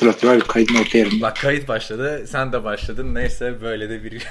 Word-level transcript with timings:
hatırlatıyor 0.00 0.32
abi 0.34 0.40
kaydın 0.40 0.74
orta 0.74 0.98
yerinde. 0.98 1.20
Bak 1.22 1.36
kayıt 1.36 1.68
başladı. 1.68 2.26
Sen 2.26 2.52
de 2.52 2.64
başladın. 2.64 3.14
Neyse 3.14 3.60
böyle 3.60 3.90
de 3.90 4.04
bir 4.04 4.18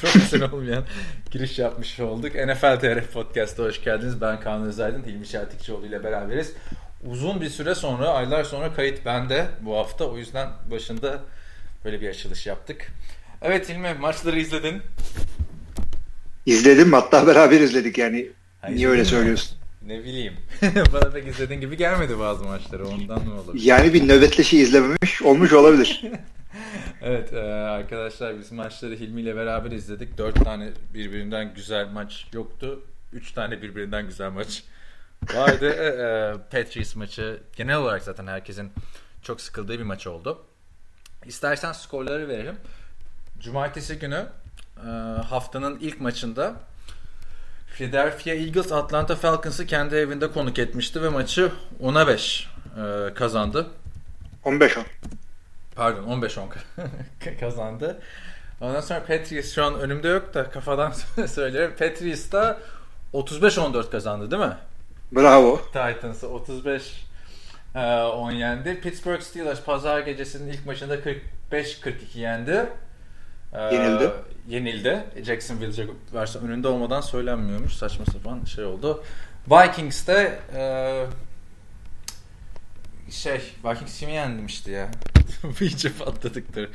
profesyonel 0.00 0.52
olmayan 0.52 0.84
giriş 1.30 1.58
yapmış 1.58 2.00
olduk. 2.00 2.34
NFL 2.34 2.80
TR 2.80 3.02
Podcast'a 3.12 3.62
hoş 3.62 3.84
geldiniz. 3.84 4.20
Ben 4.20 4.40
Kaan 4.40 4.62
Özaydın, 4.62 5.04
Hilmi 5.04 5.26
Şertikçioğlu 5.26 5.86
ile 5.86 6.04
beraberiz. 6.04 6.52
Uzun 7.06 7.40
bir 7.40 7.48
süre 7.48 7.74
sonra, 7.74 8.08
aylar 8.08 8.44
sonra 8.44 8.74
kayıt 8.74 9.04
bende 9.04 9.46
bu 9.60 9.76
hafta. 9.76 10.04
O 10.04 10.18
yüzden 10.18 10.48
başında 10.70 11.20
böyle 11.84 12.00
bir 12.00 12.08
açılış 12.08 12.46
yaptık. 12.46 12.86
Evet 13.42 13.68
Hilmi 13.68 13.94
maçları 13.94 14.38
izledin. 14.40 14.82
İzledim 16.46 16.92
hatta 16.92 17.26
beraber 17.26 17.60
izledik 17.60 17.98
yani. 17.98 18.28
Ha, 18.62 18.68
Niye 18.68 18.88
öyle 18.88 19.00
mi? 19.02 19.06
söylüyorsun? 19.06 19.55
Ne 19.86 20.04
bileyim. 20.04 20.36
Bana 20.92 21.10
pek 21.10 21.26
izlediğin 21.26 21.60
gibi 21.60 21.76
gelmedi 21.76 22.18
bazı 22.18 22.44
maçları. 22.44 22.88
Ondan 22.88 23.24
mı 23.24 23.40
olabilir? 23.40 23.64
Yani 23.64 23.94
bir 23.94 24.08
nöbetleşi 24.08 24.58
izlememiş 24.58 25.22
olmuş 25.22 25.52
olabilir. 25.52 26.02
Evet 27.02 27.32
e, 27.32 27.40
arkadaşlar 27.52 28.38
biz 28.38 28.52
maçları 28.52 28.94
Hilmi 28.94 29.20
ile 29.20 29.36
beraber 29.36 29.70
izledik. 29.70 30.18
Dört 30.18 30.44
tane 30.44 30.68
birbirinden 30.94 31.54
güzel 31.54 31.88
maç 31.88 32.26
yoktu. 32.32 32.80
Üç 33.12 33.32
tane 33.32 33.62
birbirinden 33.62 34.06
güzel 34.06 34.30
maç 34.30 34.64
vardı. 35.34 35.70
E, 35.70 35.86
e, 35.86 36.32
Patriots 36.50 36.96
maçı 36.96 37.40
genel 37.56 37.76
olarak 37.76 38.02
zaten 38.02 38.26
herkesin 38.26 38.72
çok 39.22 39.40
sıkıldığı 39.40 39.78
bir 39.78 39.84
maç 39.84 40.06
oldu. 40.06 40.44
İstersen 41.26 41.72
skorları 41.72 42.28
verelim. 42.28 42.56
Cumartesi 43.40 43.98
günü 43.98 44.26
e, 44.76 44.88
haftanın 45.22 45.78
ilk 45.80 46.00
maçında 46.00 46.54
Philadelphia 47.76 48.34
Eagles 48.34 48.72
Atlanta 48.72 49.16
Falcons'ı 49.16 49.66
kendi 49.66 49.94
evinde 49.94 50.30
konuk 50.32 50.58
etmişti 50.58 51.02
ve 51.02 51.08
maçı 51.08 51.52
10'a 51.82 52.06
5 52.06 52.48
e, 52.76 53.14
kazandı. 53.14 53.66
15-10. 54.44 54.80
Pardon 55.74 56.20
15-10 56.20 56.48
kazandı. 57.40 58.00
Ondan 58.60 58.80
sonra 58.80 59.00
Patriots 59.00 59.54
şu 59.54 59.64
an 59.64 59.74
önümde 59.80 60.08
yok 60.08 60.34
da 60.34 60.50
kafadan 60.50 60.92
söylüyorum. 61.26 61.74
Patriots 61.78 62.32
da 62.32 62.58
35-14 63.14 63.90
kazandı 63.90 64.30
değil 64.30 64.42
mi? 64.42 64.56
Bravo. 65.12 65.60
Titans'ı 65.72 66.28
35 66.28 67.06
e, 67.74 67.78
10 68.02 68.30
yendi. 68.30 68.80
Pittsburgh 68.80 69.20
Steelers 69.20 69.62
pazar 69.62 70.00
gecesinin 70.00 70.52
ilk 70.52 70.66
maçında 70.66 70.96
45-42 71.52 71.92
yendi. 72.14 72.66
E, 73.52 73.74
Yenildi. 73.74 74.10
Yenildi. 74.48 75.04
Jacksonville 75.24 75.72
Jaguars'a 75.72 76.38
önünde 76.38 76.68
olmadan 76.68 77.00
söylenmiyormuş. 77.00 77.72
Saçma 77.72 78.04
sapan 78.04 78.44
şey 78.44 78.64
oldu. 78.64 79.04
Vikings 79.50 80.06
de 80.06 80.38
e, 80.54 80.62
şey 83.10 83.40
Vikings 83.64 83.98
kimi 84.00 84.12
yenmişti 84.12 84.70
ya? 84.70 84.90
İyice 85.60 85.92
patladıktır. 85.92 86.70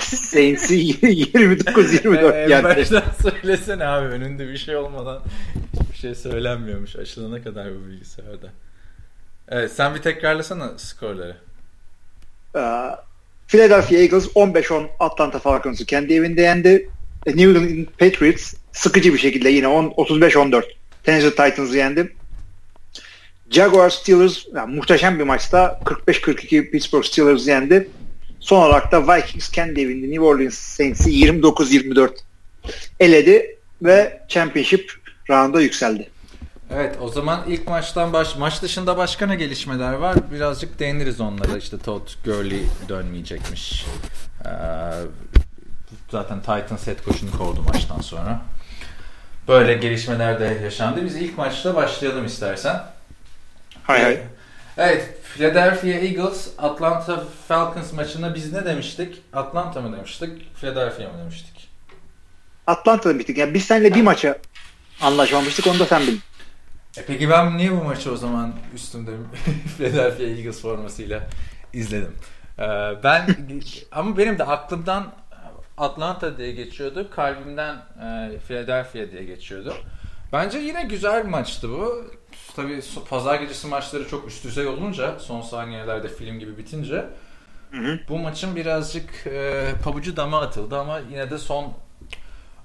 Saints'i 0.00 0.74
29-24 0.74 2.32
En 2.44 2.48
yendi. 2.48 2.64
baştan 2.64 3.02
söylesene 3.22 3.86
abi 3.86 4.06
önünde 4.06 4.48
bir 4.48 4.56
şey 4.56 4.76
olmadan 4.76 5.22
hiçbir 5.80 5.96
şey 5.96 6.14
söylenmiyormuş 6.14 6.96
açılana 6.96 7.42
kadar 7.42 7.74
bu 7.74 7.86
bilgisayarda. 7.86 8.48
Evet 9.48 9.72
sen 9.72 9.94
bir 9.94 10.02
tekrarlasana 10.02 10.78
skorları. 10.78 11.36
Ee, 12.56 12.60
Philadelphia 13.46 13.98
Eagles 13.98 14.26
15-10 14.26 14.86
Atlanta 15.00 15.38
Falcons'ı 15.38 15.86
kendi 15.86 16.14
evinde 16.14 16.42
yendi. 16.42 16.90
E, 17.26 17.30
New 17.30 17.58
England 17.58 17.86
Patriots 17.98 18.54
sıkıcı 18.72 19.14
bir 19.14 19.18
şekilde 19.18 19.48
yine 19.48 19.68
10 19.68 19.84
35-14 19.84 20.62
Tennessee 21.04 21.30
Titans'ı 21.30 21.76
yendi. 21.76 22.12
Jaguars 23.50 23.94
Steelers 23.94 24.44
yani 24.54 24.74
muhteşem 24.74 25.18
bir 25.18 25.24
maçta 25.24 25.80
45-42 25.84 26.70
Pittsburgh 26.70 27.04
Steelers 27.04 27.48
yendi. 27.48 27.88
Son 28.40 28.62
olarak 28.62 28.92
da 28.92 29.16
Vikings 29.16 29.50
kendi 29.50 29.80
evinde 29.80 30.06
New 30.06 30.24
Orleans 30.24 30.54
Saints'i 30.54 31.10
29-24 31.10 32.10
eledi 33.00 33.56
ve 33.82 34.20
Championship 34.28 34.92
round'a 35.30 35.60
yükseldi. 35.60 36.10
Evet 36.70 36.98
o 37.00 37.08
zaman 37.08 37.40
ilk 37.48 37.68
maçtan 37.68 38.12
baş 38.12 38.36
maç 38.36 38.62
dışında 38.62 38.96
başka 38.96 39.26
ne 39.26 39.36
gelişmeler 39.36 39.92
var? 39.92 40.16
Birazcık 40.32 40.78
değiniriz 40.78 41.20
onlara. 41.20 41.56
İşte 41.56 41.78
Todd 41.78 42.08
Gurley 42.24 42.62
dönmeyecekmiş. 42.88 43.86
Ee, 44.44 44.48
zaten 46.10 46.40
Titans 46.40 46.86
head 46.86 47.04
coach'unu 47.04 47.38
kovdu 47.38 47.62
maçtan 47.62 48.00
sonra. 48.00 48.42
Böyle 49.48 49.74
gelişmeler 49.74 50.40
de 50.40 50.60
yaşandı. 50.64 51.04
Biz 51.04 51.16
ilk 51.16 51.38
maçta 51.38 51.74
başlayalım 51.74 52.26
istersen. 52.26 52.82
Hay 53.82 54.02
hay. 54.02 54.18
Evet, 54.78 55.14
Philadelphia 55.34 55.88
Eagles 55.88 56.48
Atlanta 56.58 57.24
Falcons 57.48 57.92
maçına 57.92 58.34
biz 58.34 58.52
ne 58.52 58.64
demiştik? 58.64 59.22
Atlanta 59.32 59.80
mı 59.80 59.96
demiştik? 59.96 60.56
Philadelphia 60.56 61.02
mı 61.02 61.18
demiştik? 61.18 61.68
Atlanta'da 62.66 63.18
bittik. 63.18 63.38
Yani 63.38 63.54
biz 63.54 63.64
seninle 63.64 63.94
bir 63.94 64.02
maça 64.02 64.38
anlaşmamıştık. 65.00 65.66
Onu 65.66 65.78
da 65.78 65.86
sen 65.86 66.02
bildin. 66.02 66.20
E 66.98 67.04
peki 67.06 67.30
ben 67.30 67.56
niye 67.58 67.72
bu 67.72 67.84
maçı 67.84 68.12
o 68.12 68.16
zaman 68.16 68.52
üstümde 68.74 69.10
Philadelphia 69.76 70.22
Eagles 70.24 70.62
formasıyla 70.62 71.22
izledim? 71.72 72.12
Ee, 72.58 72.62
ben 73.04 73.26
ama 73.92 74.16
benim 74.18 74.38
de 74.38 74.44
aklımdan 74.44 75.12
Atlanta 75.78 76.38
diye 76.38 76.52
geçiyordu. 76.52 77.10
Kalbimden 77.10 77.74
e, 77.74 78.38
Philadelphia 78.38 79.10
diye 79.10 79.24
geçiyordu. 79.24 79.74
Bence 80.32 80.58
yine 80.58 80.82
güzel 80.82 81.24
bir 81.24 81.28
maçtı 81.28 81.70
bu. 81.70 82.04
Tabii 82.56 82.80
pazar 83.10 83.40
gecesi 83.40 83.66
maçları 83.66 84.08
çok 84.08 84.28
üst 84.28 84.44
düzey 84.44 84.66
olunca 84.66 85.18
son 85.18 85.40
saniyelerde 85.40 86.08
film 86.08 86.38
gibi 86.38 86.58
bitince 86.58 87.04
Hı 87.70 87.76
hı. 87.76 87.98
bu 88.08 88.18
maçın 88.18 88.56
birazcık 88.56 89.26
e, 89.26 89.64
pabucu 89.84 90.16
dama 90.16 90.40
atıldı 90.40 90.78
ama 90.78 90.98
yine 91.10 91.30
de 91.30 91.38
son 91.38 91.72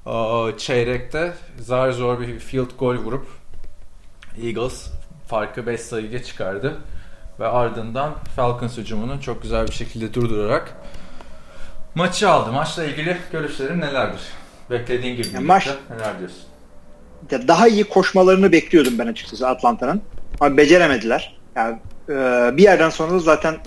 e, 0.05 0.57
çeyrekte 0.57 1.33
zar 1.59 1.91
zor 1.91 2.19
bir 2.19 2.39
field 2.39 2.77
goal 2.79 2.95
vurup 2.95 3.40
Eagles 4.43 4.87
farkı 5.27 5.67
5 5.67 5.81
sayıya 5.81 6.23
çıkardı. 6.23 6.77
Ve 7.39 7.47
ardından 7.47 8.13
Falcons 8.35 8.77
hücumunu 8.77 9.21
çok 9.21 9.41
güzel 9.41 9.67
bir 9.67 9.71
şekilde 9.71 10.13
durdurarak 10.13 10.73
maçı 11.95 12.29
aldı. 12.29 12.51
Maçla 12.51 12.83
ilgili 12.83 13.17
görüşlerin 13.31 13.81
nelerdir? 13.81 14.21
Beklediğin 14.69 15.15
gibi 15.15 15.27
Ya 15.33 15.39
mi 15.39 15.45
maç-? 15.45 15.69
Neler 15.89 16.19
diyorsun? 16.19 16.41
Ya 17.31 17.47
daha 17.47 17.67
iyi 17.67 17.83
koşmalarını 17.83 18.51
bekliyordum 18.51 18.99
ben 18.99 19.07
açıkçası 19.07 19.47
Atlanta'nın. 19.47 20.01
Ama 20.39 20.57
beceremediler. 20.57 21.37
Yani 21.55 21.79
e, 22.09 22.13
bir 22.57 22.63
yerden 22.63 22.89
sonra 22.89 23.11
da 23.11 23.19
zaten 23.19 23.57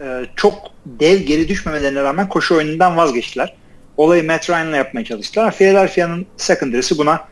e, 0.00 0.24
çok 0.36 0.54
dev 0.86 1.18
geri 1.18 1.48
düşmemelerine 1.48 2.02
rağmen 2.02 2.28
koşu 2.28 2.56
oyunundan 2.56 2.96
vazgeçtiler. 2.96 3.56
Olayı 3.96 4.26
Matt 4.26 4.50
Ryan'la 4.50 4.76
yapmaya 4.76 5.04
çalıştılar. 5.04 5.52
Philadelphia'nın 5.52 6.26
secondary'si 6.36 6.98
buna 6.98 7.24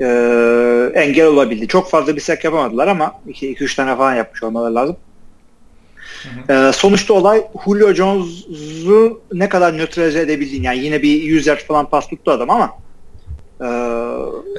e, 0.00 0.06
engel 0.94 1.26
olabildi. 1.26 1.68
Çok 1.68 1.90
fazla 1.90 2.16
bir 2.16 2.20
sack 2.20 2.44
yapamadılar 2.44 2.88
ama 2.88 3.20
2-3 3.28 3.76
tane 3.76 3.96
falan 3.96 4.14
yapmış 4.14 4.42
olmaları 4.42 4.74
lazım. 4.74 4.96
E, 6.48 6.70
sonuçta 6.74 7.14
olay 7.14 7.46
Julio 7.64 7.94
Jones'u 7.94 9.20
ne 9.32 9.48
kadar 9.48 9.78
nötralize 9.78 10.20
edebildiğin. 10.20 10.62
Yani 10.62 10.78
yine 10.78 11.02
bir 11.02 11.22
100 11.22 11.46
yard 11.46 11.60
falan 11.60 11.90
pas 11.90 12.08
tuttu 12.08 12.30
adam 12.30 12.50
ama 12.50 12.78
e, 13.60 13.66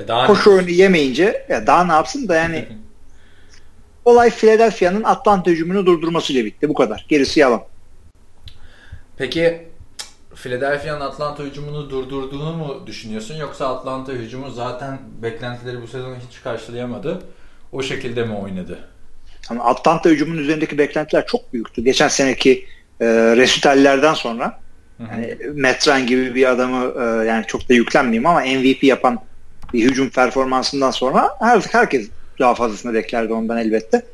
E 0.04 0.08
daha 0.08 0.28
koşu 0.28 0.52
oyunu 0.52 0.70
yemeyince 0.70 1.46
ya 1.50 1.68
daha 1.68 1.86
ne 1.86 1.92
yapsın 1.92 2.28
da 2.28 2.36
yani 2.36 2.66
olay 4.06 4.30
Philadelphia'nın 4.30 5.04
Atlanta 5.04 5.52
hücumunu 5.52 5.86
durdurmasıyla 5.86 6.46
bitti. 6.46 6.70
Bu 6.70 6.74
kadar. 6.74 7.06
Gerisi 7.10 7.40
yalan. 7.40 7.62
Peki 9.18 9.69
Philadelphia'nın 10.36 11.02
Atlanta 11.02 11.44
hücumunu 11.44 11.90
durdurduğunu 11.90 12.54
mu 12.54 12.84
düşünüyorsun 12.88 13.36
yoksa 13.36 13.76
Atlanta 13.76 14.12
hücumu 14.12 14.52
zaten 14.52 15.00
beklentileri 15.22 15.82
bu 15.82 15.88
sezon 15.88 16.16
hiç 16.16 16.42
karşılayamadı. 16.42 17.22
O 17.72 17.84
şekilde 17.84 18.24
mi 18.24 18.34
oynadı? 18.34 18.80
Ama 19.50 19.64
Atlanta 19.64 20.10
hücumunun 20.10 20.42
üzerindeki 20.42 20.78
beklentiler 20.78 21.28
çok 21.28 21.54
büyüktü. 21.54 21.84
Geçen 21.84 22.08
seneki 22.08 22.66
e, 23.02 23.06
resitallerden 23.36 24.14
sonra 24.14 24.60
yani 25.00 25.38
Matt 25.56 25.88
Ryan 25.88 26.08
gibi 26.08 26.36
bir 26.36 26.50
adamı 26.52 26.94
e, 27.02 27.28
yani 27.28 27.46
çok 27.48 27.70
da 27.70 27.74
yüklenmeyeyim 27.74 28.26
ama 28.26 28.42
MVP 28.42 28.84
yapan 28.84 29.20
bir 29.74 29.84
hücum 29.84 30.10
performansından 30.10 30.92
sonra 30.92 31.30
her, 31.40 31.62
herkes 31.72 32.10
daha 32.40 32.56
fazlasını 32.56 32.94
beklerdi 32.94 33.34
ondan 33.34 33.58
elbette. 33.58 34.06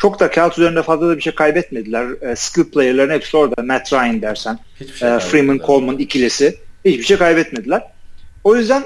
Çok 0.00 0.20
da 0.20 0.30
kağıt 0.30 0.58
üzerinde 0.58 0.82
fazla 0.82 1.08
da 1.08 1.16
bir 1.16 1.22
şey 1.22 1.34
kaybetmediler. 1.34 2.30
E, 2.30 2.36
skill 2.36 2.64
player'ların 2.64 3.14
hepsi 3.14 3.36
orada. 3.36 3.62
Matt 3.62 3.92
Ryan 3.92 4.22
dersen. 4.22 4.58
Hiçbir 4.80 4.94
şey 4.94 5.14
e, 5.14 5.18
Freeman. 5.18 5.60
Coleman 5.66 5.98
ikilisi. 5.98 6.58
Hiçbir 6.84 7.02
şey 7.02 7.16
kaybetmediler. 7.16 7.82
O 8.44 8.56
yüzden 8.56 8.84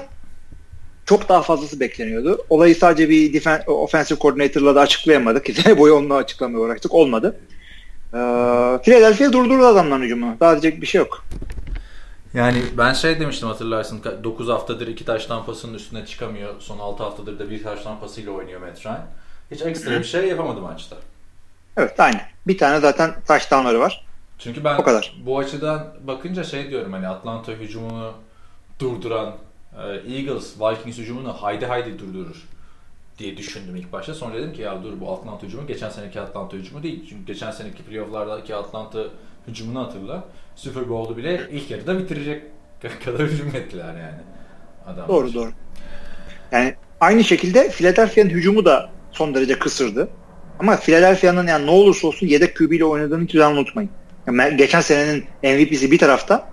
çok 1.05 1.29
daha 1.29 1.41
fazlası 1.41 1.79
bekleniyordu. 1.79 2.45
Olayı 2.49 2.75
sadece 2.75 3.09
bir 3.09 3.33
defen- 3.33 3.65
offensive 3.67 4.19
coordinator'la 4.19 4.75
da 4.75 4.81
açıklayamadık. 4.81 5.55
Sene 5.55 5.77
boyu 5.77 5.93
onunla 5.93 6.15
açıklamaya 6.15 6.59
uğraştık. 6.59 6.93
Olmadı. 6.93 7.35
Ee, 8.13 8.17
Philadelphia 8.83 9.33
durdurdu 9.33 9.65
adamların 9.65 10.01
hücumunu. 10.03 10.39
Daha 10.39 10.51
diyecek 10.51 10.81
bir 10.81 10.87
şey 10.87 10.99
yok. 10.99 11.25
Yani 12.33 12.61
ben 12.77 12.93
şey 12.93 13.19
demiştim 13.19 13.47
hatırlarsın 13.47 14.01
9 14.23 14.47
haftadır 14.49 14.87
iki 14.87 15.05
taş 15.05 15.25
tampasının 15.25 15.73
üstüne 15.73 16.05
çıkamıyor. 16.05 16.53
Son 16.59 16.79
6 16.79 17.03
haftadır 17.03 17.39
da 17.39 17.49
bir 17.49 17.63
taş 17.63 17.83
tampasıyla 17.83 18.31
oynuyor 18.31 18.61
Matt 18.61 18.85
Ryan. 18.85 19.07
Hiç 19.55 19.61
ekstra 19.61 19.99
bir 19.99 20.03
şey 20.03 20.27
yapamadı 20.27 20.61
maçta. 20.61 20.95
Evet 21.77 21.99
aynı. 21.99 22.19
Bir 22.47 22.57
tane 22.57 22.79
zaten 22.79 23.15
touchdownları 23.27 23.79
var. 23.79 24.05
Çünkü 24.39 24.63
ben 24.63 24.77
O 24.77 24.83
kadar. 24.83 25.15
bu 25.25 25.39
açıdan 25.39 25.87
bakınca 26.03 26.43
şey 26.43 26.69
diyorum 26.69 26.93
hani 26.93 27.07
Atlanta 27.07 27.51
hücumunu 27.51 28.13
durduran 28.79 29.35
e, 29.77 30.13
Eagles 30.15 30.53
Vikings 30.61 30.97
hücumunu 30.97 31.33
haydi 31.33 31.65
haydi 31.65 31.99
durdurur 31.99 32.43
diye 33.19 33.37
düşündüm 33.37 33.75
ilk 33.75 33.91
başta. 33.91 34.13
Sonra 34.13 34.35
dedim 34.35 34.53
ki 34.53 34.61
ya 34.61 34.83
dur 34.83 34.99
bu 34.99 35.13
Atlanta 35.13 35.47
hücumu 35.47 35.67
geçen 35.67 35.89
seneki 35.89 36.21
Atlanta 36.21 36.57
hücumu 36.57 36.83
değil. 36.83 37.05
Çünkü 37.09 37.25
geçen 37.25 37.51
seneki 37.51 37.83
playofflardaki 37.83 38.55
Atlanta 38.55 39.03
hücumunu 39.47 39.79
hatırla. 39.85 40.23
Super 40.55 40.89
Bowl'u 40.89 41.17
bile 41.17 41.41
ilk 41.51 41.71
yarıda 41.71 41.99
bitirecek 41.99 42.43
kadar 43.05 43.21
hücum 43.27 43.47
ettiler 43.47 43.93
yani. 43.93 44.19
Adamlar. 44.85 45.07
Doğru 45.07 45.33
doğru. 45.33 45.51
Yani 46.51 46.75
aynı 46.99 47.23
şekilde 47.23 47.69
Philadelphia'nın 47.69 48.29
hücumu 48.29 48.65
da 48.65 48.89
son 49.15 49.35
derece 49.35 49.59
kısırdı. 49.59 50.09
Ama 50.59 50.77
Philadelphia'nın 50.77 51.47
yani 51.47 51.65
ne 51.65 51.71
olursa 51.71 52.07
olsun 52.07 52.27
yedek 52.27 52.57
QB 52.57 52.71
ile 52.71 52.85
oynadığını 52.85 53.23
hiçbir 53.23 53.39
zaman 53.39 53.57
unutmayın. 53.57 53.89
Yani 54.27 54.57
geçen 54.57 54.81
senenin 54.81 55.25
MVP'si 55.43 55.91
bir 55.91 55.97
tarafta, 55.97 56.49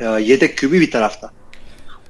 e, 0.00 0.04
yedek 0.04 0.58
QB 0.58 0.72
bir 0.72 0.90
tarafta. 0.90 1.30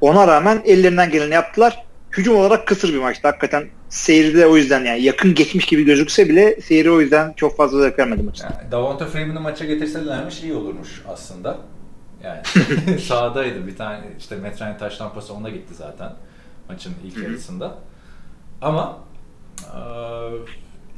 Ona 0.01 0.27
rağmen 0.27 0.63
ellerinden 0.65 1.11
geleni 1.11 1.35
yaptılar. 1.35 1.85
Hücum 2.13 2.37
olarak 2.37 2.67
kısır 2.67 2.93
bir 2.93 2.99
maçtı. 2.99 3.29
Hakikaten 3.29 3.69
seyri 3.89 4.37
de 4.37 4.47
o 4.47 4.57
yüzden 4.57 4.85
yani 4.85 5.03
yakın 5.03 5.35
geçmiş 5.35 5.67
gibi 5.67 5.85
gözükse 5.85 6.29
bile 6.29 6.61
seyri 6.61 6.91
o 6.91 7.01
yüzden 7.01 7.33
çok 7.33 7.57
fazla 7.57 7.81
zevk 7.81 7.99
vermedi 7.99 8.23
maçta. 8.23 8.45
Yani 8.45 8.73
Davonta 8.73 9.07
Freeman'ı 9.07 9.41
maça 9.41 9.65
getirselermiş 9.65 10.43
iyi 10.43 10.55
olurmuş 10.55 11.03
aslında. 11.09 11.59
Yani 12.25 12.41
sahadaydı 13.01 13.67
bir 13.67 13.77
tane 13.77 14.01
işte 14.19 14.37
Metrani 14.37 14.79
taş 14.79 14.97
tampası 14.97 15.35
ona 15.35 15.51
gitti 15.51 15.75
zaten 15.75 16.13
maçın 16.69 16.95
ilk 17.05 17.17
yarısında. 17.23 17.79
Ama 18.61 18.99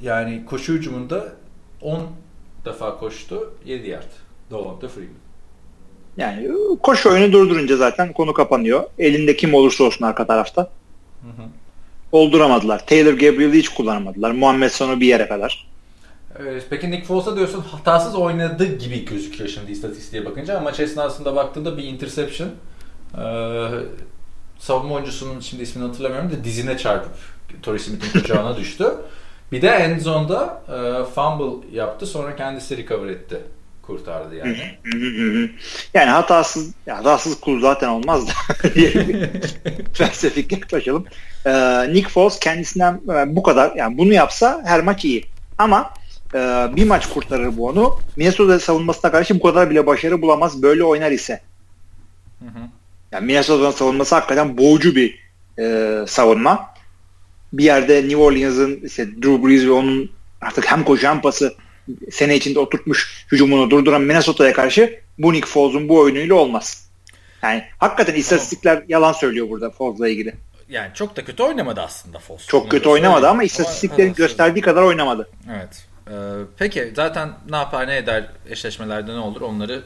yani 0.02 0.44
koşu 0.44 0.72
hücumunda 0.72 1.32
10 1.80 2.06
defa 2.64 2.98
koştu 2.98 3.54
7 3.64 3.88
yard. 3.88 4.10
Davonta 4.50 4.88
Freeman. 4.88 5.14
Yani 6.16 6.48
koşu 6.82 7.10
oyunu 7.10 7.32
durdurunca 7.32 7.76
zaten 7.76 8.12
konu 8.12 8.34
kapanıyor. 8.34 8.84
Elinde 8.98 9.36
kim 9.36 9.54
olursa 9.54 9.84
olsun 9.84 10.04
arka 10.04 10.26
tarafta. 10.26 10.62
Hı 11.22 11.28
hı. 11.28 11.46
Olduramadılar. 12.12 12.86
Taylor 12.86 13.12
Gabriel'i 13.12 13.58
hiç 13.58 13.68
kullanamadılar. 13.68 14.30
Muhammed 14.30 14.70
Son'u 14.70 15.00
bir 15.00 15.06
yere 15.06 15.28
kadar. 15.28 15.70
Evet, 16.38 16.66
peki 16.70 16.90
Nick 16.90 17.04
Foles'a 17.04 17.36
diyorsun 17.36 17.60
hatasız 17.60 18.14
oynadı 18.14 18.78
gibi 18.78 19.04
gözüküyor 19.04 19.50
şimdi 19.50 19.72
istatistiğe 19.72 20.24
bakınca 20.24 20.56
ama 20.56 20.64
maç 20.64 20.80
esnasında 20.80 21.36
baktığında 21.36 21.78
bir 21.78 21.84
interception 21.84 22.48
ee, 23.18 23.68
savunma 24.58 24.94
oyuncusunun 24.94 25.40
şimdi 25.40 25.62
ismini 25.62 25.86
hatırlamıyorum 25.86 26.30
da 26.30 26.44
dizine 26.44 26.78
çarpıp 26.78 27.12
Torrey 27.62 27.78
Smith'in 27.78 28.20
kucağına 28.20 28.56
düştü. 28.56 28.94
Bir 29.52 29.62
de 29.62 29.68
end 29.68 30.00
zone'da 30.00 30.62
e, 30.68 31.04
fumble 31.04 31.76
yaptı 31.76 32.06
sonra 32.06 32.36
kendisi 32.36 32.76
recover 32.76 33.08
etti. 33.08 33.40
Kurtardı 33.82 34.34
yani. 34.34 34.56
yani 35.94 36.10
hatasız 36.10 36.74
ya 36.86 36.98
hatasız 36.98 37.40
kul 37.40 37.60
zaten 37.60 37.88
olmaz 37.88 38.28
da 38.28 38.32
felsefik 39.92 40.52
yaklaşalım. 40.52 41.06
Ee, 41.46 41.92
Nick 41.92 42.08
Foles 42.08 42.38
kendisinden 42.38 43.00
e, 43.08 43.36
bu 43.36 43.42
kadar 43.42 43.76
yani 43.76 43.98
bunu 43.98 44.12
yapsa 44.12 44.62
her 44.64 44.82
maç 44.82 45.04
iyi. 45.04 45.24
Ama 45.58 45.90
e, 46.34 46.38
bir 46.76 46.84
maç 46.84 47.08
kurtarır 47.08 47.56
bu 47.56 47.68
onu. 47.68 47.98
Minnesota 48.16 48.60
savunmasına 48.60 49.10
karşı 49.10 49.40
bu 49.40 49.42
kadar 49.42 49.70
bile 49.70 49.86
başarı 49.86 50.22
bulamaz 50.22 50.62
böyle 50.62 50.84
oynar 50.84 51.10
ise. 51.10 51.40
Hı 52.38 52.44
hı. 52.44 52.62
Yani 53.12 53.26
Minnesota'nın 53.26 53.70
savunması 53.70 54.14
hakikaten 54.14 54.58
boğucu 54.58 54.96
bir 54.96 55.18
e, 55.58 55.96
savunma. 56.06 56.74
Bir 57.52 57.64
yerde 57.64 58.02
New 58.02 58.16
Orleans'ın 58.16 58.80
işte 58.84 59.06
Drew 59.06 59.48
Brees 59.48 59.64
ve 59.64 59.70
onun 59.70 60.10
artık 60.40 60.70
hem 60.70 60.84
koşu 60.84 61.08
hem 61.08 61.20
pası 61.20 61.54
sene 62.10 62.36
içinde 62.36 62.58
oturtmuş 62.58 63.26
hücumunu 63.32 63.70
durduran 63.70 64.02
Minnesota'ya 64.02 64.52
karşı 64.52 65.00
bu 65.18 65.32
Nick 65.32 65.46
Foles'un 65.46 65.88
bu 65.88 65.98
oyunuyla 65.98 66.34
olmaz. 66.34 66.90
Yani 67.42 67.64
hakikaten 67.78 68.14
istatistikler 68.14 68.82
yalan 68.88 69.12
söylüyor 69.12 69.50
burada 69.50 69.70
Foles'la 69.70 70.08
ilgili. 70.08 70.34
Yani 70.68 70.90
çok 70.94 71.16
da 71.16 71.24
kötü 71.24 71.42
oynamadı 71.42 71.80
aslında 71.80 72.18
Foles. 72.18 72.46
Çok 72.46 72.70
kötü 72.70 72.88
oynamadı 72.88 73.28
ama 73.28 73.44
istatistiklerin 73.44 74.08
Ama- 74.08 74.16
gösterdiği 74.16 74.60
kadar 74.60 74.82
oynamadı. 74.82 75.28
Evet. 75.50 75.86
Ee, 76.08 76.12
peki 76.58 76.92
zaten 76.96 77.30
ne 77.50 77.56
yapar 77.56 77.86
ne 77.86 77.96
eder 77.96 78.26
eşleşmelerde 78.50 79.14
ne 79.14 79.18
olur 79.18 79.40
onları 79.40 79.82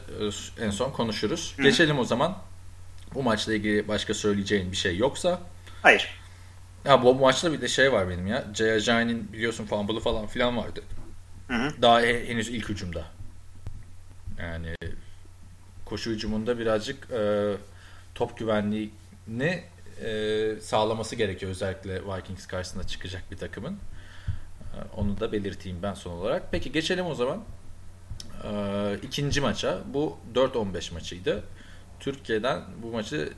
e, 0.60 0.64
en 0.64 0.70
son 0.70 0.90
konuşuruz. 0.90 1.54
Geçelim 1.62 1.98
o 1.98 2.04
zaman. 2.04 2.38
Bu 3.14 3.22
maçla 3.22 3.54
ilgili 3.54 3.88
başka 3.88 4.14
söyleyeceğin 4.14 4.72
bir 4.72 4.76
şey 4.76 4.96
yoksa. 4.96 5.40
Hayır. 5.82 6.08
Ya 6.84 7.02
bu, 7.02 7.14
maçta 7.14 7.52
bir 7.52 7.60
de 7.60 7.68
şey 7.68 7.92
var 7.92 8.08
benim 8.08 8.26
ya. 8.26 8.44
Jay 8.54 8.72
Ajayi'nin 8.72 9.32
biliyorsun 9.32 9.66
fumble'ı 9.66 10.00
falan 10.00 10.26
filan 10.26 10.56
vardı. 10.56 10.82
Hı 11.48 11.54
hı. 11.54 11.82
Daha 11.82 12.00
he- 12.00 12.28
henüz 12.28 12.48
ilk 12.48 12.68
hücumda. 12.68 13.04
Yani 14.38 14.74
koşu 15.84 16.10
hücumunda 16.10 16.58
birazcık 16.58 17.10
e, 17.10 17.52
top 18.14 18.38
güvenliğini 18.38 19.64
e, 20.04 20.54
sağlaması 20.60 21.16
gerekiyor 21.16 21.50
özellikle 21.50 22.02
Vikings 22.04 22.46
karşısında 22.46 22.86
çıkacak 22.86 23.22
bir 23.30 23.36
takımın. 23.36 23.72
E, 23.72 24.78
onu 24.96 25.20
da 25.20 25.32
belirteyim 25.32 25.78
ben 25.82 25.94
son 25.94 26.12
olarak. 26.12 26.42
Peki 26.52 26.72
geçelim 26.72 27.06
o 27.06 27.14
zaman 27.14 27.44
e, 28.44 28.98
ikinci 29.02 29.40
maça. 29.40 29.80
Bu 29.94 30.18
4-15 30.34 30.94
maçıydı. 30.94 31.44
Türkiye'den 32.00 32.60
bu 32.82 32.92
maçı 32.92 33.32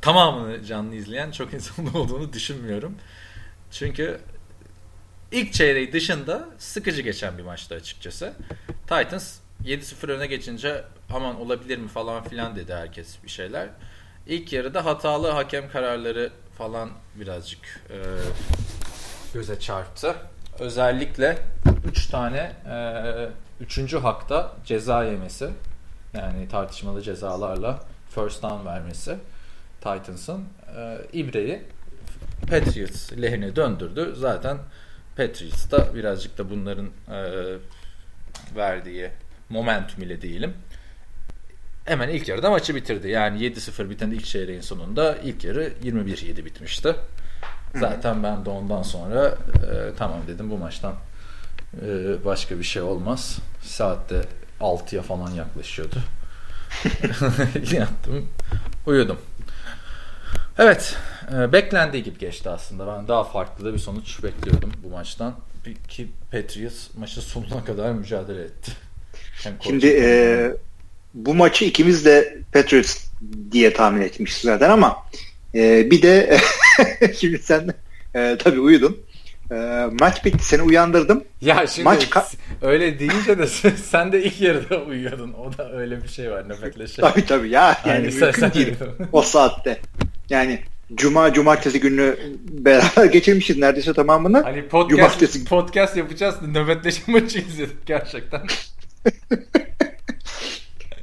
tamamını 0.00 0.64
canlı 0.64 0.94
izleyen 0.94 1.30
çok 1.30 1.54
insan 1.54 1.94
olduğunu 1.96 2.32
düşünmüyorum. 2.32 2.94
Çünkü 3.70 4.20
ilk 5.32 5.52
çeyreği 5.52 5.92
dışında 5.92 6.48
sıkıcı 6.58 7.02
geçen 7.02 7.38
bir 7.38 7.42
maçtı 7.42 7.74
açıkçası. 7.74 8.32
Titans 8.82 9.38
7-0 9.64 10.12
öne 10.12 10.26
geçince 10.26 10.84
aman 11.14 11.40
olabilir 11.40 11.78
mi 11.78 11.88
falan 11.88 12.24
filan 12.24 12.56
dedi 12.56 12.74
herkes 12.74 13.16
bir 13.24 13.28
şeyler. 13.28 13.68
İlk 14.26 14.52
yarıda 14.52 14.84
hatalı 14.84 15.30
hakem 15.30 15.68
kararları 15.70 16.32
falan 16.58 16.90
birazcık 17.14 17.60
e, 17.90 17.96
göze 19.34 19.60
çarptı. 19.60 20.14
Özellikle 20.58 21.38
3 21.88 22.06
tane 22.06 22.52
3. 23.60 23.94
hakta 23.94 24.56
ceza 24.64 25.04
yemesi 25.04 25.50
yani 26.14 26.48
tartışmalı 26.48 27.02
cezalarla 27.02 27.80
first 28.14 28.42
down 28.42 28.66
vermesi 28.66 29.16
Titans'ın 29.86 30.44
e, 30.76 30.98
ibreyi 31.12 31.62
Patriots 32.50 33.12
lehine 33.12 33.56
döndürdü. 33.56 34.14
Zaten 34.16 34.58
Patriots 35.16 35.70
da 35.70 35.94
birazcık 35.94 36.38
da 36.38 36.50
bunların 36.50 36.86
e, 36.86 37.20
verdiği 38.56 39.10
momentum 39.48 40.02
ile 40.02 40.20
diyelim. 40.20 40.54
Hemen 41.84 42.08
ilk 42.08 42.28
yarıda 42.28 42.50
maçı 42.50 42.74
bitirdi. 42.74 43.08
Yani 43.08 43.38
7-0 43.38 43.90
biten 43.90 44.10
ilk 44.10 44.24
çeyreğin 44.24 44.60
sonunda 44.60 45.16
ilk 45.16 45.44
yarı 45.44 45.72
21-7 45.84 46.44
bitmişti. 46.44 46.94
Zaten 47.74 48.22
ben 48.22 48.44
de 48.44 48.50
ondan 48.50 48.82
sonra 48.82 49.26
e, 49.26 49.96
tamam 49.96 50.20
dedim 50.28 50.50
bu 50.50 50.58
maçtan 50.58 50.94
e, 51.82 51.86
başka 52.24 52.58
bir 52.58 52.64
şey 52.64 52.82
olmaz. 52.82 53.38
Saatte 53.62 54.22
6'ya 54.60 55.02
falan 55.02 55.30
yaklaşıyordu. 55.30 55.96
Yattım, 57.72 58.28
uyudum. 58.86 59.18
Evet, 60.58 60.96
e, 61.34 61.52
beklendiği 61.52 62.02
gibi 62.02 62.18
geçti 62.18 62.50
aslında. 62.50 62.86
Ben 62.86 63.08
daha 63.08 63.24
farklı 63.24 63.64
da 63.64 63.74
bir 63.74 63.78
sonuç 63.78 64.22
bekliyordum 64.22 64.72
bu 64.84 64.88
maçtan. 64.90 65.34
Ki 65.88 66.08
Patriots 66.32 66.88
maçın 66.98 67.20
sonuna 67.20 67.64
kadar 67.64 67.92
mücadele 67.92 68.42
etti. 68.42 68.72
Şimdi 69.60 69.86
e, 69.86 70.50
bu 71.14 71.34
maçı 71.34 71.64
ikimiz 71.64 72.04
de 72.04 72.38
Patriots 72.52 73.04
diye 73.52 73.72
tahmin 73.72 74.00
etmişiz 74.00 74.42
zaten 74.42 74.70
ama 74.70 74.96
e, 75.54 75.90
bir 75.90 76.02
de 76.02 76.38
şimdi 77.18 77.38
sen 77.38 77.74
e, 78.14 78.36
tabii 78.38 78.60
uyudun. 78.60 78.96
E, 79.50 79.86
maç 80.00 80.24
bitti 80.24 80.44
seni 80.44 80.62
uyandırdım. 80.62 81.24
Ya 81.40 81.66
şimdi 81.66 81.84
Maç 81.84 82.08
öyle 82.62 82.98
deyince 82.98 83.38
de 83.38 83.46
sen 83.90 84.12
de 84.12 84.22
ilk 84.22 84.40
yarıda 84.40 84.82
uyuyordun. 84.82 85.32
O 85.32 85.58
da 85.58 85.72
öyle 85.72 86.02
bir 86.02 86.08
şey 86.08 86.30
var 86.30 86.48
nöbetleşe. 86.48 87.02
Tabii 87.02 87.26
tabii 87.26 87.50
ya 87.50 87.78
yani 87.86 87.96
Aynı 87.96 88.12
sen- 88.12 88.28
mümkün 88.40 88.52
değil 88.52 88.74
o 89.12 89.22
saatte. 89.22 89.80
Yani 90.30 90.60
cuma 90.94 91.32
cumartesi 91.32 91.80
günü 91.80 92.16
beraber 92.48 93.04
geçirmişiz 93.12 93.58
neredeyse 93.58 93.92
tamamını. 93.94 94.42
Hani 94.42 94.68
podcast, 94.68 95.22
Cumartesi- 95.22 95.44
podcast 95.44 95.96
yapacağız 95.96 96.34
nöbetleşe 96.42 97.02
maçı 97.12 97.38
izledik 97.38 97.86
gerçekten. 97.86 98.40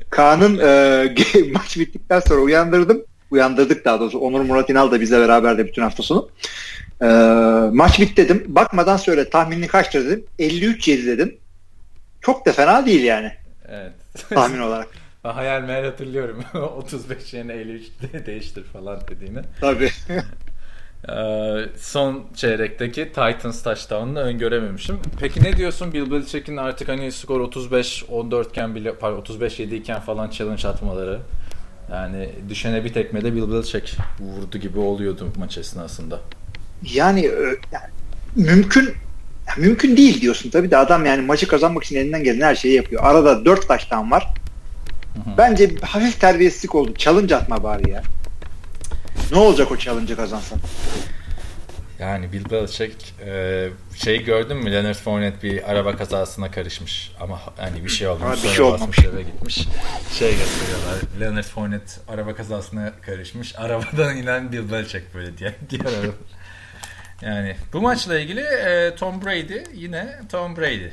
Kaan'ın 0.10 0.58
e, 0.60 1.15
maç 1.53 1.77
bittikten 1.80 2.20
sonra 2.20 2.42
uyandırdım. 2.42 3.03
Uyandırdık 3.32 3.86
daha 3.86 4.00
doğrusu. 4.00 4.20
Onur 4.20 4.42
Murat 4.42 4.70
İnal 4.70 4.92
da 4.92 5.01
bizle 5.01 5.20
beraberdi 5.20 5.65
bütün 5.65 5.82
hafta 5.82 6.03
sonu. 6.03 6.30
E, 7.01 7.06
maç 7.74 8.00
bitti 8.00 8.18
dedim. 8.18 8.44
Bakmadan 8.48 8.98
söyle 8.98 9.30
tahminini 9.30 9.68
kaçtır 9.68 10.06
dedim. 10.06 10.25
53-7 10.39 11.06
dedim. 11.08 11.38
Çok 12.22 12.46
da 12.46 12.51
fena 12.51 12.86
değil 12.86 13.03
yani 13.03 13.32
Evet. 13.70 13.92
tahmin 14.30 14.60
olarak. 14.60 14.88
Ben 15.24 15.34
hayal 15.34 15.62
meyal 15.62 15.84
hatırlıyorum. 15.84 16.44
35 16.77 17.34
yerine 17.34 17.53
53 17.53 17.84
de 18.01 18.25
değiştir 18.25 18.63
falan 18.63 19.00
dediğini. 19.10 19.39
Tabii. 19.62 19.92
Ee, 21.10 21.65
son 21.77 22.24
çeyrekteki 22.36 23.08
Titans 23.08 23.63
touchdown'unu 23.63 24.20
öngörememişim. 24.20 25.00
Peki 25.20 25.44
ne 25.44 25.58
diyorsun 25.58 25.94
Bill 25.94 26.12
Belichick'in 26.12 26.58
artık 26.58 26.89
hani 26.89 27.12
skor 27.12 27.42
35-14 27.42 28.50
iken 28.50 28.75
bile 28.75 28.96
pardon 28.96 29.22
35-7 29.22 29.75
iken 29.75 30.00
falan 30.00 30.30
challenge 30.30 30.68
atmaları. 30.68 31.20
Yani 31.92 32.30
düşene 32.50 32.86
bir 32.86 32.94
tekmede 32.94 33.36
Bill 33.36 33.51
Belichick 33.51 33.98
vurdu 34.20 34.58
gibi 34.58 34.80
oluyordu 34.80 35.34
maç 35.38 35.58
esnasında. 35.58 36.20
Yani, 36.94 37.25
e, 37.25 37.44
yani 37.72 37.89
mümkün 38.36 38.94
mümkün 39.58 39.98
değil 39.98 40.22
diyorsun 40.22 40.50
tabii 40.50 40.72
de 40.72 40.77
adam 40.77 41.06
yani 41.06 41.22
maçı 41.22 41.48
kazanmak 41.48 41.84
için 41.84 41.96
elinden 41.96 42.24
gelen 42.24 42.46
her 42.46 42.56
şeyi 42.56 42.75
yapıyor. 42.75 43.03
Arada 43.03 43.46
4 43.46 43.68
taştan 43.68 44.12
var. 44.12 44.34
Hı 45.13 45.20
hı. 45.20 45.38
Bence 45.38 45.75
hafif 45.82 46.22
terbiyesizlik 46.22 46.75
oldu. 46.75 46.93
Challenge 46.98 47.36
atma 47.36 47.63
bari 47.63 47.89
ya. 47.89 48.03
Ne 49.32 49.38
olacak 49.38 49.72
o 49.72 49.77
challenge'ı 49.77 50.17
kazansan? 50.17 50.60
Yani 52.00 52.32
Bill 52.34 52.50
Belichick 52.50 53.13
e, 53.25 53.70
şey 53.96 54.24
gördün 54.24 54.58
mü 54.58 54.72
Leonard 54.72 54.96
Fournette 54.96 55.41
bir 55.41 55.72
araba 55.72 55.96
kazasına 55.96 56.51
karışmış 56.51 57.12
ama 57.20 57.39
hani 57.58 57.84
bir 57.84 57.89
şey 57.89 58.08
olmamış. 58.08 58.43
bir 58.43 58.50
şey 58.50 58.65
olmamış. 58.65 59.00
Eve 59.00 59.22
gitmiş. 59.22 59.67
Şey 60.13 60.38
gösteriyorlar. 60.38 61.20
Leonard 61.20 61.43
Fournette 61.43 61.91
araba 62.08 62.36
kazasına 62.36 62.91
karışmış. 63.01 63.55
Arabadan 63.58 64.17
inen 64.17 64.51
Bill 64.51 64.72
Belichick 64.72 65.03
böyle 65.13 65.38
diye. 65.38 65.55
Diğer 65.70 65.86
araba. 65.86 66.13
Yani 67.22 67.55
bu 67.74 67.82
maçla 67.82 68.20
ilgili 68.20 68.41
e, 68.41 68.96
Tom 68.96 69.25
Brady 69.25 69.58
yine 69.74 70.20
Tom 70.32 70.58
Brady. 70.58 70.89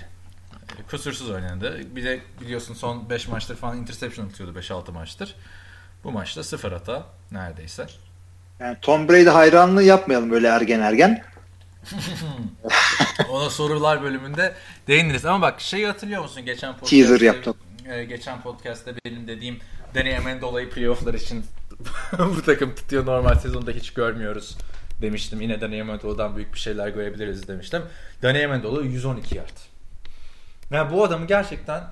Kusursuz 0.90 1.30
oynadı. 1.30 1.80
Bir 1.96 2.04
de 2.04 2.20
biliyorsun 2.40 2.74
son 2.74 3.10
5 3.10 3.28
maçtır 3.28 3.56
falan 3.56 3.78
interception 3.78 4.26
atıyordu 4.26 4.58
5-6 4.58 4.92
maçtır. 4.92 5.34
Bu 6.04 6.10
maçta 6.10 6.42
sıfır 6.44 6.72
hata 6.72 7.06
neredeyse. 7.32 7.86
Yani 8.60 8.76
Tom 8.82 9.08
Brady 9.08 9.28
hayranlığı 9.28 9.82
yapmayalım 9.82 10.30
böyle 10.30 10.48
ergen 10.48 10.80
ergen. 10.80 11.24
Ona 13.30 13.50
sorular 13.50 14.02
bölümünde 14.02 14.54
değiniriz. 14.88 15.26
Ama 15.26 15.42
bak 15.42 15.60
şeyi 15.60 15.86
hatırlıyor 15.86 16.22
musun 16.22 16.44
geçen 16.44 16.72
podcast'te? 16.72 16.96
Teaser 16.96 17.20
yaptım. 17.20 17.54
E, 17.88 18.04
geçen 18.04 18.42
podcast'te 18.42 18.94
benim 19.04 19.28
dediğim 19.28 19.58
Danny 19.94 20.16
Amendola'yı 20.16 20.70
playoff'lar 20.70 21.14
için 21.14 21.44
bu 22.18 22.42
takım 22.42 22.74
tutuyor 22.74 23.06
normal 23.06 23.34
sezonda 23.34 23.70
hiç 23.70 23.92
görmüyoruz 23.92 24.58
demiştim. 25.02 25.40
Yine 25.40 25.60
Danny 25.60 25.80
Amendola'dan 25.80 26.36
büyük 26.36 26.54
bir 26.54 26.58
şeyler 26.58 26.88
görebiliriz 26.88 27.48
demiştim. 27.48 27.82
Danny 28.22 28.44
Amendola 28.44 28.82
112 28.82 29.36
yard. 29.36 29.69
Yani 30.70 30.92
bu 30.92 31.04
adamı 31.04 31.26
gerçekten 31.26 31.82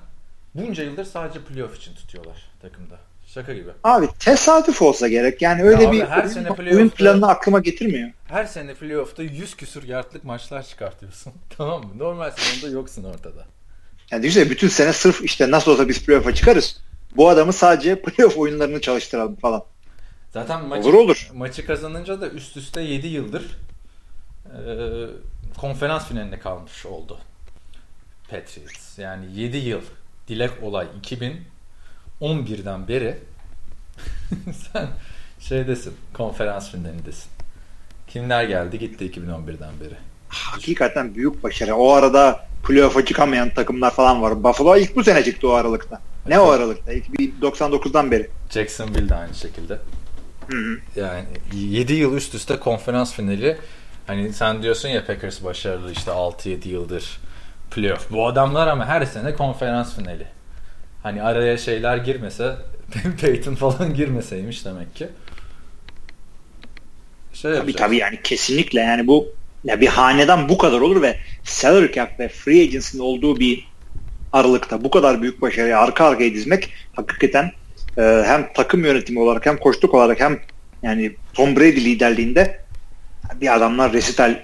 bunca 0.55 0.83
yıldır 0.83 1.05
sadece 1.05 1.39
playoff 1.41 1.77
için 1.77 1.95
tutuyorlar 1.95 2.49
takımda. 2.61 2.95
Şaka 3.33 3.53
gibi. 3.53 3.69
Abi 3.83 4.07
tesadüf 4.19 4.81
olsa 4.81 5.07
gerek. 5.07 5.41
Yani 5.41 5.63
öyle 5.63 5.83
ya 5.83 5.91
bir 5.91 6.05
her 6.05 6.23
oyun, 6.23 6.33
sene 6.33 6.49
oyun 6.51 6.89
planını 6.89 7.27
aklıma 7.27 7.59
getirmiyor. 7.59 8.09
Her 8.27 8.45
sene 8.45 8.73
playoff'ta 8.73 9.23
100 9.23 9.55
küsur 9.55 9.83
yardlık 9.83 10.23
maçlar 10.23 10.63
çıkartıyorsun. 10.63 11.33
tamam 11.57 11.83
mı? 11.83 11.89
Normal 11.97 12.31
sezonda 12.31 12.73
yoksun 12.73 13.03
ortada. 13.03 13.45
Yani 14.11 14.23
düşünsene 14.23 14.49
bütün 14.49 14.67
sene 14.67 14.93
sırf 14.93 15.21
işte 15.23 15.51
nasıl 15.51 15.71
olsa 15.71 15.89
biz 15.89 16.05
playoff'a 16.05 16.33
çıkarız. 16.33 16.81
Bu 17.15 17.29
adamı 17.29 17.53
sadece 17.53 18.01
playoff 18.01 18.37
oyunlarını 18.37 18.81
çalıştıralım 18.81 19.35
falan. 19.35 19.63
Zaten 20.33 20.65
maçı, 20.65 20.89
olur, 20.89 20.93
olur. 20.93 21.29
maçı 21.33 21.65
kazanınca 21.65 22.21
da 22.21 22.29
üst 22.29 22.57
üste 22.57 22.81
7 22.81 23.07
yıldır 23.07 23.43
e, 24.45 24.61
konferans 25.57 26.07
finaline 26.07 26.39
kalmış 26.39 26.85
oldu. 26.85 27.19
Patriots. 28.31 28.99
Yani 28.99 29.25
7 29.35 29.57
yıl 29.57 29.81
dilek 30.27 30.51
olay 30.61 30.87
2011'den 32.21 32.87
beri 32.87 33.17
sen 34.73 34.87
şeydesin 35.39 35.93
konferans 36.13 36.71
finalindesin. 36.71 37.29
Kimler 38.07 38.43
geldi 38.43 38.79
gitti 38.79 39.05
2011'den 39.05 39.73
beri. 39.81 39.95
Hakikaten 40.29 41.15
büyük 41.15 41.43
başarı. 41.43 41.75
O 41.75 41.91
arada 41.91 42.47
playoff'a 42.67 43.05
çıkamayan 43.05 43.53
takımlar 43.53 43.91
falan 43.91 44.21
var. 44.21 44.43
Buffalo 44.43 44.77
ilk 44.77 44.95
bu 44.95 45.03
sene 45.03 45.23
çıktı 45.23 45.49
o 45.49 45.51
aralıkta. 45.51 46.01
Ne 46.27 46.35
evet. 46.35 46.45
o 46.45 46.49
aralıkta? 46.49 46.91
İlk 46.93 47.33
99'dan 47.41 48.11
beri. 48.11 48.29
Jacksonville 48.49 49.09
de 49.09 49.15
aynı 49.15 49.33
şekilde. 49.33 49.77
Yani 50.95 51.23
7 51.53 51.93
yıl 51.93 52.17
üst 52.17 52.35
üste 52.35 52.59
konferans 52.59 53.13
finali. 53.13 53.57
Hani 54.07 54.33
sen 54.33 54.63
diyorsun 54.63 54.89
ya 54.89 55.05
Packers 55.05 55.43
başarılı 55.43 55.91
işte 55.91 56.11
6-7 56.11 56.67
yıldır 56.67 57.19
playoff. 57.71 58.11
Bu 58.11 58.27
adamlar 58.27 58.67
ama 58.67 58.85
her 58.85 59.05
sene 59.05 59.33
konferans 59.33 59.95
finali. 59.95 60.27
Hani 61.03 61.23
araya 61.23 61.57
şeyler 61.57 61.97
girmese 61.97 62.55
Peyton 63.21 63.55
falan 63.55 63.93
girmeseymiş 63.93 64.65
demek 64.65 64.95
ki. 64.95 65.07
Şey 67.33 67.53
tabii 67.53 67.75
tabii 67.75 67.97
yani 67.97 68.19
kesinlikle 68.23 68.79
yani 68.79 69.07
bu 69.07 69.27
ya 69.63 69.81
bir 69.81 69.87
haneden 69.87 70.49
bu 70.49 70.57
kadar 70.57 70.81
olur 70.81 71.01
ve 71.01 71.17
salary 71.43 71.91
cap 71.91 72.19
ve 72.19 72.27
free 72.27 72.61
agency'nin 72.61 73.01
olduğu 73.01 73.39
bir 73.39 73.67
aralıkta 74.33 74.83
bu 74.83 74.89
kadar 74.89 75.21
büyük 75.21 75.41
başarıyı 75.41 75.77
arka 75.77 76.05
arkaya 76.05 76.33
dizmek 76.33 76.73
hakikaten 76.93 77.51
e, 77.97 78.23
hem 78.25 78.53
takım 78.53 78.85
yönetimi 78.85 79.19
olarak 79.19 79.45
hem 79.45 79.57
koçluk 79.57 79.93
olarak 79.93 80.19
hem 80.19 80.39
yani 80.83 81.15
Tom 81.33 81.55
Brady 81.55 81.85
liderliğinde 81.85 82.59
bir 83.41 83.55
adamlar 83.55 83.93
resital 83.93 84.39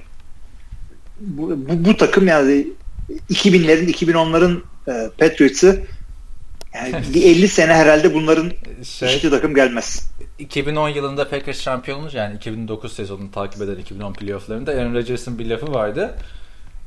bu, 1.20 1.50
bu, 1.50 1.86
bu 1.86 1.98
takım 1.98 2.28
yani 2.28 2.68
2000'lerin 3.10 3.92
2010'ların 3.92 4.62
e, 4.88 5.10
Patriots'ı 5.18 5.84
yani 6.76 7.04
bir 7.14 7.24
50 7.24 7.48
sene 7.48 7.74
herhalde 7.74 8.14
bunların 8.14 8.52
şey, 8.84 9.10
hiçbir 9.10 9.30
takım 9.30 9.56
gelmez. 9.56 10.12
2010 10.40 10.90
yılında 10.90 11.30
Packers 11.30 11.62
şampiyon 11.62 12.00
olmuş 12.00 12.14
yani 12.14 12.36
2009 12.36 12.94
sezonunu 12.94 13.32
takip 13.32 13.62
eden 13.62 13.76
2010 13.76 14.14
playofflarında 14.14 14.72
Aaron 14.72 14.94
Rodgers'ın 14.94 15.40
bir 15.40 15.50
lafı 15.50 15.74
vardı. 15.74 16.18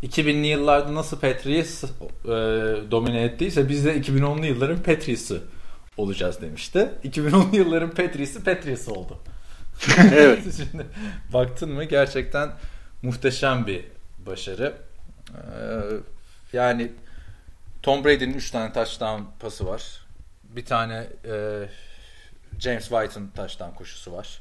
2000'li 0.02 0.46
yıllarda 0.46 0.94
nasıl 0.94 1.20
Patriots 1.20 1.84
e, 1.84 1.88
domine 2.90 3.22
ettiyse 3.22 3.68
biz 3.68 3.84
de 3.84 3.96
2010'lu 3.96 4.46
yılların 4.46 4.82
Patriots'ı 4.82 5.42
olacağız 5.96 6.40
demişti. 6.40 6.88
2010'lu 7.04 7.56
yılların 7.56 7.90
Patriots'ı 7.90 8.44
Patriots 8.44 8.88
oldu. 8.88 9.18
evet. 10.12 10.42
Şimdi 10.56 10.86
baktın 11.32 11.72
mı 11.72 11.84
gerçekten 11.84 12.50
muhteşem 13.02 13.66
bir 13.66 13.84
başarı. 14.26 14.87
Ee, 15.34 15.80
yani 16.52 16.92
Tom 17.82 18.04
Brady'nin 18.04 18.34
3 18.34 18.50
tane 18.50 18.72
touchdown 18.72 19.22
pası 19.40 19.66
var. 19.66 19.82
Bir 20.44 20.64
tane 20.64 21.06
e, 21.24 21.64
James 22.58 22.88
White'ın 22.88 23.28
touchdown 23.36 23.74
koşusu 23.74 24.12
var. 24.12 24.38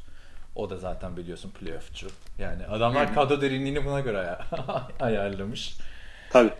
O 0.56 0.70
da 0.70 0.77
zaten 0.77 1.17
biliyorsun 1.17 1.51
playoffçu. 1.51 2.08
Yani 2.39 2.65
adamlar 2.65 3.13
kadro 3.13 3.41
derinliğini 3.41 3.86
buna 3.86 4.00
göre 4.00 4.20
ay- 4.67 4.84
ayarlamış. 5.00 5.77
Tabii. 6.29 6.53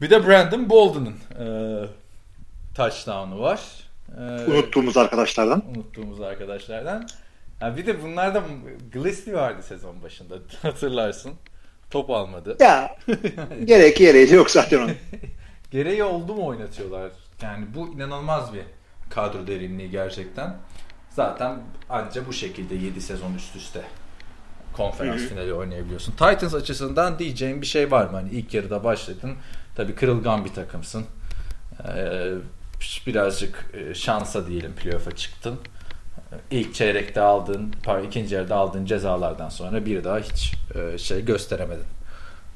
Bir 0.00 0.10
de 0.10 0.26
Brandon 0.26 0.70
Bolden'ın 0.70 1.16
e, 1.44 1.46
touchdown'u 2.74 3.40
var. 3.40 3.60
E, 4.18 4.22
unuttuğumuz 4.50 4.96
arkadaşlardan. 4.96 5.62
Unuttuğumuz 5.68 6.20
arkadaşlardan. 6.20 7.08
Yani 7.60 7.76
bir 7.76 7.86
de 7.86 8.02
bunlarda 8.02 8.42
Glisley 8.92 9.34
vardı 9.34 9.62
sezon 9.62 10.02
başında. 10.02 10.34
Hatırlarsın. 10.62 11.32
Top 11.96 12.10
almadı. 12.10 12.56
Ya 12.60 12.96
gerek 13.64 13.96
gereği 13.96 14.34
yok 14.34 14.50
zaten 14.50 14.78
onun. 14.78 14.94
gereği 15.70 16.04
oldu 16.04 16.34
mu 16.34 16.46
oynatıyorlar. 16.46 17.10
Yani 17.42 17.66
bu 17.74 17.88
inanılmaz 17.88 18.54
bir 18.54 18.62
kadro 19.10 19.46
derinliği 19.46 19.90
gerçekten. 19.90 20.56
Zaten 21.10 21.58
ancak 21.88 22.28
bu 22.28 22.32
şekilde 22.32 22.74
7 22.74 23.00
sezon 23.00 23.34
üst 23.34 23.56
üste 23.56 23.82
konferans 24.72 25.20
Hı-hı. 25.20 25.28
finali 25.28 25.54
oynayabiliyorsun. 25.54 26.12
Titans 26.12 26.54
açısından 26.54 27.18
diyeceğim 27.18 27.60
bir 27.62 27.66
şey 27.66 27.90
var 27.90 28.04
mı? 28.04 28.12
Hani 28.12 28.30
ilk 28.30 28.54
yarıda 28.54 28.84
başladın. 28.84 29.34
Tabii 29.76 29.94
kırılgan 29.94 30.44
bir 30.44 30.54
takımsın. 30.54 31.06
Ee, 31.88 32.32
birazcık 33.06 33.70
e, 33.74 33.94
şansa 33.94 34.46
diyelim 34.46 34.72
playoff'a 34.72 35.10
çıktın. 35.10 35.58
İlk 36.50 36.74
çeyrekte 36.74 37.20
aldığın, 37.20 37.74
pardon 37.84 38.06
ikinci 38.06 38.34
yarıda 38.34 38.56
aldığın 38.56 38.84
cezalardan 38.84 39.48
sonra 39.48 39.86
bir 39.86 40.04
daha 40.04 40.18
hiç 40.18 40.54
e, 40.74 40.98
şey 40.98 41.24
gösteremedin. 41.24 41.84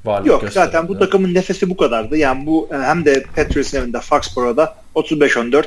Varlık 0.05 0.27
Yok 0.27 0.43
zaten 0.51 0.87
bu 0.87 0.99
takımın 0.99 1.33
nefesi 1.33 1.69
bu 1.69 1.77
kadardı. 1.77 2.17
Yani 2.17 2.45
bu 2.45 2.69
e, 2.71 2.77
hem 2.77 3.05
de 3.05 3.23
Patriots'ın 3.35 3.77
evinde 3.77 3.99
Foxboro'da 3.99 4.75
35-14 4.95 5.65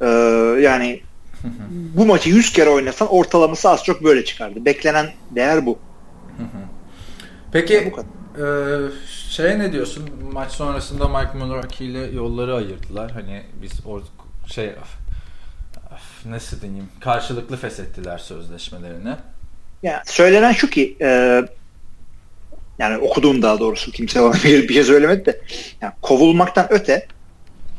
ee, 0.00 0.06
yani 0.60 1.00
bu 1.70 2.06
maçı 2.06 2.30
100 2.30 2.52
kere 2.52 2.70
oynasan 2.70 3.08
ortalaması 3.08 3.68
az 3.68 3.84
çok 3.84 4.04
böyle 4.04 4.24
çıkardı. 4.24 4.64
Beklenen 4.64 5.06
değer 5.30 5.66
bu. 5.66 5.78
Peki 7.52 7.74
e, 7.74 8.46
şey 9.30 9.58
ne 9.58 9.72
diyorsun? 9.72 10.10
Maç 10.32 10.52
sonrasında 10.52 11.08
Mike 11.08 11.38
Mularkey 11.38 11.86
ile 11.86 11.98
yolları 11.98 12.54
ayırdılar. 12.54 13.10
Hani 13.10 13.42
biz 13.62 13.86
or 13.86 14.00
şey 14.46 14.72
nasıl 16.24 16.60
diyeyim 16.60 16.88
karşılıklı 17.00 17.56
feshettiler 17.56 18.18
sözleşmelerini. 18.18 19.16
Ya 19.82 20.02
söylenen 20.06 20.52
şu 20.52 20.70
ki 20.70 20.96
e, 21.00 21.40
yani 22.78 22.98
okuduğum 22.98 23.42
daha 23.42 23.60
doğrusu 23.60 23.92
kimse 23.92 24.20
bir, 24.44 24.68
bir 24.68 24.74
şey 24.74 24.84
söylemedi 24.84 25.26
de 25.26 25.40
yani 25.80 25.92
kovulmaktan 26.02 26.66
öte 26.70 27.06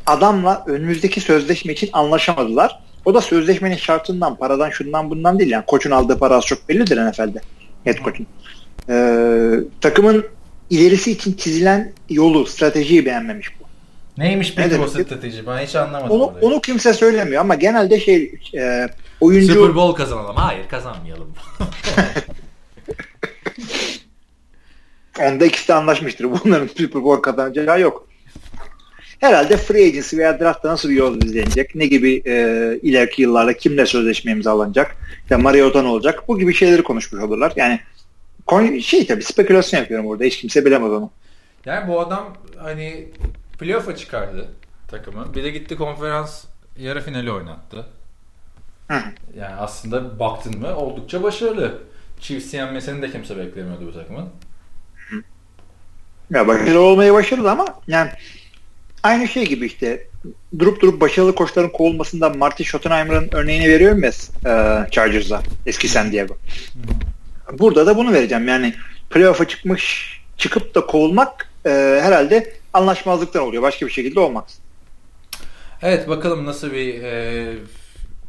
adamla 0.05 0.63
önümüzdeki 0.67 1.21
sözleşme 1.21 1.73
için 1.73 1.89
anlaşamadılar. 1.93 2.79
O 3.05 3.13
da 3.13 3.21
sözleşmenin 3.21 3.75
şartından, 3.75 4.35
paradan, 4.35 4.69
şundan 4.69 5.09
bundan 5.09 5.39
değil. 5.39 5.51
Yani 5.51 5.65
koçun 5.65 5.91
aldığı 5.91 6.19
para 6.19 6.35
az 6.35 6.45
çok 6.45 6.69
bellidir 6.69 6.97
NFL'de. 6.97 7.41
head 7.83 7.97
coach'un. 8.03 8.27
Ee, 8.89 9.59
takımın 9.81 10.25
ilerisi 10.69 11.11
için 11.11 11.33
çizilen 11.33 11.93
yolu, 12.09 12.45
stratejiyi 12.45 13.05
beğenmemiş 13.05 13.59
bu. 13.59 13.64
Neymiş 14.17 14.53
peki 14.55 14.75
Ne 14.75 14.79
o 14.79 14.87
strateji? 14.87 15.47
Ben 15.47 15.57
hiç 15.65 15.75
anlamadım 15.75 16.15
Onu, 16.15 16.25
orayı. 16.25 16.45
onu 16.45 16.61
kimse 16.61 16.93
söylemiyor 16.93 17.41
ama 17.41 17.55
genelde 17.55 17.99
şey 17.99 18.31
e, 18.57 18.89
oyuncu 19.21 19.53
Super 19.53 19.75
Bowl 19.75 19.97
kazanalım. 19.97 20.35
Hayır 20.35 20.67
kazanmayalım. 20.69 21.33
onda 25.19 25.45
ikisi 25.45 25.67
de 25.67 25.73
anlaşmıştır. 25.73 26.27
Bunların 26.43 26.67
Super 26.67 27.03
Bowl 27.03 27.21
kazanacağı 27.21 27.81
yok. 27.81 28.07
Herhalde 29.19 29.57
free 29.57 29.85
agency 29.87 30.17
veya 30.17 30.39
draftta 30.39 30.69
nasıl 30.69 30.89
bir 30.89 30.95
yol 30.95 31.21
izlenecek? 31.21 31.75
Ne 31.75 31.85
gibi 31.85 32.21
e, 32.25 32.33
ileriki 32.81 33.21
yıllarda 33.21 33.57
kimle 33.57 33.85
sözleşme 33.85 34.31
imzalanacak? 34.31 34.95
İşte 35.23 35.35
Mariota 35.35 35.81
ne 35.81 35.87
olacak? 35.87 36.23
Bu 36.27 36.39
gibi 36.39 36.53
şeyleri 36.53 36.83
konuşmuş 36.83 37.23
olurlar. 37.23 37.53
Yani 37.55 37.79
şey 38.81 39.07
tabii 39.07 39.23
spekülasyon 39.23 39.79
yapıyorum 39.79 40.07
orada. 40.07 40.23
Hiç 40.23 40.37
kimse 40.37 40.65
bilemez 40.65 40.91
onu. 40.91 41.11
yani 41.65 41.87
bu 41.87 41.99
adam 41.99 42.33
hani 42.57 43.07
playoff'a 43.59 43.95
çıkardı 43.95 44.47
takımı. 44.87 45.33
Bir 45.35 45.43
de 45.43 45.49
gitti 45.49 45.75
konferans 45.75 46.45
yarı 46.77 47.01
finali 47.01 47.31
oynattı. 47.31 47.85
Hı. 48.87 49.01
Yani 49.37 49.55
aslında 49.55 50.19
baktın 50.19 50.59
mı 50.59 50.75
oldukça 50.75 51.23
başarılı. 51.23 51.81
Chiefs 52.19 52.53
yenmesini 52.53 53.01
de 53.01 53.11
kimse 53.11 53.37
beklemiyordu 53.37 53.87
bu 53.87 53.93
takımın. 53.93 54.29
Ya 56.29 56.47
başarılı 56.47 56.79
olmayı 56.79 57.13
başarılı 57.13 57.51
ama 57.51 57.65
yani 57.87 58.11
aynı 59.03 59.27
şey 59.27 59.45
gibi 59.47 59.65
işte 59.65 60.07
durup 60.59 60.81
durup 60.81 61.01
başarılı 61.01 61.35
koçların 61.35 61.69
kovulmasından 61.69 62.37
Marty 62.37 62.63
Schottenheimer'ın 62.63 63.29
örneğini 63.31 63.69
veriyorum 63.69 64.03
ya 64.03 64.11
e, 64.45 64.91
Chargers'a 64.91 65.41
eski 65.65 65.87
San 65.87 66.11
Diego. 66.11 66.37
Burada 67.59 67.85
da 67.85 67.97
bunu 67.97 68.13
vereceğim. 68.13 68.47
Yani 68.47 68.73
playoff'a 69.09 69.47
çıkmış 69.47 70.15
çıkıp 70.37 70.75
da 70.75 70.85
kovulmak 70.85 71.49
e, 71.65 71.99
herhalde 72.03 72.53
anlaşmazlıktan 72.75 73.43
oluyor. 73.43 73.63
Başka 73.63 73.85
bir 73.85 73.91
şekilde 73.91 74.19
olmaz. 74.19 74.59
Evet 75.81 76.09
bakalım 76.09 76.45
nasıl 76.45 76.71
bir 76.71 77.03
e, 77.03 77.53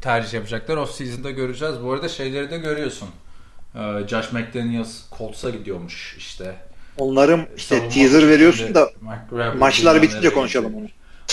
tercih 0.00 0.32
yapacaklar. 0.32 0.76
Off 0.76 0.90
season'da 0.90 1.30
göreceğiz. 1.30 1.74
Bu 1.82 1.92
arada 1.92 2.08
şeyleri 2.08 2.50
de 2.50 2.58
görüyorsun. 2.58 3.08
E, 3.74 4.08
Josh 4.08 4.32
McDaniels 4.32 5.00
Colts'a 5.18 5.50
gidiyormuş 5.50 6.14
işte. 6.18 6.56
Onların 6.98 7.46
işte 7.56 7.76
Savunma 7.76 7.94
teaser 7.94 8.28
veriyorsun 8.28 8.74
da 8.74 8.90
maçlar 9.58 10.02
bitince 10.02 10.32
konuşalım 10.32 10.74
onu. 10.74 10.86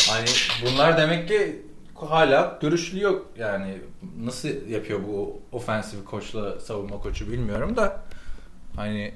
Hani 0.10 0.26
bunlar 0.66 0.98
demek 0.98 1.28
ki 1.28 1.62
hala 1.96 2.60
görüşülüyor. 2.62 3.22
Yani 3.38 3.78
nasıl 4.20 4.50
yapıyor 4.70 5.00
bu 5.08 5.42
ofensif 5.52 6.06
koçla 6.06 6.60
savunma 6.60 7.00
koçu 7.00 7.32
bilmiyorum 7.32 7.76
da 7.76 8.04
hani 8.76 9.14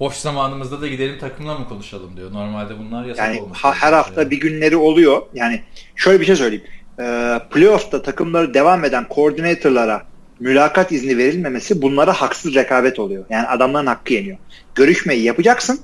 boş 0.00 0.14
zamanımızda 0.14 0.80
da 0.80 0.88
gidelim 0.88 1.18
takımla 1.18 1.58
mı 1.58 1.68
konuşalım 1.68 2.16
diyor. 2.16 2.32
Normalde 2.32 2.78
bunlar 2.78 3.04
yasak 3.04 3.26
Yani 3.28 3.40
olmuş. 3.40 3.58
ha- 3.58 3.74
her 3.74 3.92
hafta 3.92 4.30
bir 4.30 4.40
günleri 4.40 4.76
oluyor. 4.76 5.22
Yani 5.34 5.62
şöyle 5.96 6.20
bir 6.20 6.24
şey 6.24 6.36
söyleyeyim. 6.36 6.64
Ee, 7.00 7.38
playoff'ta 7.50 8.02
takımları 8.02 8.54
devam 8.54 8.84
eden 8.84 9.08
koordinatörlara 9.08 10.02
mülakat 10.40 10.92
izni 10.92 11.18
verilmemesi 11.18 11.82
bunlara 11.82 12.12
haksız 12.12 12.54
rekabet 12.54 12.98
oluyor. 12.98 13.24
Yani 13.30 13.46
adamların 13.46 13.86
hakkı 13.86 14.12
yeniyor. 14.14 14.38
Görüşmeyi 14.74 15.22
yapacaksın 15.22 15.80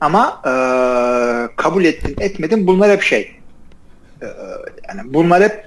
ama 0.00 0.42
ee, 0.46 0.50
kabul 1.56 1.84
ettin 1.84 2.16
etmedin 2.20 2.66
bunlar 2.66 2.90
hep 2.90 3.02
şey. 3.02 3.36
Ee, 4.22 4.26
yani 4.88 5.14
bunlar 5.14 5.42
hep 5.42 5.64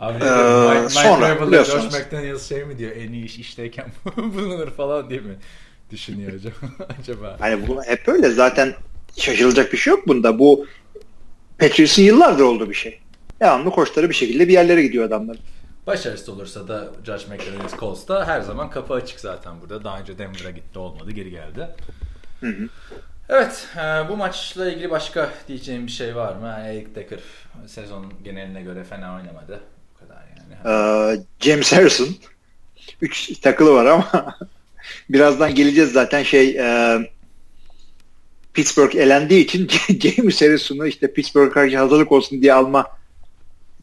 Abi 0.00 0.24
Ee, 0.24 0.28
Mike, 0.68 0.80
Mike 0.80 0.88
sonra 0.88 1.46
biliyorsunuz. 1.46 1.84
Josh 1.84 1.94
McDaniels 2.00 2.48
şey 2.48 2.64
mi 2.64 2.78
diyor 2.78 2.92
en 2.96 3.12
iyi 3.12 3.24
iş 3.24 3.38
işteyken 3.38 3.86
bulunur 4.16 4.70
falan 4.70 5.10
diye 5.10 5.20
mi 5.20 5.34
düşünüyor 5.94 6.32
acaba? 6.32 6.54
acaba? 7.00 7.36
hani 7.40 7.68
bu 7.68 7.82
hep 7.82 8.08
öyle 8.08 8.30
zaten 8.30 8.74
şaşılacak 9.16 9.72
bir 9.72 9.78
şey 9.78 9.90
yok 9.90 10.08
bunda. 10.08 10.38
Bu 10.38 10.66
Patriots'ın 11.58 12.02
yıllardır 12.02 12.42
olduğu 12.42 12.70
bir 12.70 12.74
şey. 12.74 13.00
Devamlı 13.40 13.70
koçları 13.70 14.10
bir 14.10 14.14
şekilde 14.14 14.48
bir 14.48 14.52
yerlere 14.52 14.82
gidiyor 14.82 15.04
adamlar. 15.04 15.36
Başarısız 15.86 16.28
olursa 16.28 16.68
da 16.68 16.88
Josh 17.06 17.26
McDaniels 17.28 17.78
Colts'ta 17.80 18.26
her 18.26 18.40
zaman 18.40 18.70
kapı 18.70 18.94
açık 18.94 19.20
zaten 19.20 19.60
burada. 19.60 19.84
Daha 19.84 20.00
önce 20.00 20.18
Denver'a 20.18 20.50
gitti 20.50 20.78
olmadı 20.78 21.10
geri 21.10 21.30
geldi. 21.30 21.68
Hı 22.40 22.46
hı. 22.46 22.68
Evet 23.28 23.68
e, 23.76 24.08
bu 24.08 24.16
maçla 24.16 24.70
ilgili 24.70 24.90
başka 24.90 25.30
diyeceğim 25.48 25.86
bir 25.86 25.92
şey 25.92 26.16
var 26.16 26.34
mı? 26.36 26.46
Yani 26.46 26.66
Eric 26.66 26.94
Decker 26.94 27.20
sezonun 27.66 28.12
geneline 28.24 28.62
göre 28.62 28.84
fena 28.84 29.16
oynamadı. 29.16 29.60
Bu 29.94 29.98
kadar 29.98 30.22
yani. 30.36 30.54
Ee, 30.64 31.24
James 31.40 31.72
Harrison 31.72 32.08
3 33.00 33.38
takılı 33.40 33.72
var 33.74 33.86
ama 33.86 34.38
birazdan 35.10 35.54
geleceğiz 35.54 35.92
zaten 35.92 36.22
şey 36.22 36.56
e, 36.58 36.98
Pittsburgh 38.54 38.94
elendiği 38.94 39.44
için 39.44 39.68
James 40.00 40.42
Harrison'u 40.42 40.86
işte 40.86 41.12
Pittsburgh'a 41.12 41.50
karşı 41.50 41.78
hazırlık 41.78 42.12
olsun 42.12 42.42
diye 42.42 42.52
alma 42.52 42.86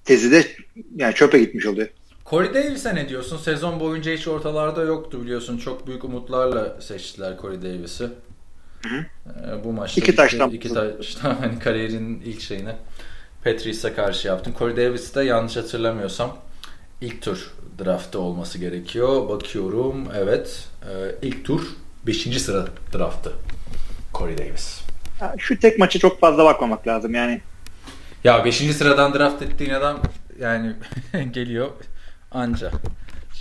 tezi 0.05 0.31
de 0.31 0.47
yani 0.95 1.13
çöpe 1.13 1.39
gitmiş 1.39 1.65
oluyor. 1.65 1.87
Corey 2.29 2.53
Davis'e 2.53 2.95
ne 2.95 3.09
diyorsun? 3.09 3.37
Sezon 3.37 3.79
boyunca 3.79 4.11
hiç 4.11 4.27
ortalarda 4.27 4.83
yoktu 4.83 5.21
biliyorsun. 5.21 5.57
Çok 5.57 5.87
büyük 5.87 6.03
umutlarla 6.03 6.81
seçtiler 6.81 7.37
Corey 7.41 7.61
Davis'i. 7.61 8.09
Ee, 8.85 9.63
bu 9.63 9.73
maçta 9.73 10.01
İki 10.01 10.15
taştan 10.15 10.49
iki 10.49 10.73
taştan 10.73 11.35
hani 11.41 11.59
kariyerinin 11.59 12.21
ilk 12.21 12.41
şeyini 12.41 12.75
Patrice'e 13.43 13.93
karşı 13.93 14.27
yaptın. 14.27 14.53
Corey 14.59 14.77
Davis 14.77 15.15
de 15.15 15.23
yanlış 15.23 15.55
hatırlamıyorsam 15.55 16.37
ilk 17.01 17.21
tur 17.21 17.51
draftı 17.79 18.19
olması 18.19 18.57
gerekiyor. 18.57 19.29
Bakıyorum. 19.29 20.07
Evet. 20.15 20.67
Ee, 20.83 21.15
ilk 21.27 21.45
tur 21.45 21.61
5. 22.07 22.41
sıra 22.41 22.65
draftı. 22.93 23.31
Corey 24.13 24.37
Davis. 24.37 24.81
Ya 25.21 25.35
Şu 25.37 25.59
tek 25.59 25.79
maçı 25.79 25.99
çok 25.99 26.19
fazla 26.19 26.45
bakmamak 26.45 26.87
lazım 26.87 27.13
yani. 27.13 27.41
Ya 28.23 28.45
5. 28.45 28.75
sıradan 28.75 29.13
draft 29.13 29.41
ettiğin 29.41 29.69
adam 29.69 29.99
yani 30.39 30.73
geliyor 31.31 31.69
anca 32.31 32.71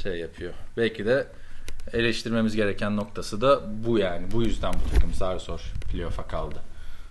şey 0.02 0.16
yapıyor. 0.16 0.52
Belki 0.76 1.06
de 1.06 1.26
eleştirmemiz 1.92 2.56
gereken 2.56 2.96
noktası 2.96 3.40
da 3.40 3.60
bu 3.86 3.98
yani. 3.98 4.26
Bu 4.32 4.42
yüzden 4.42 4.72
bu 4.72 4.94
takım 4.94 5.14
zar 5.14 5.38
zor 5.38 5.60
playoff'a 5.92 6.26
kaldı. 6.26 6.56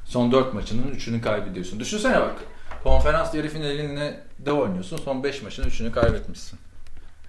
Son 0.05 0.31
4 0.31 0.53
maçının 0.53 0.91
3'ünü 0.95 1.21
kaybediyorsun. 1.21 1.79
Düşünsene 1.79 2.21
bak. 2.21 2.35
Konferans 2.83 3.33
yarı 3.33 3.47
finalinde 3.47 4.19
de 4.39 4.51
oynuyorsun. 4.51 4.97
Son 4.97 5.23
5 5.23 5.41
maçın 5.41 5.63
3'ünü 5.63 5.91
kaybetmişsin. 5.91 6.59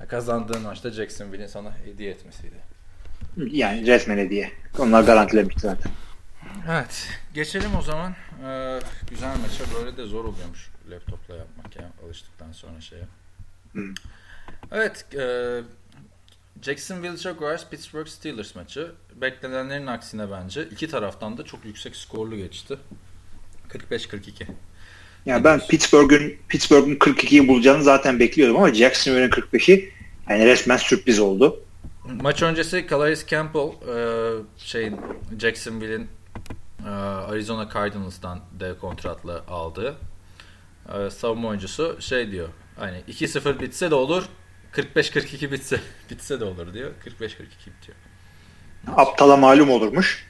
Kazandığın 0.08 0.62
maçta 0.62 0.90
Jacksonville'in 0.90 1.46
sana 1.46 1.76
hediye 1.84 2.10
etmesiydi. 2.10 2.56
Yani 3.36 3.86
resmen 3.86 4.18
hediye. 4.18 4.52
Onlar 4.78 5.02
garantilemişti 5.02 5.60
zaten. 5.60 5.92
Evet. 6.70 7.08
Geçelim 7.34 7.76
o 7.78 7.82
zaman. 7.82 8.14
Ee, 8.44 8.80
güzel 9.10 9.36
maça 9.36 9.64
böyle 9.74 9.96
de 9.96 10.04
zor 10.04 10.24
oluyormuş 10.24 10.70
laptopla 10.90 11.36
yapmak 11.36 11.76
ya 11.76 11.90
alıştıktan 12.04 12.52
sonra 12.52 12.80
şeye. 12.80 13.04
Hmm. 13.72 13.94
Evet. 14.72 15.14
E, 15.14 15.24
Jacksonville 16.62 17.16
Jaguars 17.16 17.68
Pittsburgh 17.68 18.08
Steelers 18.08 18.54
maçı 18.54 18.92
beklenenlerin 19.14 19.86
aksine 19.86 20.30
bence 20.30 20.64
iki 20.64 20.88
taraftan 20.88 21.38
da 21.38 21.44
çok 21.44 21.64
yüksek 21.64 21.96
skorlu 21.96 22.36
geçti. 22.36 22.78
45-42. 23.68 24.46
Yani 25.26 25.44
ben 25.44 25.60
Pittsburgh'ün 25.68 26.38
Pittsburgh'ün 26.48 26.96
42'yi 26.96 27.48
bulacağını 27.48 27.82
zaten 27.82 28.20
bekliyordum 28.20 28.56
ama 28.56 28.74
Jacksonville'in 28.74 29.30
45'i 29.30 29.92
yani 30.28 30.46
resmen 30.46 30.76
sürpriz 30.76 31.20
oldu. 31.20 31.60
Maç 32.22 32.42
öncesi 32.42 32.86
Calais 32.90 33.26
Campbell 33.26 33.70
şeyin 34.58 34.96
Jacksonville'in 35.40 36.08
e, 36.86 36.90
Arizona 36.90 37.68
Cardinals'tan 37.74 38.40
dev 38.60 38.78
kontratla 38.78 39.44
aldığı 39.48 39.96
e, 40.94 41.10
savunma 41.10 41.48
oyuncusu 41.48 41.96
şey 42.00 42.30
diyor. 42.30 42.48
Hani 42.76 43.02
2-0 43.08 43.60
bitse 43.60 43.90
de 43.90 43.94
olur 43.94 44.24
45-42 44.72 45.52
bitse 45.52 45.80
bitse 46.10 46.40
de 46.40 46.44
olur 46.44 46.74
diyor. 46.74 46.90
45-42 47.04 47.30
bitiyor. 47.30 47.98
Aptala 48.96 49.36
malum 49.36 49.70
olurmuş. 49.70 50.26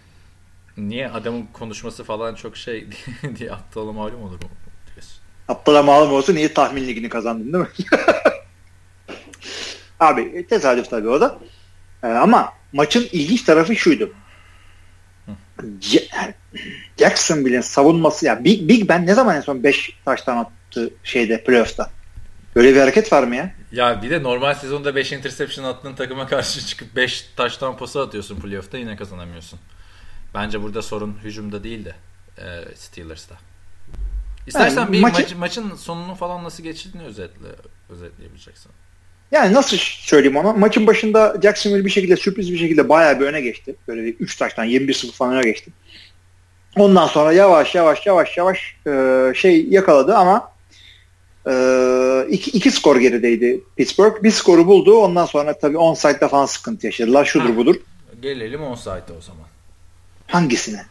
Niye 0.76 1.09
adamın 1.09 1.46
konuşması 1.53 2.05
falan 2.05 2.35
çok 2.35 2.57
şey 2.57 2.87
diye 3.38 3.53
aptala 3.53 3.92
malum 3.92 4.22
olur 4.22 4.42
mu 4.42 4.50
Aptala 5.50 5.82
malum 5.82 6.12
olsun 6.12 6.34
niye 6.34 6.54
tahmin 6.54 6.86
ligini 6.86 7.08
kazandın 7.08 7.52
değil 7.52 7.64
mi? 7.64 7.70
Abi 10.00 10.46
tesadüf 10.46 10.90
tabii 10.90 11.08
o 11.08 11.20
da. 11.20 11.38
Ee, 12.02 12.06
ama 12.06 12.52
maçın 12.72 13.08
ilginç 13.12 13.42
tarafı 13.42 13.76
şuydu. 13.76 14.12
Yani 15.82 16.34
Jacksonville'in 16.98 17.60
savunması 17.60 18.26
ya 18.26 18.44
Big, 18.44 18.68
Big 18.68 18.88
Ben 18.88 19.06
ne 19.06 19.14
zaman 19.14 19.36
en 19.36 19.40
son 19.40 19.62
5 19.62 19.96
taştan 20.04 20.36
attı 20.36 20.90
şeyde 21.04 21.44
playoff'ta? 21.44 21.90
Böyle 22.56 22.74
bir 22.74 22.80
hareket 22.80 23.12
var 23.12 23.22
mı 23.22 23.36
ya? 23.36 23.54
Ya 23.72 24.02
bir 24.02 24.10
de 24.10 24.22
normal 24.22 24.54
sezonda 24.54 24.96
5 24.96 25.12
interception 25.12 25.64
attığın 25.64 25.94
takıma 25.94 26.26
karşı 26.26 26.66
çıkıp 26.66 26.96
5 26.96 27.22
taştan 27.36 27.76
pası 27.76 28.00
atıyorsun 28.00 28.40
playoff'ta 28.40 28.78
yine 28.78 28.96
kazanamıyorsun. 28.96 29.58
Bence 30.34 30.62
burada 30.62 30.82
sorun 30.82 31.18
hücumda 31.24 31.64
değil 31.64 31.84
de 31.84 31.94
e, 32.38 32.74
Steelers'ta. 32.74 33.49
İstersen 34.50 34.80
Yani 34.80 34.92
bir 34.92 35.00
maçı- 35.00 35.22
maç- 35.22 35.34
maçın 35.34 35.74
sonunu 35.76 36.14
falan 36.14 36.44
nasıl 36.44 36.62
geçtiğini 36.62 37.02
özetle 37.02 37.48
özetleyebileceksin. 37.90 38.72
Yani 39.32 39.54
nasıl 39.54 39.76
söyleyeyim 39.80 40.36
ona? 40.36 40.52
Maçın 40.52 40.86
başında 40.86 41.36
Jacksonville 41.42 41.84
bir 41.84 41.90
şekilde 41.90 42.16
sürpriz 42.16 42.52
bir 42.52 42.58
şekilde 42.58 42.88
bayağı 42.88 43.20
bir 43.20 43.26
öne 43.26 43.40
geçti. 43.40 43.76
Böyle 43.88 44.04
bir 44.04 44.14
3 44.14 44.36
taştan 44.36 44.66
21-0 44.66 45.12
falan 45.12 45.34
öne 45.34 45.42
geçti. 45.42 45.70
Ondan 46.76 47.06
sonra 47.06 47.32
yavaş 47.32 47.74
yavaş 47.74 48.06
yavaş 48.06 48.36
yavaş 48.36 48.76
e, 48.86 49.32
şey 49.34 49.66
yakaladı 49.66 50.16
ama 50.16 50.52
e, 51.48 51.52
iki, 52.30 52.50
iki 52.50 52.70
skor 52.70 52.96
gerideydi 52.96 53.60
Pittsburgh. 53.76 54.22
Bir 54.22 54.30
skoru 54.30 54.66
buldu. 54.66 54.94
Ondan 54.98 55.26
sonra 55.26 55.58
tabii 55.58 55.78
onside 55.78 56.28
falan 56.28 56.46
sıkıntı 56.46 56.86
yaşadılar. 56.86 57.24
Şudur 57.24 57.50
ha. 57.50 57.56
budur. 57.56 57.76
Gelelim 58.22 58.62
onside'a 58.62 59.16
o 59.18 59.20
zaman. 59.20 59.46
Hangisine? 60.26 60.84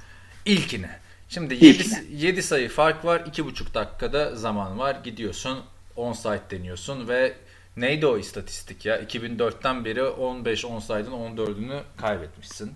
İlkine. 0.45 0.98
Şimdi 1.29 1.65
7, 1.65 1.83
7 2.11 2.43
sayı 2.43 2.69
fark 2.69 3.05
var. 3.05 3.19
2,5 3.19 3.73
dakikada 3.73 4.35
zaman 4.35 4.79
var. 4.79 4.97
Gidiyorsun 5.03 5.59
onside 5.95 6.41
deniyorsun 6.51 7.07
ve 7.07 7.33
neydi 7.77 8.05
o 8.05 8.17
istatistik 8.17 8.85
ya? 8.85 9.01
2004'ten 9.01 9.85
beri 9.85 10.03
15 10.03 10.65
onside'ın 10.65 11.35
14'ünü 11.35 11.81
kaybetmişsin. 11.97 12.71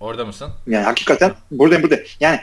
Orada 0.00 0.24
mısın? 0.24 0.52
Yani 0.66 0.84
hakikaten 0.84 1.34
buradayım 1.50 1.82
burada. 1.82 1.98
Yani 2.20 2.40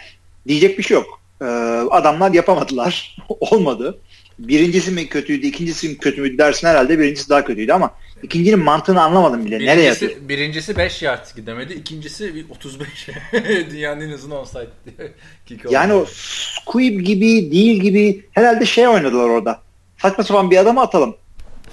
diyecek 0.48 0.78
bir 0.78 0.84
şey 0.84 0.96
yok. 0.96 1.22
Ee, 1.42 1.46
adamlar 1.92 2.32
yapamadılar. 2.32 3.18
Olmadı. 3.30 4.00
Birincisi 4.40 4.92
mi 4.92 5.10
kötüydü, 5.10 5.48
ikincisi 5.48 5.90
mi 5.90 5.98
kötü 5.98 6.22
müydü 6.22 6.38
dersin 6.38 6.68
herhalde 6.68 7.00
birincisi 7.00 7.30
daha 7.30 7.46
kötüydü 7.46 7.72
ama 7.72 7.96
ikincinin 8.24 8.60
mantığını 8.60 9.02
anlamadım 9.02 9.46
bile. 9.46 9.60
Birincisi, 9.60 9.78
Nereye 9.78 9.92
atıyor? 9.92 10.12
Birincisi 10.22 10.78
5 10.78 11.02
yard 11.02 11.36
gidemedi, 11.36 11.74
ikincisi 11.74 12.46
35. 12.50 13.08
Dünyanın 13.72 14.02
en 14.02 14.10
uzun 14.10 14.32
onside 14.32 14.68
kick 15.46 15.72
Yani 15.72 15.94
o 15.94 16.06
Squib 16.06 17.00
gibi 17.00 17.52
değil 17.52 17.82
gibi 17.82 18.26
herhalde 18.32 18.66
şey 18.66 18.88
oynadılar 18.88 19.30
orada. 19.30 19.62
Saçma 19.98 20.24
sapan 20.24 20.52
bir 20.52 20.58
adamı 20.58 20.82
atalım. 20.82 21.16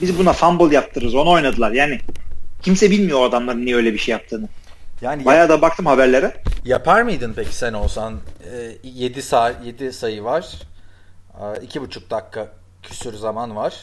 Biz 0.00 0.18
buna 0.18 0.32
fumble 0.32 0.74
yaptırırız. 0.74 1.14
Onu 1.14 1.30
oynadılar. 1.30 1.72
Yani 1.72 1.98
kimse 2.62 2.90
bilmiyor 2.90 3.20
o 3.20 3.24
adamların 3.24 3.66
niye 3.66 3.76
öyle 3.76 3.92
bir 3.92 3.98
şey 3.98 4.12
yaptığını. 4.12 4.48
Yani 5.00 5.24
Bayağı 5.24 5.48
da 5.48 5.62
baktım 5.62 5.86
haberlere. 5.86 6.34
Yapar 6.64 7.02
mıydın 7.02 7.32
peki 7.36 7.54
sen 7.54 7.72
olsan? 7.72 8.14
E, 8.84 8.88
7 8.88 9.22
saat 9.22 9.66
7 9.66 9.92
sayı 9.92 10.24
var. 10.24 10.54
2,5 11.40 12.10
dakika 12.10 12.48
küsür 12.82 13.14
zaman 13.14 13.56
var. 13.56 13.74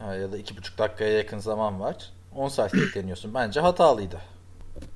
Ya 0.00 0.32
da 0.32 0.38
2,5 0.38 0.78
dakikaya 0.78 1.10
yakın 1.10 1.38
zaman 1.38 1.80
var. 1.80 1.96
10 2.36 2.48
saat 2.48 2.74
bekleniyorsun. 2.74 3.34
Bence 3.34 3.60
hatalıydı. 3.60 4.16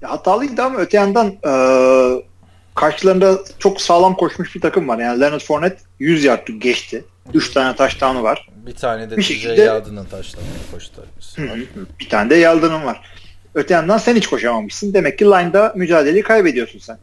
Ya, 0.02 0.10
hatalıydı 0.10 0.62
ama 0.62 0.78
öte 0.78 0.96
yandan 0.96 1.26
e, 1.26 1.52
karşılarında 2.74 3.38
çok 3.58 3.80
sağlam 3.80 4.16
koşmuş 4.16 4.54
bir 4.54 4.60
takım 4.60 4.88
var. 4.88 4.98
Yani 4.98 5.20
Leonard 5.20 5.40
Fournette 5.40 5.82
100 5.98 6.24
yard 6.24 6.48
geçti. 6.48 7.04
3 7.34 7.50
tane 7.50 7.76
taştanı 7.76 8.22
var. 8.22 8.48
Bir 8.66 8.74
tane 8.74 9.10
de 9.10 9.16
bir 9.16 9.22
şekilde 9.22 9.62
Yaldın'ın 9.62 10.04
taştanı 10.04 10.44
koştu. 10.72 11.06
Bir 12.00 12.08
tane 12.08 12.30
de 12.30 12.34
Yaldın'ın 12.34 12.84
var. 12.84 13.12
Öte 13.54 13.74
yandan 13.74 13.98
sen 13.98 14.16
hiç 14.16 14.26
koşamamışsın. 14.26 14.94
Demek 14.94 15.18
ki 15.18 15.24
line'da 15.24 15.72
mücadeleyi 15.76 16.22
kaybediyorsun 16.22 16.78
sen. 16.78 16.98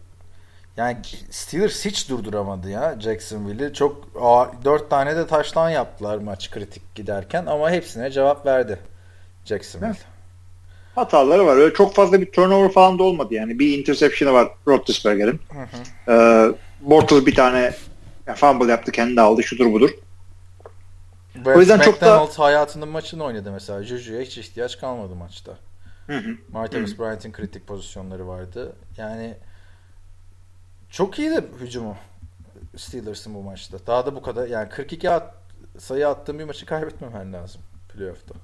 Yani 0.80 0.98
Steelers 1.30 1.86
hiç 1.86 2.10
durduramadı 2.10 2.70
ya 2.70 2.96
Jacksonville'i. 3.00 3.74
Çok 3.74 4.08
ağır, 4.22 4.50
dört 4.66 4.90
tane 4.90 5.16
de 5.16 5.28
taştan 5.28 5.70
yaptılar 5.70 6.18
maç 6.18 6.52
kritik 6.52 6.96
giderken 6.96 7.46
ama 7.46 7.72
hepsine 7.72 8.12
cevap 8.12 8.46
verdi 8.46 8.80
Jacksonville. 9.46 9.88
Evet. 9.88 10.06
Hataları 10.96 11.46
var. 11.46 11.58
Öyle 11.58 11.74
çok 11.74 11.96
fazla 11.96 12.22
bir 12.22 12.32
turnover 12.32 12.72
falan 12.72 13.00
da 13.00 13.04
olmadı 13.04 13.34
yani. 13.34 13.60
Bir 13.60 13.80
interception'ı 13.80 14.34
var 14.34 14.48
Roethlisberger'in. 14.68 15.40
Ee, 16.08 16.48
Bortles 16.82 17.26
bir 17.26 17.36
tane 17.36 17.74
yani 18.28 18.38
fumble 18.38 18.72
yaptı 18.72 18.92
kendi 18.92 19.22
aldı 19.22 19.44
şudur 19.44 19.74
budur. 19.74 19.90
Brett 21.36 21.58
o 21.58 21.60
yüzden 21.60 21.80
McDonald 21.80 22.28
çok 22.28 22.38
da 22.38 22.44
hayatının 22.44 22.88
maçını 22.88 23.24
oynadı 23.24 23.52
mesela. 23.52 23.84
Juju'ya 23.84 24.22
hiç 24.22 24.38
ihtiyaç 24.38 24.80
kalmadı 24.80 25.16
maçta. 25.16 25.52
Martavis 26.52 27.00
Bryant'in 27.00 27.32
kritik 27.32 27.68
pozisyonları 27.68 28.28
vardı. 28.28 28.76
Yani 28.98 29.36
çok 30.90 31.20
iyiydi 31.20 31.44
hücumu 31.62 31.98
Steelers'ın 32.78 33.34
bu 33.34 33.44
maçta. 33.44 33.78
Daha 33.88 34.06
da 34.06 34.16
bu 34.16 34.22
kadar 34.22 34.48
yani 34.48 34.70
42 34.70 35.10
at, 35.10 35.34
sayı 35.78 36.08
attığın 36.08 36.40
bir 36.40 36.44
maçı 36.44 36.66
kaybetmemen 36.66 37.34
lazım 37.34 37.62
playoff'ta. 37.94 38.36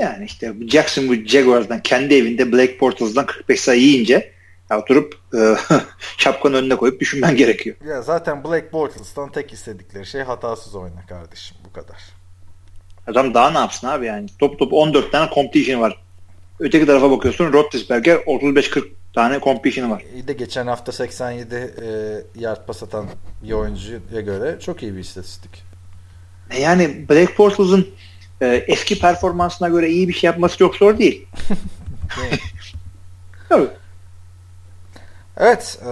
Yani 0.00 0.24
işte 0.24 0.54
Jacksonville 0.68 1.28
Jaguars'dan 1.28 1.82
kendi 1.82 2.14
evinde 2.14 2.52
Blake 2.52 2.80
Bortles'dan 2.80 3.26
45 3.26 3.60
sayı 3.60 3.80
yiyince 3.80 4.32
ya 4.70 4.80
oturup 4.80 5.14
e, 5.34 5.54
şapkanın 6.18 6.54
önüne 6.54 6.76
koyup 6.76 7.00
düşünmen 7.00 7.36
gerekiyor. 7.36 7.76
Ya 7.86 8.02
zaten 8.02 8.44
Blake 8.44 8.72
Bortles'tan 8.72 9.32
tek 9.32 9.52
istedikleri 9.52 10.06
şey 10.06 10.22
hatasız 10.22 10.74
oyna 10.74 11.06
kardeşim 11.06 11.56
bu 11.64 11.72
kadar. 11.72 11.96
Adam 13.06 13.34
daha 13.34 13.50
ne 13.50 13.58
yapsın 13.58 13.86
abi 13.86 14.06
yani? 14.06 14.28
Top 14.38 14.58
top 14.58 14.72
14 14.72 15.12
tane 15.12 15.30
completion 15.34 15.80
var. 15.80 16.02
Öteki 16.60 16.86
tarafa 16.86 17.10
bakıyorsun 17.10 17.52
Roethlisberger 17.52 18.16
35-40 18.16 18.88
tane 19.12 19.40
completion'ı 19.40 19.90
var. 19.90 20.02
İyi 20.14 20.28
de 20.28 20.32
geçen 20.32 20.66
hafta 20.66 20.92
87 20.92 21.54
e, 21.54 22.40
yard 22.40 22.66
pas 22.66 22.82
atan 22.82 23.06
bir 23.42 23.52
oyuncuya 23.52 24.20
göre 24.20 24.60
çok 24.60 24.82
iyi 24.82 24.94
bir 24.94 24.98
istatistik. 24.98 25.62
E 26.50 26.60
yani 26.60 27.08
Blake 27.08 27.38
Bortles'ın 27.38 27.88
e, 28.40 28.46
eski 28.46 28.98
performansına 28.98 29.68
göre 29.68 29.90
iyi 29.90 30.08
bir 30.08 30.12
şey 30.12 30.28
yapması 30.28 30.58
çok 30.58 30.76
zor 30.76 30.98
değil. 30.98 31.26
evet. 33.50 33.70
Evet. 35.36 35.78
E, 35.82 35.86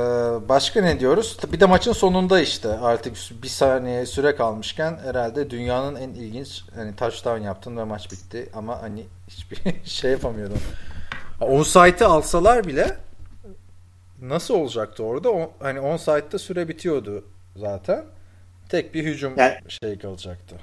başka 0.49 0.83
ne 0.83 1.01
diyoruz? 1.01 1.37
Bir 1.53 1.61
de 1.61 1.67
maçın 1.67 1.93
sonunda 1.93 2.41
işte 2.41 2.69
artık 2.69 3.17
bir 3.43 3.49
saniye 3.49 4.07
süre 4.07 4.37
kalmışken 4.37 4.99
herhalde 5.05 5.51
dünyanın 5.51 5.97
en 5.97 6.09
ilginç 6.09 6.63
hani 6.75 6.97
touchdown 6.97 7.43
yaptın 7.43 7.77
ve 7.77 7.85
maç 7.85 8.13
bitti 8.13 8.49
ama 8.55 8.83
hani 8.83 9.07
hiçbir 9.29 9.59
şey 9.85 10.11
yapamıyordum. 10.11 10.59
Onsite'ı 11.41 12.09
alsalar 12.09 12.67
bile 12.67 12.97
nasıl 14.23 14.55
olacaktı 14.55 15.03
orada? 15.03 15.33
O, 15.33 15.53
hani 15.61 15.81
onsite'da 15.81 16.39
süre 16.39 16.69
bitiyordu 16.69 17.25
zaten. 17.57 18.05
Tek 18.69 18.95
bir 18.95 19.05
hücum 19.05 19.33
yani, 19.37 19.55
şey 19.69 19.99
kalacaktı. 19.99 20.57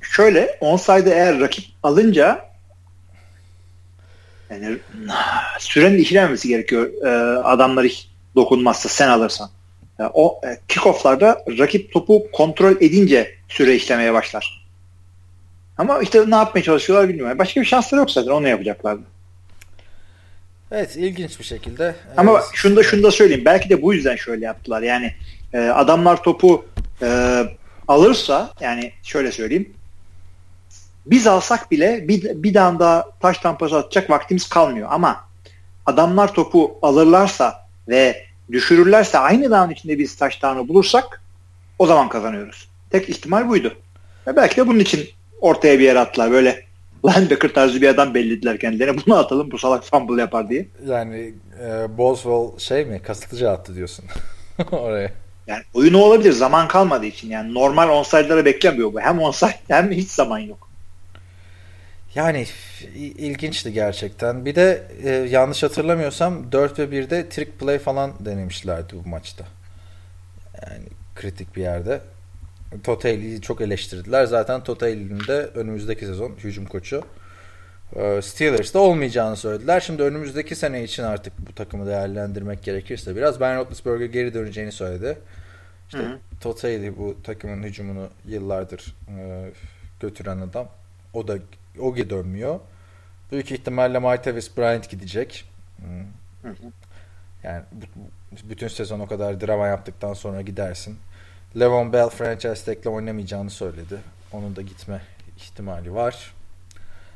Şöyle 0.00 0.58
onside 0.60 1.10
eğer 1.10 1.40
rakip 1.40 1.64
alınca 1.82 2.50
yani 4.50 4.78
sürenin 5.58 5.98
işlenmesi 5.98 6.48
gerekiyor. 6.48 6.90
Ee, 7.04 7.38
adamlar 7.38 7.84
hiç 7.84 8.10
dokunmazsa 8.36 8.88
sen 8.88 9.08
alırsan. 9.08 9.50
Yani 9.98 10.10
o 10.14 10.40
e, 10.44 10.58
kickoff'larda 10.68 11.44
rakip 11.58 11.92
topu 11.92 12.26
kontrol 12.32 12.76
edince 12.80 13.34
süre 13.48 13.74
işlemeye 13.74 14.12
başlar. 14.12 14.66
Ama 15.78 16.00
işte 16.00 16.30
ne 16.30 16.34
yapmaya 16.34 16.62
çalışıyorlar 16.62 17.08
bilmiyorum. 17.08 17.38
Başka 17.38 17.60
bir 17.60 17.66
şansları 17.66 18.00
yok 18.00 18.10
zaten 18.10 18.30
onu 18.30 18.48
yapacaklardı. 18.48 19.02
Evet 20.72 20.96
ilginç 20.96 21.38
bir 21.38 21.44
şekilde. 21.44 21.94
Ama 22.16 22.32
evet. 22.32 22.44
şunu 22.52 22.76
da 22.76 22.82
şunu 22.82 23.02
da 23.02 23.10
söyleyeyim. 23.10 23.44
Belki 23.44 23.68
de 23.68 23.82
bu 23.82 23.94
yüzden 23.94 24.16
şöyle 24.16 24.44
yaptılar. 24.44 24.82
Yani 24.82 25.14
e, 25.52 25.58
adamlar 25.58 26.22
topu 26.22 26.66
e, 27.02 27.42
alırsa 27.88 28.52
yani 28.60 28.92
şöyle 29.02 29.32
söyleyeyim. 29.32 29.72
Biz 31.06 31.26
alsak 31.26 31.70
bile 31.70 32.08
bir, 32.08 32.42
bir 32.42 32.54
daha 32.54 33.10
taş 33.20 33.38
tampası 33.38 33.76
atacak 33.76 34.10
vaktimiz 34.10 34.48
kalmıyor. 34.48 34.88
Ama 34.90 35.24
adamlar 35.86 36.34
topu 36.34 36.78
alırlarsa 36.82 37.66
ve 37.88 38.24
düşürürlerse 38.52 39.18
aynı 39.18 39.50
dağın 39.50 39.70
içinde 39.70 39.98
biz 39.98 40.16
taş 40.16 40.42
dağını 40.42 40.68
bulursak 40.68 41.22
o 41.78 41.86
zaman 41.86 42.08
kazanıyoruz. 42.08 42.68
Tek 42.90 43.08
ihtimal 43.08 43.48
buydu. 43.48 43.74
Ve 44.26 44.36
belki 44.36 44.56
de 44.56 44.66
bunun 44.66 44.78
için 44.78 45.08
ortaya 45.40 45.78
bir 45.78 45.84
yer 45.84 45.96
attılar. 45.96 46.30
Böyle 46.30 46.64
linebacker 47.04 47.54
tarzı 47.54 47.82
bir 47.82 47.88
adam 47.88 48.14
bellediler 48.14 48.58
kendilerine. 48.58 48.96
Bunu 49.06 49.16
atalım 49.16 49.50
bu 49.50 49.58
salak 49.58 49.84
fumble 49.84 50.20
yapar 50.20 50.48
diye. 50.48 50.68
Yani 50.86 51.34
e, 51.62 51.98
Boswell 51.98 52.58
şey 52.58 52.84
mi 52.84 53.02
kasıtlıca 53.02 53.50
attı 53.50 53.74
diyorsun 53.74 54.04
oraya. 54.72 55.10
Yani 55.46 55.62
oyunu 55.74 55.98
olabilir 55.98 56.32
zaman 56.32 56.68
kalmadığı 56.68 57.06
için. 57.06 57.30
Yani 57.30 57.54
normal 57.54 57.88
onside'lara 57.88 58.44
beklemiyor 58.44 58.92
bu. 58.92 59.00
Hem 59.00 59.18
onside 59.18 59.54
hem 59.68 59.90
hiç 59.90 60.10
zaman 60.10 60.38
yok. 60.38 60.70
Yani 62.14 62.46
ilginçti 62.94 63.72
gerçekten. 63.72 64.44
Bir 64.44 64.54
de 64.54 64.82
e, 65.04 65.10
yanlış 65.10 65.62
hatırlamıyorsam 65.62 66.52
4 66.52 66.78
ve 66.78 66.84
1'de 66.84 67.28
trick 67.28 67.52
play 67.52 67.78
falan 67.78 68.12
denemişlerdi 68.20 68.94
bu 69.04 69.08
maçta. 69.08 69.44
Yani 70.62 70.84
kritik 71.14 71.56
bir 71.56 71.62
yerde. 71.62 72.00
Totali'yi 72.84 73.40
çok 73.40 73.60
eleştirdiler. 73.60 74.24
Zaten 74.24 74.64
Totali'nin 74.64 75.20
de 75.20 75.46
önümüzdeki 75.54 76.06
sezon 76.06 76.32
hücum 76.44 76.66
koçu. 76.66 77.02
Ee, 77.96 78.22
Steelers'da 78.22 78.78
olmayacağını 78.78 79.36
söylediler. 79.36 79.80
Şimdi 79.80 80.02
önümüzdeki 80.02 80.56
sene 80.56 80.84
için 80.84 81.02
artık 81.02 81.32
bu 81.38 81.54
takımı 81.54 81.86
değerlendirmek 81.86 82.62
gerekirse 82.62 83.16
biraz 83.16 83.40
Ben 83.40 83.56
Roethlisberger 83.56 84.06
geri 84.06 84.34
döneceğini 84.34 84.72
söyledi. 84.72 85.18
İşte 85.88 86.18
Totali 86.40 86.98
bu 86.98 87.22
takımın 87.22 87.62
hücumunu 87.62 88.08
yıllardır 88.26 88.96
e, 89.18 89.50
götüren 90.00 90.38
adam. 90.38 90.68
O 91.14 91.28
da 91.28 91.38
o 91.78 91.94
geri 91.94 92.10
dönmüyor. 92.10 92.60
Büyük 93.32 93.52
ihtimalle 93.52 93.98
Martavis 93.98 94.56
Bryant 94.56 94.90
gidecek. 94.90 95.44
Yani 97.42 97.62
bütün 98.44 98.68
sezon 98.68 99.00
o 99.00 99.06
kadar 99.06 99.40
drama 99.40 99.66
yaptıktan 99.66 100.14
sonra 100.14 100.40
gidersin. 100.40 100.98
Levon 101.58 101.92
Bell 101.92 102.08
franchise 102.08 102.64
tag'le 102.64 102.86
oynamayacağını 102.86 103.50
söyledi. 103.50 103.98
onun 104.32 104.56
da 104.56 104.62
gitme 104.62 105.00
ihtimali 105.36 105.94
var. 105.94 106.34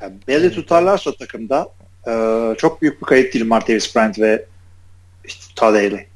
Yani 0.01 0.15
Bell'i 0.29 0.53
tutarlarsa 0.53 1.13
takımda 1.17 1.69
e, 2.07 2.55
çok 2.59 2.83
büyük 2.83 3.01
bir 3.01 3.07
kayıp 3.07 3.33
değil 3.33 3.47
Martavis 3.47 3.97
Bryant 3.97 4.19
ve 4.19 4.47
işte 5.25 5.55
Todd 5.57 5.75
Haley. 5.75 6.07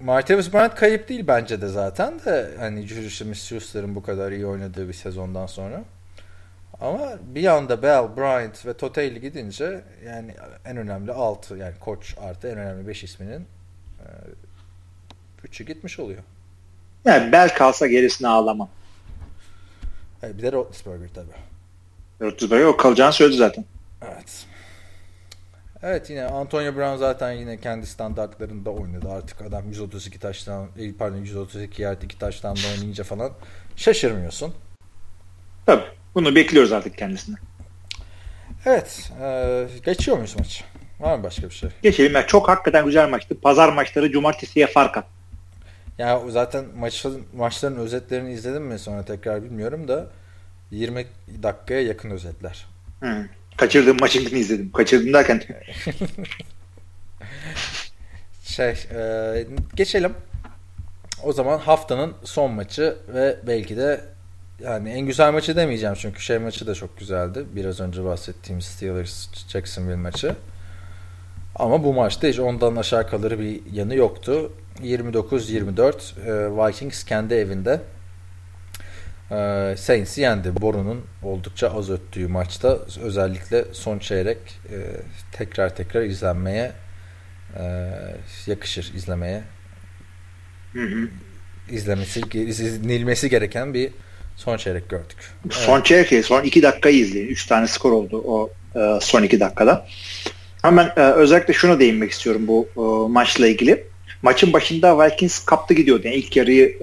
Martavis 0.00 0.52
Bryant 0.52 0.74
kayıp 0.74 1.08
değil 1.08 1.24
bence 1.26 1.60
de 1.60 1.68
zaten 1.68 2.20
de 2.24 2.50
hani 2.58 2.86
Julius 2.86 3.20
Smith-Schuster'ın 3.20 3.94
bu 3.94 4.02
kadar 4.02 4.32
iyi 4.32 4.46
oynadığı 4.46 4.88
bir 4.88 4.92
sezondan 4.92 5.46
sonra. 5.46 5.84
Ama 6.80 7.18
bir 7.34 7.46
anda 7.46 7.82
Bell, 7.82 8.16
Bryant 8.16 8.66
ve 8.66 8.74
Haley 8.94 9.18
gidince 9.20 9.84
yani 10.06 10.34
en 10.64 10.76
önemli 10.76 11.12
6 11.12 11.56
yani 11.56 11.74
koç 11.80 12.14
artı 12.20 12.48
en 12.48 12.58
önemli 12.58 12.88
5 12.88 13.04
isminin 13.04 13.46
3'ü 15.44 15.64
gitmiş 15.64 15.98
oluyor. 15.98 16.22
Yani 17.04 17.32
Bell 17.32 17.54
kalsa 17.54 17.86
gerisini 17.86 18.28
ağlamam. 18.28 18.68
Evet, 20.22 20.38
bir 20.38 20.42
de 20.42 20.52
Roethlisberger 20.52 21.08
tabii. 21.14 21.34
Roethlisberger 22.20 22.64
o 22.64 22.76
kalacağını 22.76 23.12
söyledi 23.12 23.36
zaten. 23.36 23.64
Evet. 24.02 24.46
Evet 25.82 26.10
yine 26.10 26.24
Antonio 26.24 26.76
Brown 26.76 26.96
zaten 26.96 27.32
yine 27.32 27.60
kendi 27.60 27.86
standartlarında 27.86 28.70
oynadı. 28.70 29.08
Artık 29.10 29.42
adam 29.42 29.68
132 29.68 30.18
taştan 30.18 30.68
pardon 30.98 31.16
132 31.16 31.82
yard 31.82 32.02
2 32.02 32.18
taştan 32.18 32.56
da 32.56 32.60
oynayınca 32.74 33.04
falan 33.04 33.32
şaşırmıyorsun. 33.76 34.54
Tabii. 35.66 35.84
Bunu 36.14 36.34
bekliyoruz 36.34 36.72
artık 36.72 36.98
kendisinden. 36.98 37.40
Evet. 38.66 39.12
E, 39.22 39.66
geçiyor 39.84 40.16
muyuz 40.16 40.36
maç? 40.38 40.64
Var 41.00 41.16
mı 41.16 41.22
başka 41.24 41.42
bir 41.42 41.54
şey? 41.54 41.70
Geçelim. 41.82 42.14
Yani 42.14 42.26
çok 42.26 42.48
hakikaten 42.48 42.84
güzel 42.84 43.08
maçtı. 43.08 43.40
Pazar 43.40 43.72
maçları 43.72 44.12
cumartesiye 44.12 44.66
fark 44.66 44.96
at. 44.96 45.06
Ya 45.98 46.22
zaten 46.28 46.64
maçların, 46.76 47.26
maçların 47.36 47.76
özetlerini 47.76 48.32
izledim 48.32 48.62
mi 48.62 48.78
sonra 48.78 49.04
tekrar 49.04 49.42
bilmiyorum 49.42 49.88
da 49.88 50.06
20 50.70 51.06
dakikaya 51.42 51.80
yakın 51.80 52.10
özetler. 52.10 52.66
Hmm. 53.00 53.24
Kaçırdığım 53.56 53.96
maçın 54.00 54.36
izledim. 54.36 54.72
Kaçırdım 54.72 55.12
derken. 55.12 55.42
şey 58.42 58.74
e, 58.94 59.46
geçelim. 59.74 60.14
O 61.22 61.32
zaman 61.32 61.58
haftanın 61.58 62.14
son 62.24 62.50
maçı 62.52 62.96
ve 63.08 63.36
belki 63.46 63.76
de 63.76 64.00
yani 64.60 64.90
en 64.90 65.00
güzel 65.00 65.32
maçı 65.32 65.56
demeyeceğim 65.56 65.94
çünkü 65.98 66.20
şey 66.20 66.38
maçı 66.38 66.66
da 66.66 66.74
çok 66.74 66.98
güzeldi. 66.98 67.44
Biraz 67.54 67.80
önce 67.80 68.04
bahsettiğim 68.04 68.60
Steelers 68.60 69.28
Jacksonville 69.48 69.96
maçı. 69.96 70.36
Ama 71.56 71.84
bu 71.84 71.94
maçta 71.94 72.28
hiç 72.28 72.38
ondan 72.38 72.76
aşağı 72.76 73.08
kalır 73.08 73.38
bir 73.38 73.60
yanı 73.72 73.94
yoktu. 73.94 74.52
29-24 74.82 75.92
e, 76.26 76.68
Vikings 76.68 77.04
kendi 77.04 77.34
evinde 77.34 77.80
e, 79.30 79.74
Saints'i 79.76 80.20
yendi. 80.20 80.60
Boru'nun 80.60 81.04
oldukça 81.22 81.68
az 81.70 81.90
öttüğü 81.90 82.28
maçta 82.28 82.78
özellikle 83.02 83.64
son 83.72 83.98
çeyrek 83.98 84.38
e, 84.70 84.76
tekrar 85.32 85.76
tekrar 85.76 86.02
izlenmeye 86.02 86.72
yakışır 88.46 88.94
izlemeye. 88.94 89.42
Hı 90.72 90.82
hı. 90.82 91.08
izlemesi 91.70 92.20
izlenilmesi 92.32 93.30
gereken 93.30 93.74
bir 93.74 93.90
son 94.36 94.56
çeyrek 94.56 94.88
gördük. 94.88 95.16
Son 95.50 95.76
evet. 95.76 95.86
çeyrek 95.86 96.24
son 96.24 96.42
iki 96.42 96.62
dakikayı 96.62 96.98
izleyin. 96.98 97.28
Üç 97.28 97.46
tane 97.46 97.66
skor 97.66 97.92
oldu 97.92 98.22
o 98.26 98.50
son 99.00 99.22
iki 99.22 99.40
dakikada. 99.40 99.86
Hemen 100.62 100.92
e, 100.96 101.00
özellikle 101.00 101.54
şuna 101.54 101.80
değinmek 101.80 102.10
istiyorum 102.10 102.42
bu 102.46 102.68
e, 102.76 103.12
maçla 103.12 103.46
ilgili. 103.46 103.87
Maçın 104.22 104.52
başında 104.52 105.06
Vikings 105.06 105.44
kaptı 105.44 105.74
gidiyordu. 105.74 106.02
Yani 106.04 106.16
ilk 106.16 106.36
yarıyı 106.36 106.78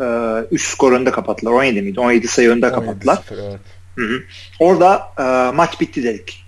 3 0.51 0.61
e, 0.61 0.65
skor 0.65 0.91
önünde 0.91 1.11
kapattılar. 1.11 1.51
17 1.51 1.81
miydi? 1.81 1.99
17 1.99 2.27
sayı 2.27 2.49
önde 2.49 2.71
kapattılar. 2.71 3.19
evet. 3.31 3.59
Hı 3.95 4.05
hı. 4.05 4.23
Orada 4.59 5.07
e, 5.19 5.55
maç 5.55 5.81
bitti 5.81 6.03
dedik. 6.03 6.45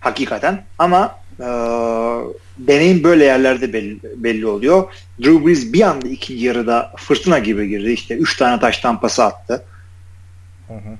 Hakikaten. 0.00 0.64
Ama 0.78 1.18
e, 1.40 1.46
deneyim 2.58 3.04
böyle 3.04 3.24
yerlerde 3.24 3.72
belli, 3.72 3.98
belli 4.16 4.46
oluyor. 4.46 4.92
Drew 5.20 5.46
Brees 5.46 5.72
bir 5.72 5.82
anda 5.82 6.08
ikinci 6.08 6.44
yarıda 6.44 6.92
fırtına 6.96 7.38
gibi 7.38 7.68
girdi. 7.68 7.92
İşte 7.92 8.14
3 8.14 8.36
tane 8.36 8.60
taş 8.60 8.78
tampası 8.78 9.24
attı. 9.24 9.64
Hı 10.68 10.74
hı. 10.74 10.96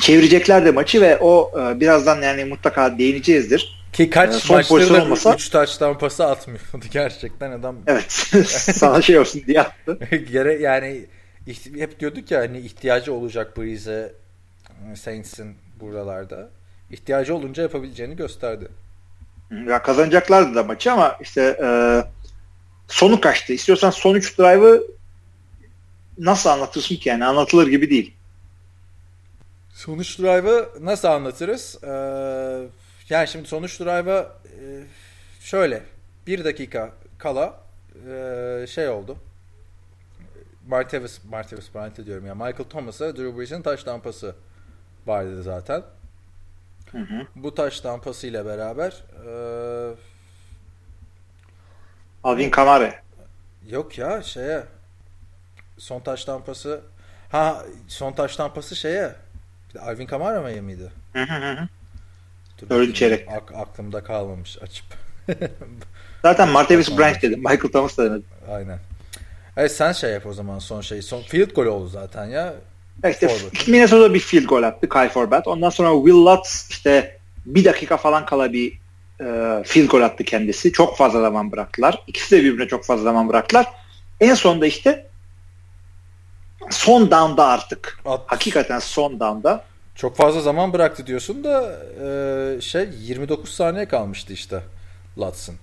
Çevirecekler 0.00 0.64
de 0.64 0.70
maçı 0.70 1.00
ve 1.00 1.18
o 1.20 1.52
e, 1.60 1.80
birazdan 1.80 2.22
yani 2.22 2.44
mutlaka 2.44 2.98
değineceğizdir 2.98 3.79
ki 3.92 4.10
kaç 4.10 4.30
yani 4.30 4.40
son 4.40 4.56
maçları 4.56 4.94
da 4.94 5.02
olmasa, 5.02 5.34
3 5.34 5.48
taştan 5.48 5.98
pası 5.98 6.26
atmıyordu 6.26 6.84
gerçekten 6.90 7.50
adam. 7.50 7.76
Evet. 7.86 8.12
sana 8.48 9.02
şey 9.02 9.18
olsun 9.18 9.42
diye 9.46 9.60
attı. 9.60 9.98
Gere, 10.32 10.54
yani 10.54 11.06
hep 11.74 12.00
diyorduk 12.00 12.30
ya 12.30 12.40
hani 12.40 12.58
ihtiyacı 12.58 13.14
olacak 13.14 13.56
Breeze'e 13.56 14.12
Saints'in 14.96 15.56
buralarda. 15.80 16.48
İhtiyacı 16.90 17.34
olunca 17.34 17.62
yapabileceğini 17.62 18.16
gösterdi. 18.16 18.68
Ya 19.66 19.82
kazanacaklardı 19.82 20.54
da 20.54 20.62
maçı 20.62 20.92
ama 20.92 21.16
işte 21.20 21.58
e, 21.62 21.68
sonu 22.88 23.20
kaçtı. 23.20 23.52
İstiyorsan 23.52 23.90
son 23.90 24.14
3 24.14 24.38
drive'ı 24.38 24.82
nasıl 26.18 26.50
anlatırsın 26.50 26.96
ki 26.96 27.08
yani 27.08 27.24
anlatılır 27.24 27.66
gibi 27.66 27.90
değil. 27.90 28.14
Sonuç 29.74 30.18
drive'ı 30.18 30.68
nasıl 30.80 31.08
anlatırız? 31.08 31.78
Ee, 31.84 31.88
yani 33.10 33.28
şimdi 33.28 33.48
sonuç 33.48 33.80
drive'a 33.80 34.20
e, 34.20 34.84
şöyle 35.40 35.82
bir 36.26 36.44
dakika 36.44 36.92
kala 37.18 37.60
e, 38.10 38.66
şey 38.68 38.88
oldu. 38.88 39.16
Martavis, 40.68 41.24
Martavis 41.24 41.74
Bryant 41.74 42.06
diyorum 42.06 42.26
ya. 42.26 42.34
Michael 42.34 42.68
Thomas'a 42.70 43.16
Drew 43.16 43.38
Brees'in 43.38 43.62
taş 43.62 43.84
tampası 43.84 44.34
vardı 45.06 45.42
zaten. 45.42 45.82
Hı 46.92 46.98
hı. 46.98 47.26
Bu 47.36 47.54
taş 47.54 47.80
tampası 47.80 48.26
ile 48.26 48.46
beraber 48.46 49.04
e, 49.26 49.30
Alvin 52.24 52.50
Kamara. 52.50 52.94
Yok 53.68 53.98
ya 53.98 54.22
şeye 54.22 54.64
son 55.78 56.00
taş 56.00 56.24
tampası 56.24 56.80
ha 57.32 57.64
son 57.88 58.12
taş 58.12 58.36
tampası 58.36 58.76
şeye 58.76 59.14
Alvin 59.80 60.06
Kamara 60.06 60.40
mı 60.40 60.62
mıydı? 60.62 60.92
Hı 61.12 61.22
hı 61.22 61.52
hı. 61.52 61.68
Dördüncü 62.70 62.94
çeyrek. 62.94 63.28
Ak- 63.28 63.54
aklımda 63.56 64.04
kalmamış 64.04 64.58
açıp. 64.62 64.86
Zaten 66.22 66.48
Martavis 66.48 66.98
Bryant 66.98 67.22
dedim. 67.22 67.38
Michael 67.38 67.72
Thomas 67.72 67.98
da 67.98 68.04
demedim. 68.04 68.24
Aynen. 68.52 68.78
Evet 69.56 69.72
sen 69.72 69.92
şey 69.92 70.10
yap 70.10 70.26
o 70.26 70.32
zaman 70.32 70.58
son 70.58 70.80
şey. 70.80 71.02
Son 71.02 71.22
field 71.22 71.50
goal 71.50 71.66
oldu 71.66 71.88
zaten 71.88 72.24
ya. 72.24 72.54
İşte 73.10 73.36
Minnesota 73.66 74.14
bir 74.14 74.20
field 74.20 74.44
goal 74.44 74.62
attı 74.62 74.88
Kyle 74.88 75.08
Forbat. 75.08 75.46
Ondan 75.46 75.70
sonra 75.70 75.94
Will 75.94 76.26
Lutz 76.26 76.66
işte 76.70 77.18
bir 77.46 77.64
dakika 77.64 77.96
falan 77.96 78.26
kala 78.26 78.52
bir 78.52 78.72
e, 79.20 79.62
field 79.64 79.88
goal 79.88 80.02
attı 80.02 80.24
kendisi. 80.24 80.72
Çok 80.72 80.96
fazla 80.96 81.20
zaman 81.20 81.52
bıraktılar. 81.52 82.02
İkisi 82.06 82.36
de 82.36 82.44
birbirine 82.44 82.68
çok 82.68 82.84
fazla 82.84 83.02
zaman 83.02 83.28
bıraktılar. 83.28 83.66
En 84.20 84.34
sonunda 84.34 84.66
işte 84.66 85.06
son 86.70 87.10
down'da 87.10 87.46
artık. 87.46 88.00
At. 88.04 88.20
Hakikaten 88.26 88.78
son 88.78 89.20
down'da 89.20 89.64
çok 90.00 90.16
fazla 90.16 90.40
zaman 90.40 90.72
bıraktı 90.72 91.06
diyorsun 91.06 91.44
da 91.44 91.78
e, 92.04 92.60
şey 92.60 92.88
29 93.00 93.50
saniye 93.50 93.88
kalmıştı 93.88 94.32
işte 94.32 94.62
Lutz'ın. 95.18 95.54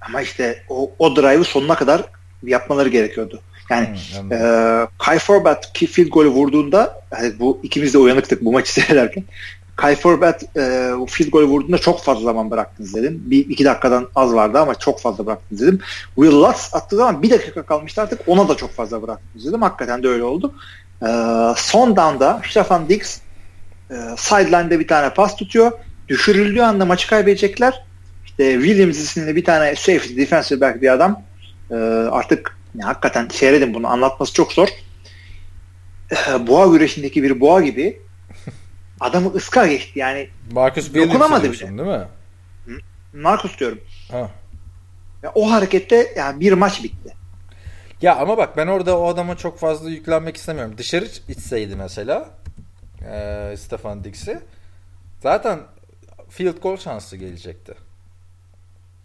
Ama 0.00 0.20
işte 0.20 0.62
o, 0.68 0.90
o 0.98 1.16
drive'ı 1.16 1.44
sonuna 1.44 1.74
kadar 1.74 2.04
yapmaları 2.42 2.88
gerekiyordu. 2.88 3.40
Yani 3.70 3.88
hmm, 4.20 4.32
e, 4.32 4.86
Kai 4.98 5.18
Forbat 5.18 5.72
ki 5.72 5.86
field 5.86 6.08
golü 6.08 6.28
vurduğunda 6.28 7.02
yani 7.12 7.38
bu 7.38 7.60
ikimiz 7.62 7.94
de 7.94 7.98
uyanıktık 7.98 8.44
bu 8.44 8.52
maçı 8.52 8.72
seyrederken. 8.80 9.24
Kai 9.76 9.96
Forbat 9.96 10.56
e, 10.56 10.92
field 11.08 11.30
golü 11.30 11.46
vurduğunda 11.46 11.78
çok 11.78 12.02
fazla 12.02 12.22
zaman 12.22 12.50
bıraktınız 12.50 12.94
dedim. 12.94 13.22
Bir 13.26 13.48
iki 13.48 13.64
dakikadan 13.64 14.08
az 14.14 14.34
vardı 14.34 14.58
ama 14.58 14.74
çok 14.74 15.00
fazla 15.00 15.26
bıraktınız 15.26 15.62
dedim. 15.62 15.80
Will 16.14 16.32
Lutz 16.32 16.70
attığı 16.72 16.96
zaman 16.96 17.22
bir 17.22 17.30
dakika 17.30 17.62
kalmıştı 17.62 18.02
artık 18.02 18.20
ona 18.26 18.48
da 18.48 18.56
çok 18.56 18.70
fazla 18.70 19.02
bıraktınız 19.02 19.46
dedim. 19.46 19.62
Hakikaten 19.62 20.02
de 20.02 20.08
öyle 20.08 20.22
oldu. 20.22 20.54
E, 21.02 21.08
son 21.56 21.96
down'da 21.96 22.42
Stefan 22.50 22.88
Dix 22.88 23.20
e, 23.90 23.94
sideline'de 24.16 24.80
bir 24.80 24.88
tane 24.88 25.14
pas 25.14 25.36
tutuyor. 25.36 25.72
Düşürüldüğü 26.08 26.60
anda 26.60 26.84
maçı 26.84 27.08
kaybedecekler. 27.08 27.84
İşte 28.26 28.52
Williams 28.52 28.98
isimli 28.98 29.36
bir 29.36 29.44
tane 29.44 29.74
safety 29.74 30.16
defensive 30.16 30.60
back 30.60 30.82
bir 30.82 30.92
adam 30.92 31.22
e, 31.70 31.74
artık 32.10 32.58
ya, 32.74 32.86
hakikaten 32.86 33.28
seyredin 33.28 33.74
bunu 33.74 33.86
anlatması 33.88 34.32
çok 34.32 34.52
zor. 34.52 34.68
E, 36.10 36.46
boğa 36.46 36.66
güreşindeki 36.66 37.22
bir 37.22 37.40
boğa 37.40 37.60
gibi 37.60 38.00
adamı 39.00 39.34
ıska 39.34 39.66
geçti 39.66 39.98
yani. 39.98 40.28
Marcus 40.52 40.94
dokunamadı 40.94 41.52
bile. 41.52 41.60
Değil 41.60 41.88
mi? 41.88 42.08
Marcus 43.12 43.58
diyorum. 43.58 43.80
Ha. 44.10 44.30
Ya, 45.22 45.32
o 45.34 45.50
harekette 45.50 46.14
yani 46.16 46.40
bir 46.40 46.52
maç 46.52 46.82
bitti. 46.84 47.17
Ya 48.02 48.16
ama 48.16 48.38
bak 48.38 48.56
ben 48.56 48.66
orada 48.66 48.98
o 48.98 49.08
adama 49.08 49.36
çok 49.36 49.58
fazla 49.58 49.90
yüklenmek 49.90 50.36
istemiyorum. 50.36 50.74
Dışarı 50.78 51.08
içseydi 51.28 51.76
mesela 51.76 52.30
e, 53.10 53.54
Stefan 53.56 54.04
Dix'i 54.04 54.40
zaten 55.22 55.58
field 56.30 56.58
goal 56.62 56.76
şansı 56.76 57.16
gelecekti. 57.16 57.74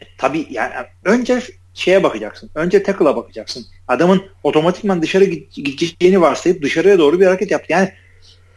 E, 0.01 0.05
tabii 0.17 0.47
yani 0.49 0.73
önce 1.05 1.41
şeye 1.73 2.03
bakacaksın. 2.03 2.49
Önce 2.55 2.83
tackle'a 2.83 3.15
bakacaksın. 3.15 3.65
Adamın 3.87 4.23
otomatikman 4.43 5.01
dışarı 5.01 5.23
gideceğini 5.23 6.21
varsayıp 6.21 6.63
dışarıya 6.63 6.99
doğru 6.99 7.19
bir 7.19 7.25
hareket 7.25 7.51
yaptı. 7.51 7.73
Yani 7.73 7.91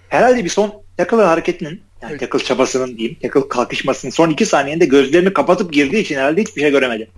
herhalde 0.09 0.45
bir 0.45 0.51
son 0.51 0.83
tackle 0.97 1.17
hareketinin 1.17 1.83
yani 2.03 2.19
tackle 2.19 2.39
çabasının 2.39 2.97
diyeyim 2.97 3.19
tackle 3.23 3.49
kalkışmasının 3.49 4.13
son 4.13 4.31
iki 4.31 4.47
saniyede 4.47 4.85
gözlerini 4.85 5.33
kapatıp 5.33 5.73
girdiği 5.73 6.03
için 6.03 6.17
herhalde 6.17 6.41
hiçbir 6.41 6.61
şey 6.61 6.71
göremedi. 6.71 7.11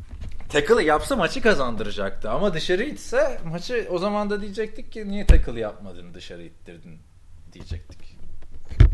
Tackle 0.49 0.85
yapsa 0.85 1.17
maçı 1.17 1.41
kazandıracaktı 1.41 2.31
ama 2.31 2.55
dışarı 2.55 2.85
itse 2.85 3.39
maçı 3.45 3.87
o 3.91 3.99
zaman 3.99 4.31
da 4.31 4.41
diyecektik 4.41 4.93
ki 4.93 5.09
niye 5.09 5.27
tackle 5.27 5.61
yapmadın 5.61 6.15
dışarı 6.15 6.43
ittirdin 6.43 6.99
diyecektik. 7.53 7.99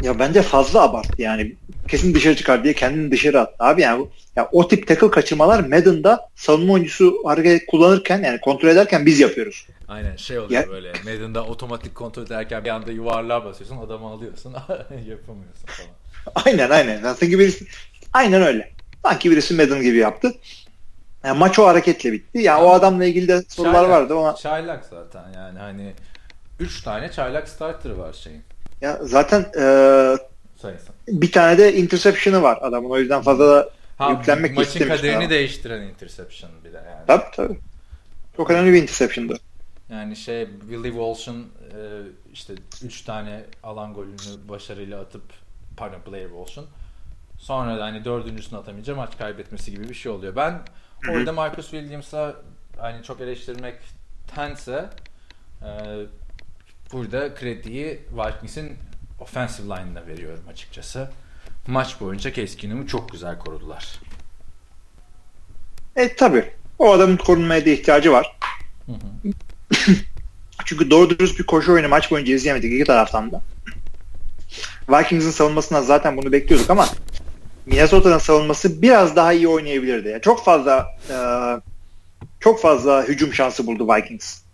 Ya 0.02 0.18
bence 0.18 0.42
fazla 0.42 0.82
abarttı 0.82 1.22
yani. 1.22 1.56
Kesin 1.88 2.14
dışarı 2.14 2.36
çıkar 2.36 2.64
diye 2.64 2.74
kendini 2.74 3.10
dışarı 3.10 3.40
attı. 3.40 3.54
Abi 3.58 3.82
yani 3.82 4.06
ya 4.36 4.48
o 4.52 4.68
tip 4.68 4.88
tackle 4.88 5.10
kaçırmalar 5.10 5.60
Madden'da 5.60 6.28
savunma 6.34 6.72
oyuncusu 6.72 7.14
hareket 7.24 7.66
kullanırken 7.66 8.22
yani 8.22 8.40
kontrol 8.40 8.68
ederken 8.68 9.06
biz 9.06 9.20
yapıyoruz. 9.20 9.66
Aynen 9.88 10.16
şey 10.16 10.38
oluyor 10.38 10.62
ya, 10.62 10.68
böyle 10.68 10.92
Madden'da 10.92 11.44
otomatik 11.44 11.94
kontrol 11.94 12.22
ederken 12.22 12.64
bir 12.64 12.70
anda 12.70 12.92
yuvarlığa 12.92 13.44
basıyorsun 13.44 13.76
adamı 13.76 14.06
alıyorsun 14.06 14.52
yapamıyorsun 14.90 15.66
falan. 15.66 16.44
Aynen 16.44 16.70
aynen. 16.70 17.02
Sanki 17.02 17.38
birisi, 17.38 17.66
aynen 18.12 18.42
öyle. 18.42 18.72
Sanki 19.02 19.30
birisi 19.30 19.54
Madden 19.54 19.82
gibi 19.82 19.96
yaptı. 19.96 20.34
Yani 21.24 21.38
maç 21.38 21.58
o 21.58 21.66
hareketle 21.66 22.12
bitti. 22.12 22.38
Ya 22.38 22.44
yani 22.44 22.62
o 22.62 22.70
adamla 22.70 23.04
ilgili 23.04 23.28
de 23.28 23.42
sorular 23.48 23.72
çaylak, 23.72 23.90
vardı 23.90 24.14
ona. 24.14 24.34
Çaylak 24.34 24.84
zaten 24.84 25.24
yani 25.34 25.58
hani 25.58 25.92
3 26.60 26.82
tane 26.82 27.12
çaylak 27.12 27.48
starter 27.48 27.90
var 27.90 28.12
şeyin. 28.12 28.42
Ya 28.80 28.98
zaten 29.02 29.46
e, 29.58 29.64
bir 31.08 31.32
tane 31.32 31.58
de 31.58 31.74
interception'ı 31.74 32.42
var 32.42 32.58
adamın. 32.60 32.90
O 32.90 32.98
yüzden 32.98 33.22
fazla 33.22 33.48
da 33.48 33.70
ha, 33.98 34.10
yüklenmek 34.10 34.56
maçın 34.56 34.68
istemiş. 34.68 34.88
Maçın 34.88 35.02
kaderini 35.02 35.18
ama. 35.18 35.30
değiştiren 35.30 35.82
interception 35.82 36.50
bir 36.64 36.72
de 36.72 36.76
yani. 36.76 37.06
Tabii 37.06 37.36
tabii. 37.36 37.58
Çok 38.36 38.50
önemli 38.50 38.72
bir 38.72 38.82
interception'dı. 38.82 39.38
Yani 39.90 40.16
şey 40.16 40.48
Willie 40.60 40.90
Walsh'un 40.90 41.40
e, 41.42 41.78
işte 42.32 42.54
3 42.84 43.02
tane 43.02 43.44
alan 43.62 43.94
golünü 43.94 44.48
başarıyla 44.48 45.00
atıp 45.00 45.22
pardon 45.76 46.00
Blair 46.12 46.28
Walsh'un 46.28 46.66
sonra 47.38 47.78
da 47.78 47.84
hani 47.84 48.04
dördüncüsünü 48.04 48.58
atamayınca 48.58 48.94
maç 48.94 49.18
kaybetmesi 49.18 49.70
gibi 49.70 49.88
bir 49.88 49.94
şey 49.94 50.12
oluyor. 50.12 50.36
Ben 50.36 50.60
orada 51.08 51.32
Marcus 51.32 51.70
Williams'a 51.70 52.36
hani 52.78 53.02
çok 53.02 53.20
eleştirmektense 53.20 54.90
e, 55.62 55.68
burada 56.92 57.34
krediyi 57.34 58.00
Vikings'in 58.12 58.78
offensive 59.20 59.66
line'ına 59.66 60.06
veriyorum 60.06 60.44
açıkçası. 60.50 61.10
Maç 61.66 62.00
boyunca 62.00 62.32
Case 62.32 62.86
çok 62.86 63.12
güzel 63.12 63.38
korudular. 63.38 64.00
E 65.96 66.16
tabi. 66.16 66.50
O 66.78 66.92
adamın 66.92 67.16
korunmaya 67.16 67.66
da 67.66 67.70
ihtiyacı 67.70 68.12
var. 68.12 68.36
Hı 68.86 68.92
hı. 68.92 69.32
Çünkü 70.64 70.90
doğru 70.90 71.10
dürüst 71.10 71.38
bir 71.38 71.44
koşu 71.44 71.72
oyunu 71.72 71.88
maç 71.88 72.10
boyunca 72.10 72.34
izleyemedik 72.34 72.72
iki 72.72 72.84
taraftan 72.84 73.32
da. 73.32 73.42
Vikings'in 74.88 75.30
savunmasından 75.30 75.82
zaten 75.82 76.16
bunu 76.16 76.32
bekliyorduk 76.32 76.70
ama 76.70 76.88
Minnesota'nın 77.66 78.18
savunması 78.18 78.82
biraz 78.82 79.16
daha 79.16 79.32
iyi 79.32 79.48
oynayabilirdi. 79.48 80.08
Yani 80.08 80.22
çok 80.22 80.44
fazla 80.44 80.86
e, 81.10 81.16
çok 82.40 82.60
fazla 82.60 83.04
hücum 83.04 83.34
şansı 83.34 83.66
buldu 83.66 83.88
Vikings. 83.88 84.44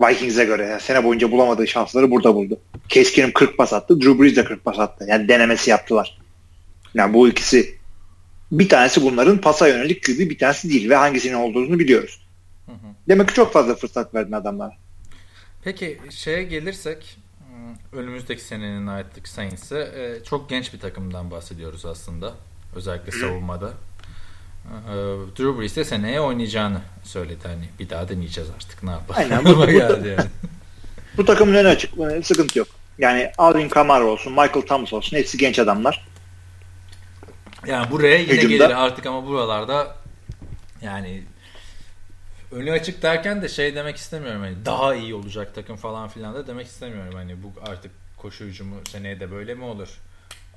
Vikings'e 0.00 0.44
göre. 0.44 0.66
Yani 0.66 0.80
sene 0.80 1.04
boyunca 1.04 1.30
bulamadığı 1.30 1.66
şansları 1.66 2.10
burada 2.10 2.34
buldu. 2.34 2.60
Keskin'im 2.88 3.32
40 3.32 3.58
pas 3.58 3.72
attı. 3.72 4.00
Drew 4.00 4.22
Brees 4.22 4.36
de 4.36 4.44
40 4.44 4.64
pas 4.64 4.78
attı. 4.78 5.04
Yani 5.08 5.28
denemesi 5.28 5.70
yaptılar. 5.70 6.18
Yani 6.94 7.14
bu 7.14 7.28
ikisi 7.28 7.78
bir 8.52 8.68
tanesi 8.68 9.02
bunların 9.02 9.38
pasa 9.38 9.68
yönelik 9.68 10.04
QB 10.04 10.18
bir 10.18 10.38
tanesi 10.38 10.70
değil 10.70 10.90
ve 10.90 10.96
hangisinin 10.96 11.34
olduğunu 11.34 11.78
biliyoruz. 11.78 12.26
Hı 12.66 12.72
hı. 12.72 12.76
Demek 13.08 13.28
ki 13.28 13.34
çok 13.34 13.52
fazla 13.52 13.74
fırsat 13.74 14.14
verdin 14.14 14.32
adamlar. 14.32 14.78
Peki 15.64 15.98
şeye 16.10 16.42
gelirsek 16.42 17.18
önümüzdeki 17.92 18.42
senenin 18.42 18.86
artık 18.86 19.28
Saints'e 19.28 19.78
e, 19.78 20.24
çok 20.24 20.50
genç 20.50 20.72
bir 20.72 20.80
takımdan 20.80 21.30
bahsediyoruz 21.30 21.86
aslında. 21.86 22.34
Özellikle 22.74 23.12
savunmada. 23.12 23.70
E, 24.66 24.94
Drew 25.38 25.60
Brees 25.60 25.76
de 25.76 25.84
seneye 25.84 26.20
oynayacağını 26.20 26.80
söyledi. 27.04 27.48
Hani 27.48 27.68
bir 27.78 27.90
daha 27.90 28.08
deneyeceğiz 28.08 28.50
artık 28.56 28.82
ne 28.82 28.90
yapalım. 28.90 29.20
Aynen. 29.20 29.44
Bu, 29.44 29.66
geldi 29.66 30.08
yani. 30.08 30.30
bu 31.16 31.24
takımın 31.24 31.54
en 31.54 31.64
açık. 31.64 31.90
Sıkıntı 32.22 32.58
yok. 32.58 32.68
Yani 32.98 33.32
Alvin 33.38 33.68
Kamara 33.68 34.04
olsun, 34.04 34.32
Michael 34.32 34.66
Thomas 34.66 34.92
olsun 34.92 35.16
hepsi 35.16 35.38
genç 35.38 35.58
adamlar. 35.58 36.08
Yani 37.66 37.90
buraya 37.90 38.16
yine 38.16 38.32
Hücumda. 38.32 38.56
gelir 38.56 38.84
artık 38.84 39.06
ama 39.06 39.26
buralarda 39.26 39.96
yani 40.82 41.22
önü 42.52 42.72
açık 42.72 43.02
derken 43.02 43.42
de 43.42 43.48
şey 43.48 43.74
demek 43.74 43.96
istemiyorum 43.96 44.40
hani 44.40 44.56
daha 44.64 44.94
iyi 44.94 45.14
olacak 45.14 45.54
takım 45.54 45.76
falan 45.76 46.08
filan 46.08 46.34
da 46.34 46.46
demek 46.46 46.66
istemiyorum 46.66 47.14
hani 47.14 47.42
bu 47.42 47.70
artık 47.70 47.90
koşu 48.16 48.44
hücumu 48.44 48.74
seneye 48.92 49.20
de 49.20 49.30
böyle 49.30 49.54
mi 49.54 49.64
olur? 49.64 49.88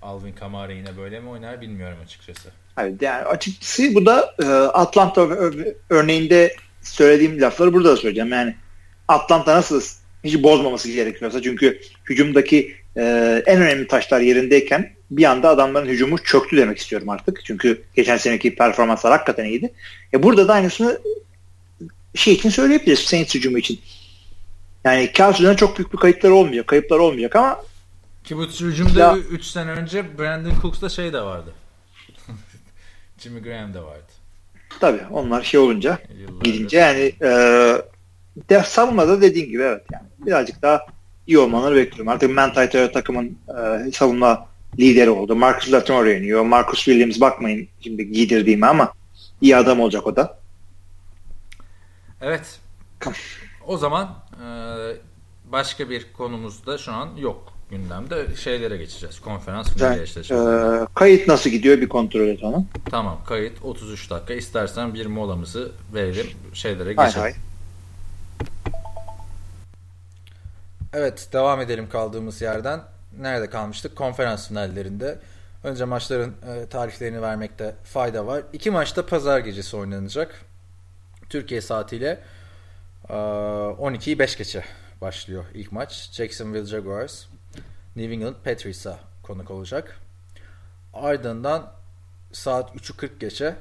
Alvin 0.01 0.34
Kamara 0.34 0.71
yine 0.71 0.97
böyle 0.97 1.19
mi 1.19 1.30
oynar 1.30 1.62
bilmiyorum 1.62 1.97
açıkçası. 2.06 2.49
Evet 2.80 3.01
yani 3.01 3.23
açıkçası 3.23 3.95
bu 3.95 4.06
da 4.06 4.36
e, 4.43 4.45
Atlanta 4.67 5.21
örneğinde 5.89 6.56
söylediğim 6.82 7.41
lafları 7.41 7.73
burada 7.73 7.89
da 7.89 7.97
söyleyeceğim. 7.97 8.32
Yani 8.32 8.56
Atlanta 9.08 9.56
nasıl 9.56 9.82
hiç 10.23 10.43
bozmaması 10.43 10.91
gerekiyorsa 10.91 11.41
çünkü 11.41 11.82
hücumdaki 12.10 12.75
e, 12.97 13.04
en 13.45 13.62
önemli 13.62 13.88
taşlar 13.88 14.19
yerindeyken 14.21 14.93
bir 15.12 15.23
anda 15.23 15.49
adamların 15.49 15.88
hücumu 15.88 16.23
çöktü 16.23 16.58
demek 16.58 16.77
istiyorum 16.77 17.10
artık. 17.10 17.45
Çünkü 17.45 17.82
geçen 17.95 18.17
seneki 18.17 18.56
performanslar 18.56 19.12
hakikaten 19.12 19.45
iyiydi. 19.45 19.73
E 20.13 20.23
burada 20.23 20.47
da 20.47 20.54
aynısını 20.54 20.99
şey 22.15 22.34
için 22.34 22.50
söyleyebiliriz 22.50 23.00
Saints 23.00 23.36
hücumu 23.36 23.58
için. 23.58 23.80
Yani 24.84 25.12
kağıt 25.12 25.58
çok 25.58 25.78
büyük 25.78 25.93
bir 25.93 25.97
kayıplar 25.97 26.30
olmayacak. 26.30 26.67
Kayıplar 26.67 27.00
olmayacak 27.00 27.36
ama 27.36 27.60
ki 28.24 28.38
bu 28.38 28.43
hücumda 28.43 29.17
3 29.17 29.45
sene 29.45 29.71
önce 29.71 30.17
Brandon 30.19 30.54
Cooks'ta 30.62 30.89
şey 30.89 31.13
de 31.13 31.21
vardı. 31.21 31.54
Jimmy 33.17 33.41
Graham 33.41 33.74
da 33.74 33.84
vardı. 33.84 34.12
Tabii 34.80 35.02
onlar 35.12 35.43
şey 35.43 35.60
olunca 35.60 36.00
Yıllardır. 36.19 36.43
gidince 36.43 36.78
yani 36.78 37.13
e, 37.21 37.30
de, 38.50 38.63
savunmada 38.65 39.21
dediğin 39.21 39.50
gibi 39.50 39.62
evet 39.62 39.84
yani 39.93 40.06
birazcık 40.26 40.62
daha 40.62 40.86
iyi 41.28 41.39
olmaları 41.39 41.76
bekliyorum. 41.76 42.08
Artık 42.08 42.36
Manti 42.36 42.91
takımın 42.93 43.38
e, 43.88 43.91
savunma 43.91 44.47
lideri 44.80 45.10
oldu. 45.10 45.36
Marcus 45.36 45.71
Latimer 45.74 46.00
oynuyor. 46.00 46.41
Marcus 46.41 46.86
Williams 46.86 47.21
bakmayın 47.21 47.67
şimdi 47.82 48.12
giydirdiğime 48.12 48.67
ama 48.67 48.93
iyi 49.41 49.58
adam 49.58 49.80
olacak 49.80 50.08
o 50.08 50.15
da. 50.15 50.40
Evet. 52.21 52.60
O 53.67 53.77
zaman 53.77 54.15
e, 54.43 54.47
başka 55.51 55.89
bir 55.89 56.13
konumuz 56.13 56.65
da 56.65 56.77
şu 56.77 56.91
an 56.91 57.10
yok 57.17 57.53
gündemde. 57.69 58.36
Şeylere 58.36 58.77
geçeceğiz. 58.77 59.19
Konferans 59.19 59.73
finali 59.73 60.01
eşleşmeleri. 60.01 60.84
E, 60.84 60.88
kayıt 60.95 61.27
nasıl 61.27 61.49
gidiyor 61.49 61.81
bir 61.81 61.89
kontrol 61.89 62.27
et 62.27 62.43
onu. 62.43 62.65
Tamam 62.91 63.17
kayıt 63.25 63.63
33 63.63 64.10
dakika. 64.10 64.34
İstersen 64.34 64.93
bir 64.93 65.05
molamızı 65.05 65.71
verelim. 65.93 66.27
Şeylere 66.53 66.93
geçelim. 66.93 67.12
Hay 67.12 67.21
hay. 67.21 67.34
Evet 70.93 71.29
devam 71.34 71.62
edelim 71.62 71.89
kaldığımız 71.89 72.41
yerden. 72.41 72.81
Nerede 73.19 73.49
kalmıştık? 73.49 73.95
Konferans 73.95 74.47
finallerinde. 74.47 75.19
Önce 75.63 75.86
maçların 75.86 76.36
e, 76.47 76.65
tarihlerini 76.65 77.21
vermekte 77.21 77.75
fayda 77.84 78.27
var. 78.27 78.43
İki 78.53 78.71
maçta 78.71 79.05
pazar 79.05 79.39
gecesi 79.39 79.77
oynanacak. 79.77 80.45
Türkiye 81.31 81.61
saatiyle 81.61 82.19
12'yi 83.09 84.19
5 84.19 84.37
geçe 84.37 84.63
başlıyor 85.01 85.45
ilk 85.53 85.71
maç. 85.71 86.09
Jacksonville 86.11 86.65
Jaguars 86.65 87.25
New 87.95 88.13
England 88.13 88.35
Patriots'a 88.43 88.99
konuk 89.23 89.51
olacak. 89.51 89.99
Ardından 90.93 91.73
saat 92.31 92.75
3'ü 92.75 92.97
40 92.97 93.19
geçe 93.19 93.55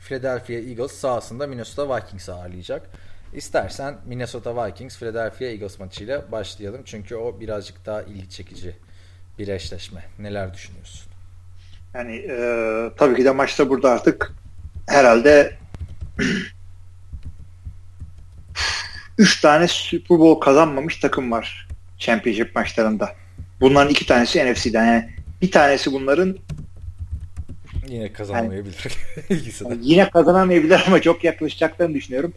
Philadelphia 0.00 0.52
Eagles 0.52 0.92
sahasında 0.92 1.46
Minnesota 1.46 1.96
Vikings'i 1.96 2.32
ağırlayacak. 2.32 2.90
İstersen 3.32 3.98
Minnesota 4.06 4.66
Vikings 4.66 4.98
Philadelphia 4.98 5.44
Eagles 5.44 5.78
maçıyla 5.78 6.32
başlayalım. 6.32 6.82
Çünkü 6.84 7.16
o 7.16 7.40
birazcık 7.40 7.86
daha 7.86 8.02
ilgi 8.02 8.30
çekici 8.30 8.76
bir 9.38 9.48
eşleşme. 9.48 10.04
Neler 10.18 10.54
düşünüyorsun? 10.54 11.12
Yani 11.94 12.16
e, 12.16 12.90
tabii 12.96 13.16
ki 13.16 13.24
de 13.24 13.30
maçta 13.30 13.70
burada 13.70 13.90
artık 13.90 14.32
herhalde 14.88 15.56
üç 19.18 19.40
tane 19.40 19.68
Super 19.68 20.18
Bowl 20.18 20.40
kazanmamış 20.40 20.96
takım 20.96 21.32
var 21.32 21.68
Championship 21.98 22.54
maçlarında. 22.54 23.14
Bunların 23.60 23.90
iki 23.90 24.06
tanesi 24.06 24.52
NFC'den. 24.52 24.86
Yani 24.86 25.10
bir 25.42 25.50
tanesi 25.50 25.92
bunların 25.92 26.38
yine 27.88 28.12
kazanamayabilir. 28.12 28.76
Yani, 29.64 29.78
yine 29.82 30.10
kazanamayabilir 30.10 30.84
ama 30.86 31.02
çok 31.02 31.24
yaklaşacaklarını 31.24 31.94
düşünüyorum. 31.94 32.32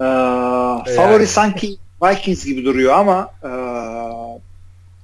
Ee, 0.00 0.04
yani. 0.04 0.96
Favori 0.96 1.26
sanki 1.26 1.76
Vikings 2.02 2.44
gibi 2.44 2.64
duruyor 2.64 2.92
ama 2.92 3.30
e, 3.42 3.50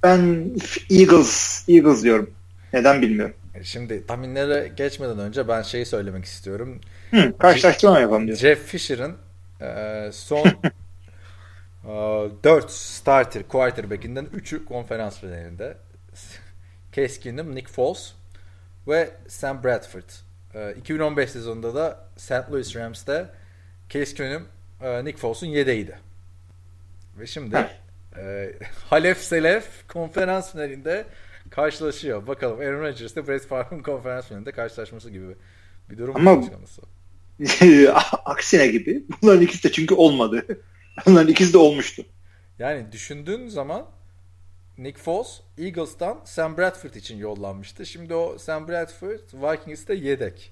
ben 0.03 0.51
Eagles 0.89 1.63
Eagles 1.69 2.03
diyorum. 2.03 2.29
Neden 2.73 3.01
bilmiyorum. 3.01 3.35
Şimdi 3.63 4.07
tahminlere 4.07 4.67
geçmeden 4.67 5.19
önce 5.19 5.47
ben 5.47 5.61
şeyi 5.61 5.85
söylemek 5.85 6.25
istiyorum. 6.25 6.81
Hı, 7.11 7.37
karşılaştırma 7.37 7.99
yapalım 7.99 8.27
diyor. 8.27 8.37
Jeff 8.37 8.65
Fisher'ın 8.65 9.17
e, 9.61 10.09
son 10.13 10.47
4 12.43 12.71
starter 12.71 13.43
quarterback'inden 13.47 14.25
3'ü 14.25 14.65
konferans 14.65 15.19
finalinde. 15.19 15.77
Case 16.93 17.19
Keenum, 17.19 17.55
Nick 17.55 17.71
Foles 17.71 18.13
ve 18.87 19.09
Sam 19.27 19.63
Bradford. 19.63 20.09
2015 20.77 21.29
sezonunda 21.29 21.75
da 21.75 22.07
St. 22.17 22.51
Louis 22.51 22.75
Rams'te 22.75 23.25
Case 23.89 24.15
Keenum 24.15 24.47
Nick 25.03 25.17
Foles'un 25.17 25.47
yedeğiydi. 25.47 25.99
Ve 27.19 27.27
şimdi 27.27 27.67
e, 28.17 28.53
Halef 28.89 29.17
Selef 29.17 29.87
konferans 29.87 30.51
finalinde 30.51 31.05
karşılaşıyor. 31.49 32.27
Bakalım 32.27 32.59
Aaron 32.59 32.81
Rodgers 32.81 33.13
ile 33.13 33.27
Brett 33.27 33.47
Favre'ın 33.47 33.83
konferans 33.83 34.27
finalinde 34.27 34.51
karşılaşması 34.51 35.09
gibi 35.09 35.35
bir 35.89 35.97
durum 35.97 36.15
Ama 36.15 36.43
aksine 38.25 38.67
gibi. 38.67 39.03
Bunların 39.21 39.41
ikisi 39.41 39.63
de 39.63 39.71
çünkü 39.71 39.93
olmadı. 39.93 40.45
Bunların 41.05 41.31
ikisi 41.31 41.53
de 41.53 41.57
olmuştu. 41.57 42.05
Yani 42.59 42.91
düşündüğün 42.91 43.47
zaman 43.47 43.85
Nick 44.77 44.99
Foles 44.99 45.41
Eagles'tan 45.57 46.21
Sam 46.25 46.57
Bradford 46.57 46.93
için 46.93 47.17
yollanmıştı. 47.17 47.85
Şimdi 47.85 48.13
o 48.13 48.37
Sam 48.37 48.67
Bradford 48.67 49.19
Vikings'te 49.33 49.93
yedek. 49.93 50.51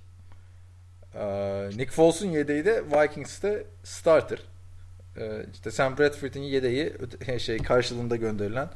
Ee, 1.16 1.70
Nick 1.76 1.91
Foles'un 1.91 2.28
yedeği 2.28 2.66
de 2.66 2.84
Vikings'te 2.91 3.66
starter. 3.84 4.39
Ee, 5.18 5.45
işte 5.54 5.72
Sam 5.72 5.98
Bradford'un 5.98 6.39
yedeği 6.39 6.93
şey 7.39 7.58
karşılığında 7.58 8.16
gönderilen 8.16 8.70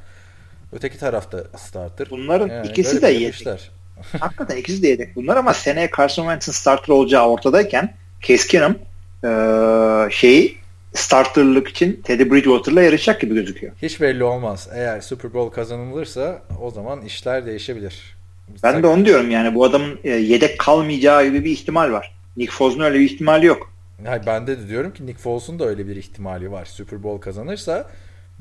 öteki 0.72 0.98
tarafta 0.98 1.44
starter. 1.58 2.08
Bunların 2.10 2.48
yani 2.48 2.68
ikisi 2.68 3.02
de 3.02 3.08
yedek. 3.08 3.72
Hakikaten 4.20 4.58
ikisi 4.58 4.84
de 4.84 4.88
yedek 4.88 5.16
bunlar 5.16 5.38
ama 5.38 5.54
seneye 5.54 5.90
Carson 5.98 6.24
Wentz'in 6.24 6.52
starter 6.52 6.94
olacağı 6.94 7.28
ortadayken 7.28 7.94
Keenum 8.22 8.76
ee, 9.24 10.08
şeyi 10.12 10.58
starterlık 10.94 11.68
için 11.68 12.02
Teddy 12.04 12.32
Bridgewater'la 12.32 12.82
yarışacak 12.82 13.22
gibi 13.22 13.36
gözüküyor. 13.36 13.74
Hiç 13.82 14.02
belli 14.02 14.24
olmaz. 14.24 14.70
Eğer 14.74 15.02
Super 15.02 15.34
Bowl 15.34 15.56
kazanılırsa 15.56 16.42
o 16.62 16.72
zaman 16.72 17.02
işler 17.02 17.46
değişebilir. 17.46 18.16
Ben 18.64 18.84
de 18.84 18.88
onu 18.88 19.06
diyorum 19.06 19.32
yani 19.32 19.56
bu 19.56 19.66
adamın 19.66 20.00
e, 20.04 20.10
yedek 20.10 20.60
kalmayacağı 20.60 21.26
gibi 21.26 21.46
bir 21.46 21.52
ihtimal 21.52 21.92
var. 21.92 22.16
Nick 22.38 22.52
Foles'un 22.52 22.80
öyle 22.80 23.00
bir 23.00 23.06
ihtimali 23.06 23.46
yok. 23.46 23.74
Hayır, 24.06 24.24
ben 24.26 24.48
de 24.48 24.68
diyorum 24.68 24.94
ki 24.94 25.06
Nick 25.06 25.20
Foles'un 25.20 25.60
da 25.60 25.66
öyle 25.66 25.88
bir 25.88 25.96
ihtimali 25.96 26.52
var. 26.52 26.66
Super 26.66 27.04
Bowl 27.04 27.22
kazanırsa 27.22 27.90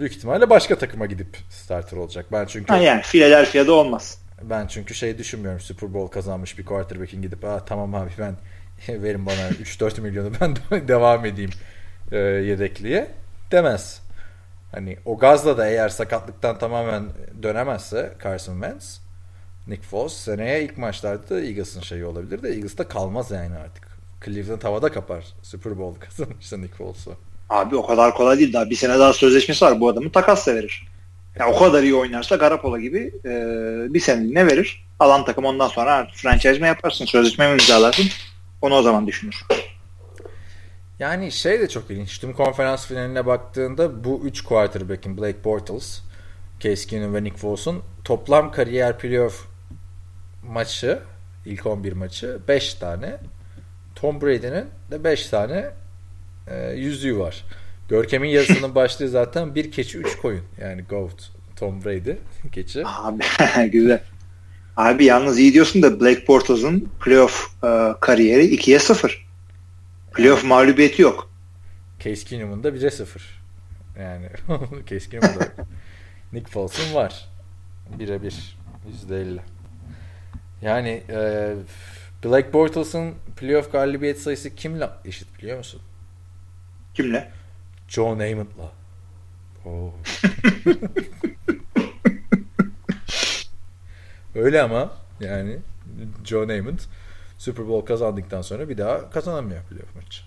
büyük 0.00 0.16
ihtimalle 0.16 0.50
başka 0.50 0.78
takıma 0.78 1.06
gidip 1.06 1.36
starter 1.50 1.96
olacak. 1.96 2.26
Ben 2.32 2.46
çünkü 2.46 2.72
ha 2.72 2.78
yani 2.78 3.02
Philadelphia'da 3.02 3.72
olmaz. 3.72 4.18
Ben 4.42 4.66
çünkü 4.66 4.94
şey 4.94 5.18
düşünmüyorum 5.18 5.60
Super 5.60 5.94
Bowl 5.94 6.12
kazanmış 6.12 6.58
bir 6.58 6.64
quarterback'in 6.64 7.22
gidip 7.22 7.44
Aa, 7.44 7.64
tamam 7.64 7.94
abi 7.94 8.10
ben 8.18 8.34
verin 9.02 9.26
bana 9.26 9.48
3-4 9.48 10.00
milyonu 10.00 10.32
ben 10.40 10.56
devam 10.88 11.26
edeyim 11.26 11.50
e, 12.12 12.16
yedekliye 12.18 13.10
demez. 13.52 14.02
Hani 14.72 14.96
o 15.04 15.18
gazla 15.18 15.58
da 15.58 15.68
eğer 15.68 15.88
sakatlıktan 15.88 16.58
tamamen 16.58 17.04
dönemezse 17.42 18.12
Carson 18.24 18.60
Wentz 18.60 19.00
Nick 19.66 19.82
Foles 19.82 20.12
seneye 20.12 20.64
ilk 20.64 20.78
maçlarda 20.78 21.28
da 21.28 21.40
Eagles'ın 21.40 21.80
şeyi 21.80 22.04
olabilir 22.04 22.42
de 22.42 22.48
Eagles'ta 22.48 22.88
kalmaz 22.88 23.30
yani 23.30 23.56
artık. 23.56 23.88
Cleveland 24.24 24.62
havada 24.62 24.92
kapar. 24.92 25.24
Super 25.42 25.78
Bowl 25.78 26.00
kazanırsa 26.00 26.56
Nick 26.56 26.74
Foles'u. 26.74 27.16
Abi 27.50 27.76
o 27.76 27.86
kadar 27.86 28.14
kolay 28.14 28.38
değil. 28.38 28.52
Daha 28.52 28.70
bir 28.70 28.76
sene 28.76 28.98
daha 28.98 29.12
sözleşmesi 29.12 29.64
var. 29.64 29.80
Bu 29.80 29.88
adamı 29.88 30.12
takasla 30.12 30.54
verir. 30.54 30.86
Yani 31.38 31.52
o 31.52 31.58
kadar 31.58 31.82
iyi 31.82 31.94
oynarsa 31.94 32.36
Garapola 32.36 32.80
gibi 32.80 33.12
e, 33.24 33.30
bir 33.94 34.00
seneliğine 34.00 34.46
verir. 34.46 34.86
Alan 34.98 35.24
takım 35.24 35.44
ondan 35.44 35.68
sonra 35.68 36.08
franchise 36.14 36.58
mi 36.58 36.66
yaparsın, 36.66 37.04
sözleşme 37.04 37.46
mi 37.46 37.52
imzalarsın? 37.52 38.06
Onu 38.62 38.74
o 38.74 38.82
zaman 38.82 39.06
düşünür. 39.06 39.44
Yani 40.98 41.32
şey 41.32 41.60
de 41.60 41.68
çok 41.68 41.90
ilginç. 41.90 42.18
Tüm 42.18 42.32
konferans 42.32 42.86
finaline 42.86 43.26
baktığında 43.26 44.04
bu 44.04 44.20
3 44.24 44.40
quarterback'in 44.44 45.18
Blake 45.18 45.44
Bortles, 45.44 46.00
Case 46.60 46.86
Keenum 46.86 47.14
ve 47.14 47.24
Nick 47.24 47.36
Foles'un 47.36 47.82
toplam 48.04 48.52
kariyer 48.52 48.98
playoff 48.98 49.46
maçı, 50.42 50.98
ilk 51.46 51.66
11 51.66 51.92
maçı 51.92 52.38
5 52.48 52.74
tane. 52.74 53.18
Tom 53.94 54.20
Brady'nin 54.20 54.66
de 54.90 55.04
5 55.04 55.26
tane 55.26 55.70
e, 56.50 56.72
yüzüğü 56.72 57.18
var. 57.18 57.44
Görkem'in 57.88 58.28
yarısının 58.28 58.74
başlığı 58.74 59.08
zaten 59.08 59.54
bir 59.54 59.72
keçi 59.72 59.98
3 59.98 60.16
koyun. 60.16 60.44
Yani 60.60 60.82
GOAT 60.82 61.30
Tom 61.56 61.84
Brady 61.84 62.12
keçi. 62.52 62.82
Abi 62.86 63.22
güzel. 63.72 64.00
Abi 64.76 65.04
yalnız 65.04 65.38
iyi 65.38 65.52
diyorsun 65.52 65.82
da 65.82 66.00
Black 66.00 66.28
Bortles'ın 66.28 66.88
playoff 67.00 67.64
e, 67.64 67.68
kariyeri 68.00 68.54
2'ye 68.54 68.78
0. 68.78 69.26
Playoff 70.14 70.44
mağlubiyeti 70.44 71.02
yok. 71.02 71.30
Case 72.00 72.24
Keenum'un 72.24 72.64
da 72.64 72.68
1'e 72.68 72.90
0. 72.90 73.40
Yani 73.98 74.26
Case 74.90 75.10
Keenum'un 75.10 75.40
da 75.40 75.48
Nick 76.32 76.50
Foles'un 76.50 76.94
var. 76.94 77.28
1'e 77.98 78.22
1. 78.22 78.56
%50. 79.10 79.38
Yani 80.62 81.02
e, 81.10 81.52
Black 82.24 82.52
Bortles'ın 82.52 83.14
playoff 83.36 83.72
galibiyet 83.72 84.20
sayısı 84.20 84.54
kimle 84.54 84.88
eşit 85.04 85.38
biliyor 85.38 85.58
musun? 85.58 85.80
Kimle? 86.94 87.30
John 87.88 88.18
Namath'la. 88.18 88.72
Oh. 89.64 89.92
Öyle 94.34 94.62
ama 94.62 94.92
yani 95.20 95.58
Joe 96.24 96.48
Namath 96.48 96.82
Super 97.38 97.68
Bowl 97.68 97.86
kazandıktan 97.86 98.42
sonra 98.42 98.68
bir 98.68 98.78
daha 98.78 99.10
kazanamıyor 99.10 99.62
playoff 99.62 99.96
maçı. 99.96 100.22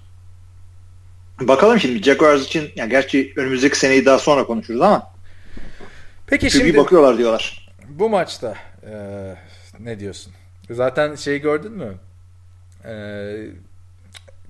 Bakalım 1.41 1.79
şimdi 1.79 2.03
Jaguars 2.03 2.45
için 2.45 2.71
yani 2.75 2.89
gerçi 2.89 3.33
önümüzdeki 3.35 3.79
seneyi 3.79 4.05
daha 4.05 4.19
sonra 4.19 4.45
konuşuruz 4.45 4.81
ama 4.81 5.13
Peki 6.27 6.51
şimdi 6.51 6.77
bakıyorlar 6.77 7.17
diyorlar. 7.17 7.69
Bu 7.89 8.09
maçta 8.09 8.55
e, 8.85 8.93
ne 9.79 9.99
diyorsun? 9.99 10.33
Zaten 10.69 11.15
şeyi 11.15 11.41
gördün 11.41 11.71
mü? 11.71 11.95
E, 12.85 12.93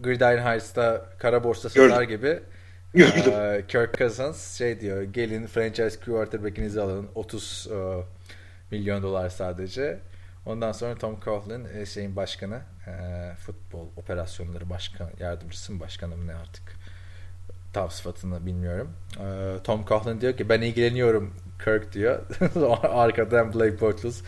Gridiron 0.04 0.46
Heights'ta 0.46 1.06
kara 1.18 1.44
borsa 1.44 1.70
satar 1.70 2.04
gibi 2.04 2.40
Gördüm. 2.94 3.66
Kirk 3.68 3.98
Cousins 3.98 4.58
şey 4.58 4.80
diyor 4.80 5.02
gelin 5.02 5.48
franchise 5.48 6.00
quarterback'inizi 6.06 6.82
alın 6.82 7.08
30 7.16 7.68
e, 7.72 7.76
milyon 8.72 9.04
dolar 9.04 9.30
sadece. 9.30 10.00
Ondan 10.46 10.72
sonra 10.72 10.96
Tom 10.96 11.20
Coughlin 11.20 11.68
e, 11.76 11.86
şeyin 11.86 12.16
başkanı 12.16 12.60
e, 12.88 12.92
futbol 13.36 13.88
operasyonları 13.98 14.70
başkan 14.70 15.10
yardımcısı 15.20 15.74
mı 15.74 15.80
başkanım 15.80 16.28
ne 16.28 16.36
artık 16.36 16.64
tam 17.74 17.92
sıfatını 17.92 18.46
bilmiyorum. 18.46 18.92
E, 19.20 19.58
Tom 19.64 19.86
Coughlin 19.86 20.22
diyor 20.22 20.38
ki 20.38 20.50
ben 20.50 20.62
ilgileniyorum 20.62 21.34
Kirk 21.64 21.94
diyor. 21.94 22.20
Arkadan 22.84 23.54
Blake 23.54 23.82
Bortles 23.82 24.22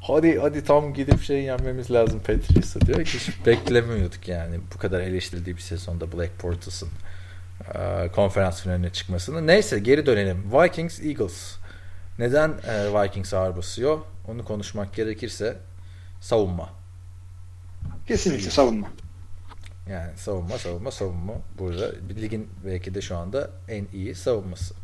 hadi 0.00 0.38
hadi 0.38 0.64
tam 0.64 0.94
gidip 0.94 1.22
şey 1.22 1.42
yenmemiz 1.42 1.90
lazım 1.90 2.20
Patriots'a 2.20 2.80
diyor 2.80 3.04
ki 3.04 3.18
hiç 3.18 3.46
beklemiyorduk 3.46 4.28
yani 4.28 4.60
bu 4.74 4.78
kadar 4.78 5.00
eleştirildiği 5.00 5.56
bir 5.56 5.60
sezonda 5.60 6.12
Blake 6.12 6.42
Bortles'ın 6.42 6.88
e, 7.74 8.08
konferans 8.12 8.62
finaline 8.62 8.90
çıkmasını. 8.90 9.46
Neyse 9.46 9.78
geri 9.78 10.06
dönelim. 10.06 10.44
Vikings 10.52 11.00
Eagles. 11.00 11.56
Neden 12.18 12.50
e, 12.50 13.02
Vikings 13.02 13.34
ağır 13.34 13.56
basıyor? 13.56 13.98
Onu 14.28 14.44
konuşmak 14.44 14.94
gerekirse 14.94 15.56
savunma. 16.20 16.70
Kesinlikle 18.06 18.50
savunma. 18.50 18.88
Yani 19.90 20.16
savunma, 20.16 20.58
savunma, 20.58 20.90
savunma. 20.90 21.32
Burada 21.58 21.92
ligin 22.20 22.48
belki 22.64 22.94
de 22.94 23.00
şu 23.00 23.16
anda 23.16 23.50
en 23.68 23.86
iyi 23.92 24.14
savunması 24.14 24.74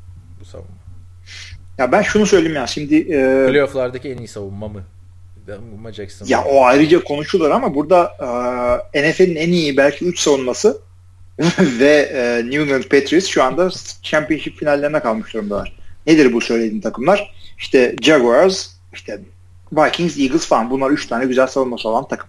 bu 0.41 0.45
savunma. 0.45 0.85
Ya 1.79 1.93
ben 1.93 2.03
şunu 2.03 2.27
söyleyeyim 2.27 2.57
ya 2.57 2.67
şimdi 2.67 2.97
e, 2.97 3.47
playoff'lardaki 3.49 4.13
en 4.13 4.19
iyi 4.19 4.29
savunma 4.29 4.69
mı? 4.69 4.83
Ama 5.53 5.93
Jackson. 5.93 6.27
Ya 6.27 6.45
o 6.45 6.65
ayrıca 6.65 7.05
konuşulur 7.05 7.51
ama 7.51 7.75
burada 7.75 8.13
e, 8.95 9.11
NFL'in 9.11 9.37
en 9.37 9.53
iyi 9.53 9.77
belki 9.77 10.05
3 10.05 10.19
savunması 10.19 10.81
ve 11.59 12.11
e, 12.15 12.45
New 12.45 12.63
England 12.63 12.83
Patriots 12.83 13.27
şu 13.27 13.43
anda 13.43 13.71
championship 14.03 14.59
finallerine 14.59 15.01
kalmış 15.01 15.35
durumdalar. 15.35 15.77
Nedir 16.07 16.33
bu 16.33 16.41
söylediğin 16.41 16.81
takımlar? 16.81 17.35
İşte 17.59 17.97
Jaguars, 18.03 18.69
işte 18.93 19.21
Vikings, 19.73 20.19
Eagles 20.19 20.47
falan 20.47 20.71
bunlar 20.71 20.91
3 20.91 21.07
tane 21.07 21.25
güzel 21.25 21.47
savunması 21.47 21.89
olan 21.89 22.09
takım. 22.09 22.29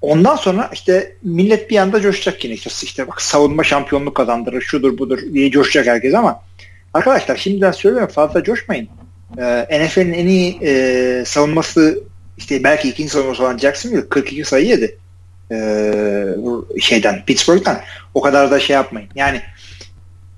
Ondan 0.00 0.36
sonra 0.36 0.70
işte 0.72 1.16
millet 1.22 1.70
bir 1.70 1.76
anda 1.76 2.00
coşacak 2.00 2.44
yine 2.44 2.54
işte, 2.54 2.70
işte 2.82 3.08
bak 3.08 3.22
savunma 3.22 3.64
şampiyonluk 3.64 4.14
kazandırır 4.14 4.60
şudur 4.60 4.98
budur 4.98 5.18
diye 5.32 5.50
coşacak 5.50 5.86
herkes 5.86 6.14
ama 6.14 6.42
arkadaşlar 6.94 7.36
şimdiden 7.36 7.72
söylüyorum 7.72 8.08
fazla 8.08 8.44
coşmayın. 8.44 8.88
Ee, 9.38 9.86
NFL'in 9.86 10.12
en 10.12 10.26
iyi 10.26 10.58
e, 10.62 11.24
savunması 11.26 12.09
işte 12.40 12.64
belki 12.64 12.88
ikinci 12.88 13.10
savunması 13.12 13.42
olan 13.42 13.58
Jacksonville 13.58 14.08
42 14.08 14.44
sayı 14.44 14.66
yedi. 14.66 14.96
Ee, 15.52 16.24
şeyden 16.80 17.24
Pittsburgh'tan 17.24 17.80
o 18.14 18.20
kadar 18.20 18.50
da 18.50 18.60
şey 18.60 18.74
yapmayın. 18.74 19.08
Yani 19.14 19.42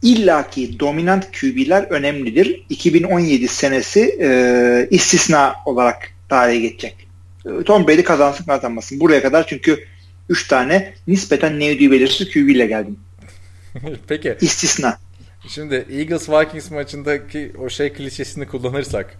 illaki 0.02 0.80
dominant 0.80 1.40
QB'ler 1.40 1.82
önemlidir. 1.82 2.64
2017 2.68 3.48
senesi 3.48 4.18
e, 4.20 4.88
istisna 4.90 5.54
olarak 5.66 6.08
tarihe 6.28 6.58
geçecek. 6.58 6.96
E, 7.46 7.64
Tom 7.64 7.88
Brady 7.88 8.02
kazansın 8.02 8.44
kazanmasın. 8.44 9.00
Buraya 9.00 9.22
kadar 9.22 9.46
çünkü 9.46 9.84
3 10.28 10.48
tane 10.48 10.94
nispeten 11.06 11.60
ne 11.60 11.70
ödüğü 11.70 11.90
belirsiz 11.90 12.30
QB 12.30 12.48
ile 12.48 12.66
geldim. 12.66 12.98
Peki. 14.08 14.36
İstisna. 14.40 14.98
Şimdi 15.48 15.86
Eagles 15.90 16.28
Vikings 16.28 16.70
maçındaki 16.70 17.52
o 17.58 17.68
şey 17.68 17.92
klişesini 17.92 18.46
kullanırsak 18.46 19.18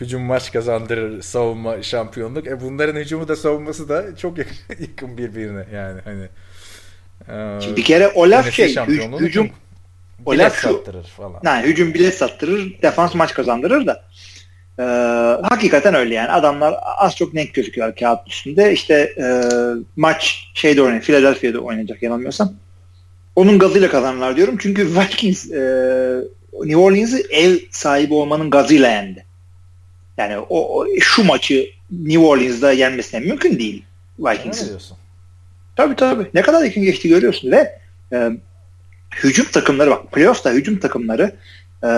hücum 0.00 0.22
maç 0.22 0.52
kazandırır, 0.52 1.22
savunma 1.22 1.82
şampiyonluk. 1.82 2.46
E 2.46 2.60
bunların 2.60 3.00
hücumu 3.00 3.28
da 3.28 3.36
savunması 3.36 3.88
da 3.88 4.16
çok 4.16 4.38
yakın, 4.38 4.56
yakın 4.80 5.18
birbirine 5.18 5.66
yani 5.74 6.00
hani. 6.04 6.28
Şimdi 7.62 7.76
bir 7.76 7.84
kere 7.84 8.08
o 8.08 8.30
laf 8.30 8.50
şey 8.50 8.76
hücum 9.18 9.50
o 10.26 10.38
laf 10.38 10.56
şu, 10.56 10.68
sattırır 10.68 11.04
falan. 11.04 11.40
Yani 11.44 11.66
hücum 11.66 11.94
bilet 11.94 12.14
sattırır, 12.14 12.82
defans 12.82 13.14
maç 13.14 13.34
kazandırır 13.34 13.86
da. 13.86 14.04
E, 14.78 14.82
hakikaten 15.48 15.94
öyle 15.94 16.14
yani. 16.14 16.30
Adamlar 16.30 16.74
az 16.98 17.16
çok 17.16 17.34
net 17.34 17.54
gözüküyor 17.54 17.96
kağıt 17.96 18.28
üstünde. 18.28 18.72
İşte 18.72 18.94
e, 19.18 19.24
maç 19.96 20.50
şeyde 20.54 20.82
oynayacak, 20.82 21.06
Philadelphia'da 21.06 21.58
oynayacak 21.58 22.02
yanılmıyorsam. 22.02 22.52
Onun 23.36 23.58
gazıyla 23.58 23.90
kazanırlar 23.90 24.36
diyorum. 24.36 24.56
Çünkü 24.60 24.88
Vikings 24.96 25.50
e, 25.50 25.60
New 26.62 26.76
Orleans'ı 26.76 27.22
ev 27.30 27.56
sahibi 27.70 28.14
olmanın 28.14 28.50
gazıyla 28.50 28.90
yendi. 28.90 29.24
Yani 30.18 30.38
o, 30.48 30.86
şu 31.00 31.24
maçı 31.24 31.66
New 31.90 32.26
Orleans'da 32.26 32.72
yenmesine 32.72 33.20
mümkün 33.20 33.58
değil 33.58 33.84
Vikings'in. 34.18 34.78
Tabii 35.76 35.96
tabii. 35.96 36.26
Ne 36.34 36.42
kadar 36.42 36.64
yakın 36.64 36.82
geçti 36.82 37.08
görüyorsun 37.08 37.50
ve 37.50 37.78
e, 38.12 38.30
hücum 39.16 39.46
takımları 39.46 39.90
bak 39.90 40.12
playoff'ta 40.12 40.52
hücum 40.52 40.78
takımları 40.78 41.36
e, 41.84 41.90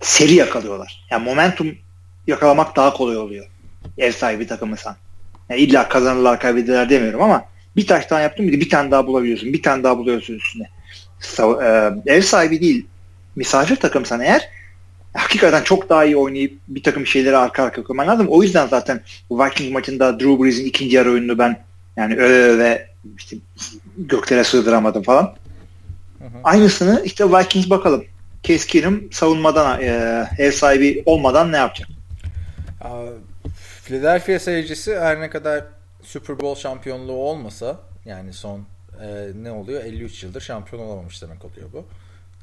seri 0.00 0.34
yakalıyorlar. 0.34 1.06
Yani 1.10 1.24
momentum 1.24 1.74
yakalamak 2.26 2.76
daha 2.76 2.94
kolay 2.94 3.16
oluyor. 3.16 3.46
Ev 3.98 4.12
sahibi 4.12 4.46
takımısan. 4.46 4.96
Yani 5.48 5.60
illa 5.60 5.88
kazanırlar 5.88 6.40
kaybederler 6.40 6.90
demiyorum 6.90 7.22
ama 7.22 7.44
bir 7.76 7.86
taş 7.86 8.10
daha 8.10 8.20
yaptın 8.20 8.48
bir 8.48 8.70
tane 8.70 8.90
daha 8.90 9.06
bulabiliyorsun. 9.06 9.52
Bir 9.52 9.62
tane 9.62 9.82
daha 9.82 9.98
buluyorsun 9.98 10.34
üstüne. 10.34 10.70
E, 11.38 11.90
ev 12.06 12.20
sahibi 12.20 12.60
değil 12.60 12.86
misafir 13.36 13.76
takımsan 13.76 14.20
eğer 14.20 14.48
hakikaten 15.14 15.62
çok 15.62 15.88
daha 15.88 16.04
iyi 16.04 16.16
oynayıp 16.16 16.58
bir 16.68 16.82
takım 16.82 17.06
şeyleri 17.06 17.36
arka 17.36 17.62
arka 17.62 17.84
koyman 17.84 18.08
lazım. 18.08 18.26
O 18.30 18.42
yüzden 18.42 18.66
zaten 18.66 19.00
bu 19.30 19.44
Viking 19.44 19.72
maçında 19.72 20.20
Drew 20.20 20.44
Brees'in 20.44 20.64
ikinci 20.64 20.96
yarı 20.96 21.10
oyununu 21.10 21.38
ben 21.38 21.64
yani 21.96 22.16
öve 22.16 22.58
ve 22.58 22.88
işte 23.18 23.36
göklere 23.98 24.44
sığdıramadım 24.44 25.02
falan. 25.02 25.34
Hı 26.18 26.24
hı. 26.24 26.38
Aynısını 26.44 27.02
işte 27.04 27.24
Vikings 27.24 27.70
bakalım. 27.70 28.04
Keenum 28.42 29.12
savunmadan 29.12 29.82
e, 29.82 30.26
ev 30.38 30.50
sahibi 30.50 31.02
olmadan 31.06 31.52
ne 31.52 31.56
yapacak? 31.56 31.88
Philadelphia 33.84 34.38
seyircisi 34.38 34.98
her 34.98 35.20
ne 35.20 35.30
kadar 35.30 35.64
Super 36.02 36.40
Bowl 36.40 36.60
şampiyonluğu 36.60 37.12
olmasa 37.12 37.80
yani 38.04 38.32
son 38.32 38.60
e, 39.02 39.28
ne 39.42 39.50
oluyor? 39.50 39.84
53 39.84 40.22
yıldır 40.22 40.40
şampiyon 40.40 40.82
olamamış 40.82 41.22
demek 41.22 41.44
oluyor 41.44 41.72
bu. 41.72 41.86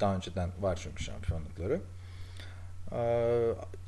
Daha 0.01 0.15
önceden 0.15 0.49
var 0.61 0.79
çünkü 0.83 1.03
şampiyonlukları. 1.03 1.81
E, 2.91 3.01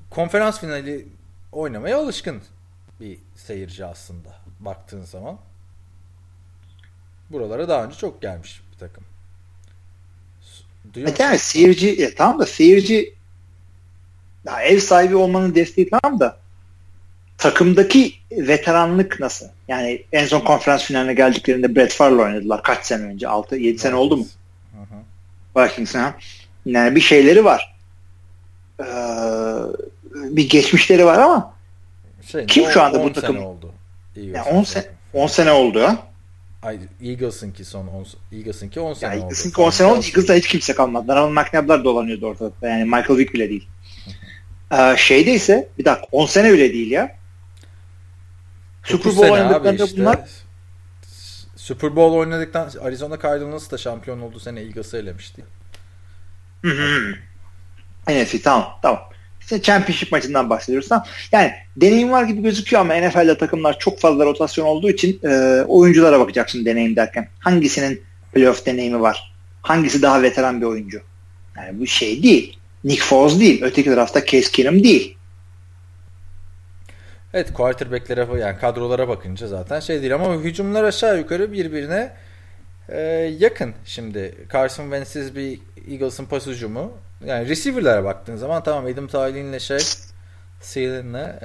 konferans 0.10 0.60
finali 0.60 1.08
oynamaya 1.52 2.00
alışkın 2.00 2.42
bir 3.00 3.18
seyirci 3.36 3.86
aslında 3.86 4.30
baktığın 4.60 5.04
zaman. 5.04 5.38
Buralara 7.30 7.70
daha 7.70 7.86
önce 7.86 7.98
çok 7.98 8.22
gelmiş 8.22 8.62
bir 8.74 8.78
takım. 8.78 9.04
Duyuyor 10.94 11.20
e, 11.20 11.24
yani 11.24 11.40
seyirci 11.40 12.02
ya, 12.02 12.16
tamam 12.16 12.40
da 12.40 12.46
seyirci 12.46 13.14
ya, 14.46 14.62
ev 14.62 14.80
sahibi 14.80 15.16
olmanın 15.16 15.56
desteği 15.56 15.90
tamam 15.90 16.20
da 16.20 16.38
takımdaki 17.38 18.14
veteranlık 18.32 19.20
nasıl? 19.20 19.46
Yani 19.68 20.04
en 20.12 20.26
son 20.26 20.40
konferans 20.40 20.84
finaline 20.84 21.14
geldiklerinde 21.14 21.76
Brett 21.76 21.94
Favre 21.94 22.22
oynadılar 22.22 22.64
kaç 22.64 22.86
sene 22.86 23.04
önce? 23.04 23.28
6 23.28 23.56
7 23.56 23.80
sene 23.80 23.96
oldu 23.96 24.18
mu? 24.18 24.26
Vikings 25.58 25.96
ha. 25.96 26.18
Yani 26.66 26.96
bir 26.96 27.02
şeyleri 27.02 27.46
var. 27.46 27.73
Ee, 28.80 28.86
bir 30.14 30.50
geçmişleri 30.50 31.06
var 31.06 31.20
ama 31.20 31.54
şey, 32.22 32.46
kim 32.46 32.72
şu 32.72 32.82
anda 32.82 33.04
bu 33.04 33.14
takım? 33.14 33.46
oldu. 33.46 33.72
Yani 34.16 34.42
10 34.42 34.64
sene 34.64 34.86
10 35.14 35.28
sene 35.28 35.52
oldu. 35.52 35.90
Ay, 36.62 36.80
Eagles'ınki 37.02 37.66
son 37.66 37.88
10 37.88 38.06
Eagles'ınki 38.32 38.80
10 38.80 38.94
sene 38.94 39.10
yani 39.10 39.18
oldu. 39.18 39.26
Eagles'ınki 39.26 39.62
10 39.62 39.70
sene 39.70 39.88
oldu. 39.88 40.06
Eagles'da 40.06 40.34
hiç 40.34 40.48
kimse 40.48 40.76
kalmadı. 40.76 41.12
Aaron 41.12 41.34
McNabb'lar 41.34 41.84
dolanıyordu 41.84 42.26
ortalıkta. 42.26 42.68
Yani 42.68 42.84
Michael 42.84 43.18
Vick 43.18 43.34
bile 43.34 43.50
değil. 43.50 43.68
ee, 44.72 44.96
şeyde 44.98 45.34
ise 45.34 45.70
bir 45.78 45.86
dakika 45.86 46.08
10 46.12 46.26
sene 46.26 46.54
bile 46.54 46.74
değil 46.74 46.92
ya. 46.92 47.16
Super 48.84 49.16
Bowl 49.16 49.32
oynadıklarında 49.32 49.84
işte. 49.84 50.02
bunlar 50.02 50.20
Super 51.56 51.96
Bowl 51.96 52.16
oynadıktan 52.16 52.70
Arizona 52.82 53.20
Cardinals 53.20 53.72
da 53.72 53.78
şampiyon 53.78 54.22
olduğu 54.22 54.40
sene 54.40 54.62
Eagles'ı 54.62 54.98
elemişti. 54.98 55.44
Hı 56.62 56.72
hı. 56.72 57.16
NFC 58.10 58.42
tamam 58.42 58.80
tamam. 58.82 59.00
İşte 59.42 59.62
championship 59.62 60.12
maçından 60.12 60.50
bahsediyoruz. 60.50 60.90
Tamam. 60.90 61.06
Yani 61.32 61.52
deneyim 61.78 62.12
var 62.12 62.24
gibi 62.24 62.42
gözüküyor 62.42 62.82
ama 62.82 62.94
NFL'de 62.96 63.38
takımlar 63.38 63.80
çok 63.80 64.00
fazla 64.00 64.26
rotasyon 64.26 64.66
olduğu 64.66 64.90
için 64.90 65.20
e, 65.24 65.62
oyunculara 65.68 66.20
bakacaksın 66.20 66.66
deneyim 66.66 66.96
derken. 66.96 67.28
Hangisinin 67.40 68.02
playoff 68.34 68.66
deneyimi 68.66 69.02
var? 69.02 69.34
Hangisi 69.62 70.02
daha 70.02 70.22
veteran 70.22 70.62
bir 70.62 70.66
oyuncu? 70.66 71.02
Yani 71.58 71.80
bu 71.80 71.88
şey 71.88 72.24
değil. 72.24 72.58
Nick 72.84 73.04
Foles 73.04 73.40
değil. 73.40 73.64
Öteki 73.64 73.90
tarafta 73.90 74.26
Case 74.26 74.52
Keenum 74.52 74.84
değil. 74.84 75.18
Evet 77.34 77.54
quarterbacklere 77.54 78.40
yani 78.40 78.58
kadrolara 78.58 79.08
bakınca 79.08 79.48
zaten 79.48 79.80
şey 79.80 80.02
değil 80.02 80.16
ama 80.16 80.36
hücumlar 80.36 80.84
aşağı 80.84 81.18
yukarı 81.18 81.52
birbirine 81.52 82.12
e, 82.90 83.00
yakın 83.40 83.74
şimdi. 83.86 84.36
Carson 84.54 84.84
Wentz'siz 84.84 85.36
bir 85.36 85.60
Eagles'ın 85.92 86.26
pas 86.26 86.48
hücumu. 86.48 86.92
Yani 87.26 87.50
receiver'lara 87.50 88.04
baktığın 88.04 88.36
zaman 88.36 88.64
tamam 88.64 88.86
Adam 88.86 89.08
Thielen'le 89.08 89.60
şey 89.60 89.80
Thielen'le 90.62 91.40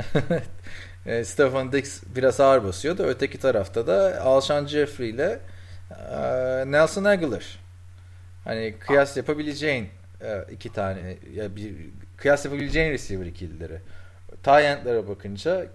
e, 1.06 1.24
Stephen 1.24 1.72
Dix 1.72 2.02
biraz 2.16 2.40
ağır 2.40 2.64
basıyor 2.64 2.98
da 2.98 3.06
öteki 3.06 3.38
tarafta 3.38 3.86
da 3.86 4.20
Alshon 4.22 4.66
Jeffrey 4.66 5.10
ile 5.10 5.40
e, 6.10 6.16
Nelson 6.66 7.04
Aguilar. 7.04 7.58
Hani 8.44 8.74
kıyas 8.80 9.16
yapabileceğin 9.16 9.88
e, 10.22 10.44
iki 10.52 10.72
tane 10.72 11.16
ya 11.34 11.56
bir 11.56 11.74
kıyas 12.16 12.44
yapabileceğin 12.44 12.92
receiver 12.92 13.26
ikilileri. 13.26 13.80
Tyent'lere 14.42 15.08
bakınca 15.08 15.66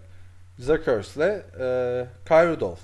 Zach 0.60 0.88
Ertz'le 0.88 1.18
e, 1.18 2.06
Kyle 2.28 2.47
Rudolph. 2.47 2.80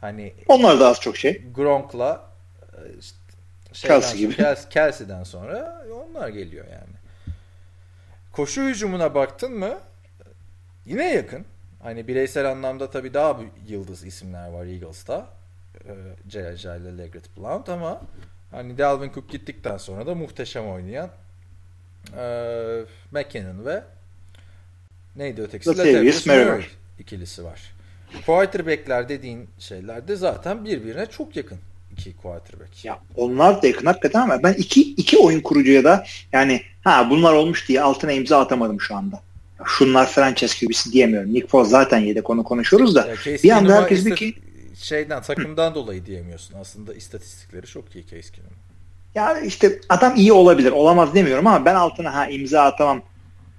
Hani 0.00 0.34
onlar 0.48 0.80
da 0.80 0.88
az 0.88 1.00
çok 1.00 1.16
şey. 1.16 1.42
Gronk'la 1.54 2.30
e, 2.72 2.78
işte 3.00 3.23
Kelsey 3.82 4.18
gibi. 4.18 4.36
Kelsey, 4.36 4.68
Kelsey'den 4.70 5.24
sonra 5.24 5.84
onlar 6.08 6.28
geliyor 6.28 6.66
yani. 6.66 6.94
Koşu 8.32 8.62
hücumuna 8.62 9.14
baktın 9.14 9.52
mı 9.52 9.78
yine 10.86 11.14
yakın. 11.14 11.44
Hani 11.82 12.08
bireysel 12.08 12.50
anlamda 12.50 12.90
tabii 12.90 13.14
daha 13.14 13.40
yıldız 13.68 14.04
isimler 14.04 14.48
var 14.48 14.66
Eagles'ta. 14.66 15.26
J.J. 16.28 16.76
ile 16.76 16.98
Leggett 16.98 17.36
Blount 17.36 17.68
ama 17.68 18.00
hani 18.50 18.78
Dalvin 18.78 19.12
Cook 19.12 19.30
gittikten 19.30 19.76
sonra 19.76 20.06
da 20.06 20.14
muhteşem 20.14 20.68
oynayan 20.68 21.10
e, 22.18 22.84
McKinnon 23.10 23.66
ve 23.66 23.82
neydi 25.16 25.42
ötekisi? 25.42 25.70
Latavius 25.70 26.26
Murray 26.26 26.66
ikilisi 26.98 27.44
var. 27.44 27.74
Quarterback'ler 28.26 29.08
dediğin 29.08 29.48
şeyler 29.58 30.08
de 30.08 30.16
zaten 30.16 30.64
birbirine 30.64 31.06
çok 31.06 31.36
yakın 31.36 31.58
iki 31.98 32.16
quarterback. 32.16 32.84
Ya 32.84 32.98
onlar 33.16 33.62
da 33.62 33.66
yakın 33.66 33.86
hakikaten 33.86 34.20
ama 34.20 34.42
ben 34.42 34.52
iki, 34.52 34.82
iki 34.82 35.18
oyun 35.18 35.40
kurucuya 35.40 35.84
da 35.84 36.06
yani 36.32 36.62
ha 36.84 37.10
bunlar 37.10 37.32
olmuş 37.32 37.68
diye 37.68 37.80
altına 37.80 38.12
imza 38.12 38.40
atamadım 38.40 38.80
şu 38.80 38.96
anda. 38.96 39.20
Şunlar 39.64 40.06
franchise 40.06 40.66
QB'si 40.66 40.92
diyemiyorum. 40.92 41.34
Nick 41.34 41.46
Foles 41.46 41.68
zaten 41.68 41.98
yedek 41.98 42.30
onu 42.30 42.44
konuşuyoruz 42.44 42.94
da. 42.94 43.06
Ya 43.06 43.16
bir 43.42 43.50
anda 43.50 43.76
herkes 43.76 44.06
bir 44.06 44.16
ki 44.16 44.34
şeyden 44.74 45.22
takımdan 45.22 45.74
dolayı 45.74 46.06
diyemiyorsun. 46.06 46.54
Aslında 46.60 46.94
istatistikleri 46.94 47.66
çok 47.66 47.94
iyi 47.94 48.06
Case 48.06 48.32
Keenum. 48.32 48.52
Ya 49.14 49.40
işte 49.40 49.80
adam 49.88 50.16
iyi 50.16 50.32
olabilir. 50.32 50.72
Olamaz 50.72 51.14
demiyorum 51.14 51.46
ama 51.46 51.64
ben 51.64 51.74
altına 51.74 52.14
ha 52.14 52.26
imza 52.26 52.62
atamam. 52.62 53.02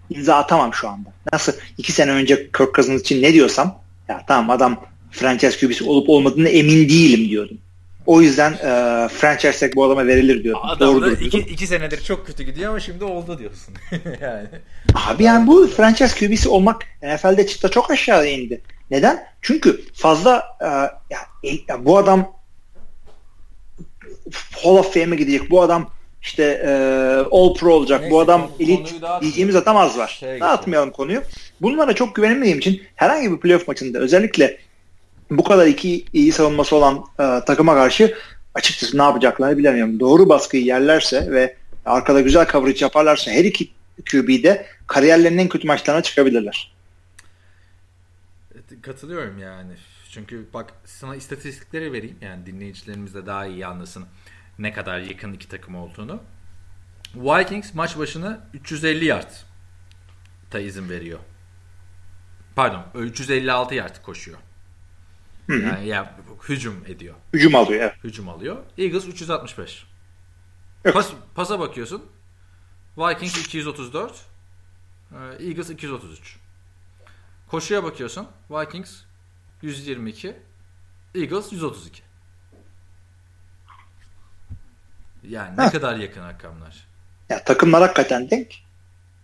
İmza 0.10 0.36
atamam 0.36 0.74
şu 0.74 0.90
anda. 0.90 1.14
Nasıl 1.34 1.54
iki 1.78 1.92
sene 1.92 2.12
önce 2.12 2.36
Kirk 2.52 2.76
Cousins 2.76 3.02
için 3.02 3.22
ne 3.22 3.34
diyorsam 3.34 3.80
ya 4.10 4.24
tamam 4.28 4.50
adam 4.50 4.86
franchise 5.12 5.60
QB'si 5.60 5.84
olup 5.84 6.10
olmadığını 6.10 6.50
emin 6.50 6.90
değilim 6.90 7.30
diyordum. 7.30 7.58
O 8.06 8.22
yüzden 8.22 8.53
e, 8.53 9.08
franchise 9.08 9.60
tag 9.60 9.76
bu 9.76 9.84
adama 9.84 10.08
verilir 10.08 10.43
diyor. 10.43 10.60
Adam 10.64 10.89
Doğrudur 10.89 11.20
da 11.20 11.26
iki, 11.26 11.38
iki 11.38 11.68
senedir 11.68 12.03
çok 12.03 12.28
kötü 12.28 12.43
gidiyor 12.43 12.70
ama 12.70 12.80
şimdi 12.80 13.03
oldu 13.03 13.39
diyorsun. 13.39 13.74
yani. 14.22 14.47
Abi 14.95 15.24
yani 15.24 15.47
bu 15.47 15.68
franchise 15.68 16.28
QB'si 16.28 16.49
olmak 16.49 16.84
NFL'de 17.03 17.47
çıta 17.47 17.70
çok 17.70 17.91
aşağı 17.91 18.28
indi. 18.28 18.62
Neden? 18.91 19.28
Çünkü 19.41 19.82
fazla 19.93 20.43
e, 20.62 20.66
ya, 20.66 21.20
ya, 21.68 21.86
bu 21.86 21.97
adam 21.97 22.36
Hall 24.64 24.78
of 24.78 24.93
Fame'e 24.93 25.16
gidecek. 25.16 25.51
Bu 25.51 25.62
adam 25.62 25.89
işte 26.22 26.43
e, 26.43 26.72
All 27.32 27.53
Pro 27.53 27.74
olacak. 27.74 28.01
Neyse, 28.01 28.12
bu 28.12 28.20
adam 28.20 28.51
elit 28.60 28.95
diyeceğimiz 29.22 29.56
adam 29.56 29.78
az 29.78 29.97
var. 29.97 30.18
Şey 30.20 30.39
Dağıtmayalım 30.39 30.91
konuyu. 30.91 31.22
Bunlara 31.62 31.93
çok 31.93 32.16
güvenmediğim 32.16 32.60
için 32.60 32.82
herhangi 32.95 33.32
bir 33.32 33.38
playoff 33.38 33.68
maçında 33.68 33.99
özellikle 33.99 34.58
bu 35.30 35.43
kadar 35.43 35.67
iki 35.67 36.05
iyi 36.13 36.32
savunması 36.32 36.76
olan 36.76 37.05
e, 37.19 37.45
takıma 37.45 37.73
karşı 37.73 38.15
açıkçası 38.53 38.97
ne 38.97 39.01
yapacaklarını 39.01 39.57
bilemiyorum. 39.57 39.99
Doğru 39.99 40.30
baskıyı 40.30 40.63
yerlerse 40.63 41.32
ve 41.32 41.55
arkada 41.86 42.21
güzel 42.21 42.47
coverage 42.51 42.86
yaparlarsa 42.86 43.32
her 43.32 43.45
iki 43.45 43.71
QB'de 44.11 44.65
kariyerlerinin 44.88 45.38
en 45.38 45.49
kötü 45.49 45.67
maçlarına 45.67 46.03
çıkabilirler. 46.03 46.76
Katılıyorum 48.82 49.38
yani. 49.38 49.73
Çünkü 50.11 50.45
bak 50.53 50.73
sana 50.86 51.15
istatistikleri 51.15 51.93
vereyim. 51.93 52.17
Yani 52.21 52.45
dinleyicilerimiz 52.45 53.13
de 53.13 53.26
daha 53.26 53.45
iyi 53.45 53.65
anlasın 53.65 54.05
ne 54.59 54.73
kadar 54.73 54.99
yakın 54.99 55.34
iki 55.34 55.47
takım 55.47 55.76
olduğunu. 55.76 56.21
Vikings 57.15 57.73
maç 57.73 57.97
başına 57.97 58.47
350 58.53 59.05
yard 59.05 59.32
ta 60.49 60.59
izin 60.59 60.89
veriyor. 60.89 61.19
Pardon 62.55 62.86
356 62.95 63.76
yard 63.76 64.01
koşuyor. 64.01 64.38
Yani 65.50 65.88
ya 65.88 66.16
hücum 66.50 66.84
ediyor. 66.88 67.16
Hücum 67.34 67.56
alıyor 67.56 67.82
evet. 67.82 67.93
Hücum 68.04 68.30
alıyor. 68.30 68.58
Eagles 68.78 69.08
365. 69.08 69.86
Pas, 70.93 71.12
pasa 71.36 71.60
bakıyorsun. 71.60 72.06
Vikings 72.98 73.38
234. 73.38 74.12
E, 75.12 75.46
Eagles 75.46 75.70
233. 75.70 76.38
Koşuya 77.48 77.84
bakıyorsun. 77.84 78.28
Vikings 78.50 78.96
122. 79.62 80.36
Eagles 81.16 81.52
132. 81.52 82.02
Yani 85.30 85.58
ne 85.58 85.64
Heh. 85.64 85.72
kadar 85.72 85.96
yakın 85.96 86.24
rakamlar. 86.28 86.88
Ya 87.30 87.43
takımlar 87.43 87.82
hakikaten 87.82 88.30
denk. 88.30 88.48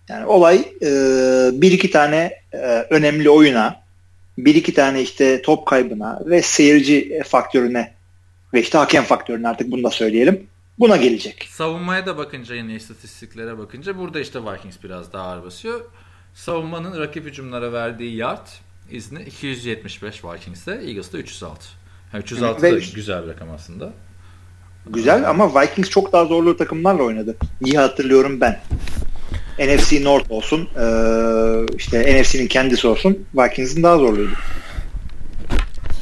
Yani 0.10 0.26
olay 0.26 0.74
e, 0.82 0.90
bir 1.54 1.72
iki 1.72 1.92
tane 1.92 2.42
e, 2.54 2.58
önemli 2.90 3.30
oyuna, 3.30 3.81
bir 4.38 4.56
iki 4.56 4.74
tane 4.74 5.02
işte 5.02 5.42
top 5.42 5.66
kaybına 5.66 6.20
ve 6.26 6.42
seyirci 6.42 7.22
faktörüne 7.26 7.94
ve 8.54 8.62
işte 8.62 8.78
hakem 8.78 9.04
faktörüne 9.04 9.48
artık 9.48 9.72
bunu 9.72 9.84
da 9.84 9.90
söyleyelim. 9.90 10.48
Buna 10.80 10.98
gelecek. 10.98 11.48
Savunmaya 11.52 12.06
da 12.06 12.18
bakınca 12.18 12.56
yine 12.56 12.76
istatistiklere 12.76 13.58
bakınca 13.58 13.98
burada 13.98 14.20
işte 14.20 14.40
Vikings 14.40 14.78
biraz 14.84 15.14
daha 15.14 15.28
ağır 15.28 15.44
basıyor. 15.44 15.82
Savunmanın 16.34 17.00
rakip 17.00 17.26
hücumlara 17.26 17.74
verdiği 17.74 18.16
yard 18.16 18.48
izni 18.92 19.22
275 19.24 20.24
Vikings'te, 20.24 20.72
Eagles'ta 20.72 21.18
306. 21.18 21.68
Yani 22.14 22.22
306 22.22 22.62
Ve, 22.62 22.72
da 22.72 22.80
güzel 22.96 23.24
bir 23.24 23.28
rakam 23.28 23.52
aslında. 23.52 23.94
Güzel 24.90 25.30
ama 25.30 25.62
Vikings 25.62 25.90
çok 25.90 26.14
daha 26.14 26.26
zorlu 26.26 26.58
takımlarla 26.58 27.04
oynadı. 27.04 27.38
İyi 27.66 27.78
hatırlıyorum 27.78 28.42
ben. 28.42 28.60
NFC 29.62 30.04
North 30.04 30.32
olsun, 30.32 30.70
işte 31.78 32.22
NFC'nin 32.22 32.48
kendisi 32.48 32.88
olsun 32.88 33.26
Vikings'in 33.36 33.84
daha 33.84 33.98
zorluydu. 33.98 34.32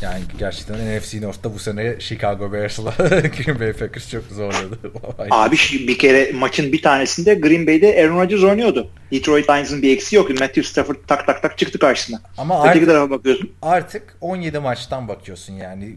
Yani 0.01 0.24
gerçekten 0.39 0.97
NFC 0.97 1.22
North'ta 1.22 1.53
bu 1.53 1.60
sene 1.60 1.99
Chicago 1.99 2.53
Bears'la 2.53 2.91
Green 3.10 3.60
Bay 3.60 3.74
Packers 3.74 4.10
çok 4.10 4.24
zorladı. 4.24 4.80
Abi 5.32 5.55
bir 5.88 5.97
kere 5.97 6.32
maçın 6.32 6.74
bir 6.74 6.82
tanesinde 6.82 7.36
Green 7.36 7.68
Bay'de 7.68 8.03
Aaron 8.03 8.20
Rodgers 8.20 8.43
oynuyordu. 8.43 8.91
Detroit 9.12 9.49
Lions'ın 9.49 9.82
bir 9.82 9.93
eksiği 9.93 10.18
yok. 10.18 10.30
Matthew 10.30 10.64
Stafford 10.64 10.95
tak 11.07 11.28
tak 11.28 11.41
tak 11.41 11.57
çıktı 11.57 11.80
karşısına. 11.80 12.22
Ama 12.38 12.60
Öteki 12.60 12.70
artık, 12.70 12.88
tarafa 12.88 13.10
bakıyorsun. 13.10 13.51
Artık 13.62 14.16
17 14.22 14.60
maçtan 14.60 15.07
bakıyorsun 15.07 15.53
yani. 15.53 15.95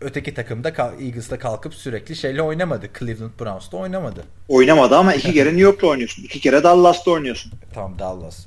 Öteki 0.00 0.34
takımda 0.34 0.68
Eagles'da 1.00 1.38
kalkıp 1.38 1.74
sürekli 1.74 2.16
şeyle 2.16 2.42
oynamadı. 2.42 2.90
Cleveland 2.98 3.40
Browns'ta 3.40 3.76
oynamadı. 3.76 4.24
Oynamadı 4.48 4.96
ama 4.96 5.14
iki 5.14 5.32
kere 5.32 5.48
New 5.48 5.62
York'ta 5.62 5.86
oynuyorsun. 5.86 6.22
İki 6.22 6.40
kere 6.40 6.62
Dallas'ta 6.62 7.10
oynuyorsun. 7.10 7.52
Tamam 7.74 7.98
Dallas. 7.98 8.46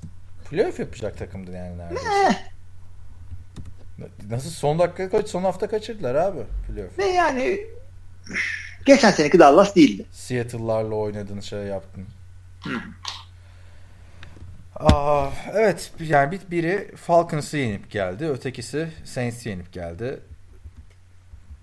Playoff 0.49 0.79
yapacak 0.79 1.17
takımdı 1.17 1.51
yani 1.51 1.77
neredeyse. 1.77 2.09
Ne? 3.97 4.07
Nasıl 4.29 4.49
son 4.49 4.79
dakika 4.79 5.21
son 5.27 5.43
hafta 5.43 5.67
kaçırdılar 5.67 6.15
abi 6.15 6.39
playoff. 6.67 6.99
Ve 6.99 7.05
yani 7.05 7.59
geçen 8.85 9.11
seneki 9.11 9.39
Dallas 9.39 9.75
değildi. 9.75 10.05
Seattle'larla 10.11 10.95
oynadın 10.95 11.39
şey 11.39 11.59
yaptın. 11.59 12.05
Aa, 14.75 15.29
evet 15.53 15.91
yani 15.99 16.31
bir, 16.31 16.39
biri 16.51 16.91
Falcons'ı 16.95 17.57
yenip 17.57 17.91
geldi. 17.91 18.25
Ötekisi 18.25 18.89
Saints'i 19.05 19.49
yenip 19.49 19.73
geldi. 19.73 20.19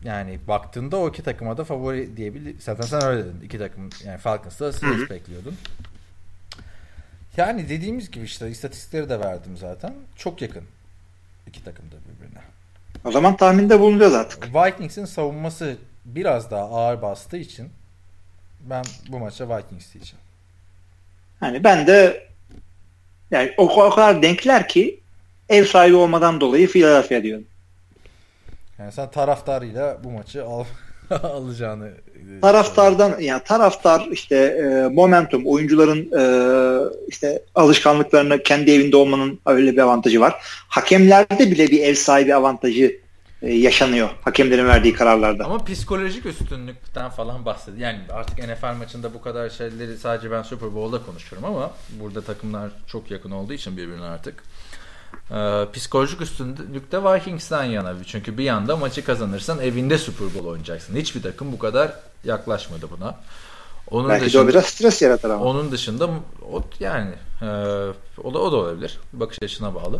Yani 0.04 0.38
baktığında 0.48 0.96
o 0.96 1.08
iki 1.08 1.22
takıma 1.22 1.56
da 1.56 1.64
favori 1.64 2.16
diyebilir. 2.16 2.56
Zaten 2.60 2.86
sen 2.86 3.04
öyle 3.04 3.24
dedin. 3.24 3.40
İki 3.44 3.58
takım 3.58 3.90
yani 4.04 4.18
Falcons'ta 4.18 4.72
Saints 4.72 5.10
bekliyordun. 5.10 5.56
Yani 7.36 7.68
dediğimiz 7.68 8.10
gibi 8.10 8.24
işte 8.24 8.50
istatistikleri 8.50 9.08
de 9.08 9.20
verdim 9.20 9.56
zaten. 9.56 9.94
Çok 10.16 10.42
yakın 10.42 10.64
iki 11.46 11.64
takım 11.64 11.84
da 11.86 11.94
birbirine. 11.94 12.40
O 13.04 13.12
zaman 13.12 13.36
tahminde 13.36 13.80
bulunacağız 13.80 14.14
artık. 14.14 14.54
Vikings'in 14.54 15.04
savunması 15.04 15.76
biraz 16.04 16.50
daha 16.50 16.62
ağır 16.62 17.02
bastığı 17.02 17.36
için 17.36 17.68
ben 18.60 18.84
bu 19.08 19.18
maça 19.18 19.56
Vikings 19.56 19.94
diyeceğim. 19.94 20.24
Hani 21.40 21.64
ben 21.64 21.86
de 21.86 22.28
yani 23.30 23.54
o, 23.56 23.86
o 23.86 23.90
kadar 23.90 24.22
denkler 24.22 24.68
ki 24.68 25.00
ev 25.48 25.64
sahibi 25.64 25.96
olmadan 25.96 26.40
dolayı 26.40 26.68
Philadelphia 26.68 27.22
diyorum. 27.22 27.44
Yani 28.78 28.92
sen 28.92 29.10
taraftarıyla 29.10 29.98
bu 30.04 30.10
maçı 30.10 30.44
al 30.44 30.64
alacağını 31.22 31.88
e, 31.88 32.40
taraftardan 32.40 33.20
yani 33.20 33.42
taraftar 33.44 34.08
işte 34.10 34.36
e, 34.36 34.94
momentum 34.94 35.46
oyuncuların 35.46 36.10
e, 36.18 36.22
işte 37.08 37.42
alışkanlıklarını 37.54 38.42
kendi 38.42 38.70
evinde 38.70 38.96
olmanın 38.96 39.40
öyle 39.46 39.72
bir 39.72 39.78
avantajı 39.78 40.20
var. 40.20 40.34
Hakemlerde 40.68 41.50
bile 41.50 41.68
bir 41.68 41.82
ev 41.82 41.94
sahibi 41.94 42.34
avantajı 42.34 43.00
e, 43.42 43.54
yaşanıyor 43.54 44.08
hakemlerin 44.22 44.66
verdiği 44.66 44.94
kararlarda. 44.94 45.44
Ama 45.44 45.64
psikolojik 45.64 46.26
üstünlükten 46.26 47.10
falan 47.10 47.44
bahsediyor. 47.44 47.92
Yani 47.92 48.00
artık 48.12 48.38
NFL 48.38 48.78
maçında 48.78 49.14
bu 49.14 49.22
kadar 49.22 49.50
şeyleri 49.50 49.96
sadece 49.96 50.30
ben 50.30 50.42
Super 50.42 50.74
Bowl'da 50.74 51.02
konuşuyorum 51.02 51.48
ama 51.48 51.70
burada 52.00 52.22
takımlar 52.22 52.70
çok 52.86 53.10
yakın 53.10 53.30
olduğu 53.30 53.52
için 53.52 53.76
birbirine 53.76 54.04
artık. 54.04 54.42
Ee, 55.30 55.66
psikolojik 55.72 56.20
üstünlükte 56.20 57.04
Vikings'ten 57.04 57.64
yana. 57.64 57.94
Çünkü 58.06 58.38
bir 58.38 58.44
yanda 58.44 58.76
maçı 58.76 59.04
kazanırsan 59.04 59.60
evinde 59.60 59.98
Super 59.98 60.26
Bowl 60.34 60.46
oynayacaksın. 60.46 60.96
Hiçbir 60.96 61.22
takım 61.22 61.52
bu 61.52 61.58
kadar 61.58 61.92
yaklaşmadı 62.24 62.86
buna. 62.90 63.20
Onun 63.90 64.08
Belki 64.08 64.24
dışında, 64.24 64.42
de 64.42 64.46
o 64.46 64.48
biraz 64.48 64.64
stres 64.64 65.02
yaratır 65.02 65.30
ama. 65.30 65.44
Onun 65.44 65.72
dışında 65.72 66.10
o 66.52 66.62
yani 66.80 67.14
e, 67.42 67.46
o 68.24 68.34
da 68.34 68.38
o 68.38 68.52
da 68.52 68.56
olabilir. 68.56 68.98
Bakış 69.12 69.38
açısına 69.42 69.74
bağlı. 69.74 69.98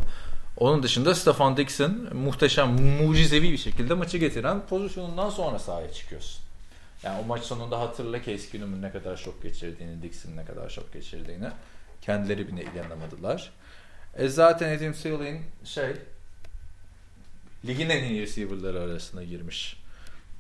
Onun 0.56 0.82
dışında 0.82 1.14
Stefan 1.14 1.56
Dixon 1.56 2.08
muhteşem, 2.14 2.68
mucizevi 3.02 3.52
bir 3.52 3.58
şekilde 3.58 3.94
maçı 3.94 4.18
getiren 4.18 4.66
pozisyonundan 4.66 5.30
sonra 5.30 5.58
sahaya 5.58 5.92
çıkıyorsun. 5.92 6.40
Yani 7.02 7.20
o 7.24 7.26
maç 7.26 7.42
sonunda 7.42 7.80
hatırla 7.80 8.18
Case 8.18 8.50
Keenum'un 8.50 8.82
ne 8.82 8.92
kadar 8.92 9.16
şok 9.16 9.42
geçirdiğini, 9.42 10.02
Dixon'ın 10.02 10.36
ne 10.36 10.44
kadar 10.44 10.68
şok 10.68 10.92
geçirdiğini. 10.92 11.48
Kendileri 12.02 12.48
bile 12.48 12.64
inanamadılar. 12.64 13.50
E 14.18 14.28
zaten 14.28 14.76
Adam 14.76 14.92
Thielen 14.92 15.40
şey 15.64 15.96
ligin 17.66 17.90
en 17.90 18.04
iyi 18.04 18.22
receiver'ları 18.22 18.80
arasına 18.80 19.22
girmiş 19.22 19.76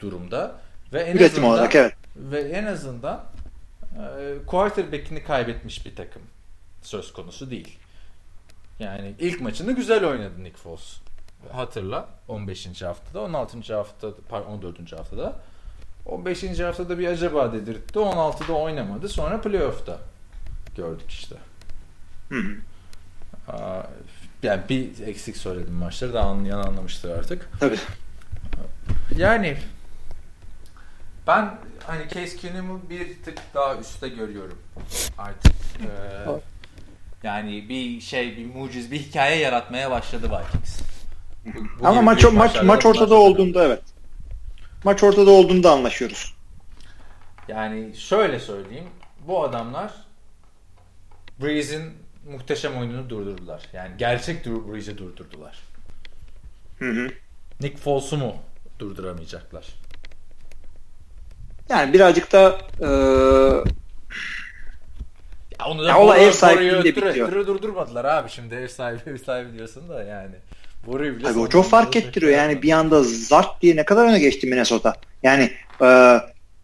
durumda. 0.00 0.60
Ve 0.92 1.00
en 1.00 1.16
Üretim 1.16 1.28
azından, 1.28 1.50
olarak 1.50 1.74
evet. 1.74 1.94
Ve 2.16 2.40
en 2.40 2.66
azından 2.66 3.24
e, 3.96 4.34
quarterback'ini 4.46 5.24
kaybetmiş 5.24 5.86
bir 5.86 5.96
takım 5.96 6.22
söz 6.82 7.12
konusu 7.12 7.50
değil. 7.50 7.78
Yani 8.78 9.14
ilk 9.18 9.40
maçını 9.40 9.72
güzel 9.72 10.04
oynadı 10.04 10.44
Nick 10.44 10.56
Foles. 10.56 10.96
Hatırla 11.52 12.08
15. 12.28 12.82
haftada, 12.82 13.20
16. 13.20 13.74
haftada, 13.74 14.14
pardon 14.28 14.50
14. 14.50 14.92
haftada. 14.92 15.36
15. 16.06 16.60
haftada 16.60 16.98
bir 16.98 17.06
acaba 17.06 17.52
dedirtti. 17.52 17.98
16'da 17.98 18.52
oynamadı. 18.52 19.08
Sonra 19.08 19.40
playoff'ta 19.40 19.98
gördük 20.76 21.10
işte. 21.10 21.36
Hı 22.28 22.38
hı. 22.38 22.56
Yani 24.42 24.62
bir 24.68 25.06
eksik 25.06 25.36
söyledim 25.36 25.74
maçları 25.74 26.14
da 26.14 26.22
anlayan 26.22 26.58
anlamıştır 26.58 27.10
artık. 27.10 27.50
Tabii. 27.60 27.78
Yani 29.16 29.56
ben 31.26 31.58
hani 31.86 32.08
Case 32.08 32.36
Keenum'u 32.36 32.80
bir 32.90 33.22
tık 33.22 33.38
daha 33.54 33.76
üstte 33.76 34.08
görüyorum 34.08 34.58
artık. 35.18 35.52
Ee, 35.80 36.40
yani 37.22 37.68
bir 37.68 38.00
şey, 38.00 38.36
bir 38.36 38.54
muciz, 38.54 38.90
bir 38.90 38.98
hikaye 38.98 39.38
yaratmaya 39.38 39.90
başladı 39.90 40.30
Vikings. 40.30 40.80
Bu 41.80 41.86
Ama 41.86 42.02
maç 42.02 42.24
maç 42.32 42.62
maç 42.62 42.86
ortada 42.86 43.14
olduğunda 43.14 43.64
evet. 43.64 43.82
Maç 44.84 45.02
ortada 45.02 45.30
olduğunda 45.30 45.72
anlaşıyoruz. 45.72 46.34
Yani 47.48 47.96
şöyle 47.96 48.40
söyleyeyim. 48.40 48.88
Bu 49.26 49.44
adamlar 49.44 49.92
Breeze'in 51.42 51.92
muhteşem 52.28 52.76
oyununu 52.76 53.10
durdurdular. 53.10 53.62
Yani 53.72 53.90
gerçek 53.98 54.44
Drew 54.44 54.72
Brees'i 54.72 54.98
durdurdular. 54.98 55.58
Hı 56.78 56.90
hı. 56.90 57.08
Nick 57.60 57.76
Foles'u 57.76 58.16
mu 58.16 58.36
durduramayacaklar? 58.78 59.64
Yani 61.68 61.92
birazcık 61.92 62.32
da 62.32 62.58
ee... 62.80 62.86
ya 65.58 65.66
onu 65.66 65.84
da 65.84 66.16
ya, 66.16 66.16
ev 66.16 66.32
sahipliğinde 66.32 66.84
bitiyor. 66.84 67.46
Durdurmadılar 67.46 68.04
abi 68.04 68.30
şimdi 68.30 68.54
ev 68.54 68.68
sahibi 68.68 69.10
ev 69.10 69.16
sahibi 69.16 69.58
diyorsun 69.58 69.88
da 69.88 70.02
yani. 70.02 70.34
Boruyu 70.86 71.16
bile 71.16 71.24
Tabii 71.24 71.38
o 71.38 71.48
çok 71.48 71.66
fark 71.66 71.96
ettiriyor. 71.96 72.32
Yani 72.32 72.62
bir 72.62 72.72
anda 72.72 73.02
zart 73.02 73.62
diye 73.62 73.76
ne 73.76 73.84
kadar 73.84 74.04
öne 74.08 74.18
geçti 74.18 74.46
Minnesota. 74.46 74.94
Yani 75.22 75.50
e, 75.82 76.18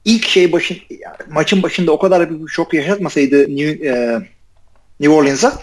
ilk 0.05 0.29
şey 0.29 0.53
başın 0.53 0.77
maçın 1.31 1.63
başında 1.63 1.93
o 1.93 1.99
kadar 1.99 2.31
bir 2.31 2.49
şok 2.49 2.75
yaşatmasaydı 2.75 3.57
New, 3.57 3.89
e, 3.89 4.21
New 5.01 5.15
Orleans'a 5.15 5.63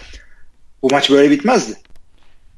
bu 0.82 0.88
maç 0.90 1.10
böyle 1.10 1.30
bitmezdi. 1.30 1.74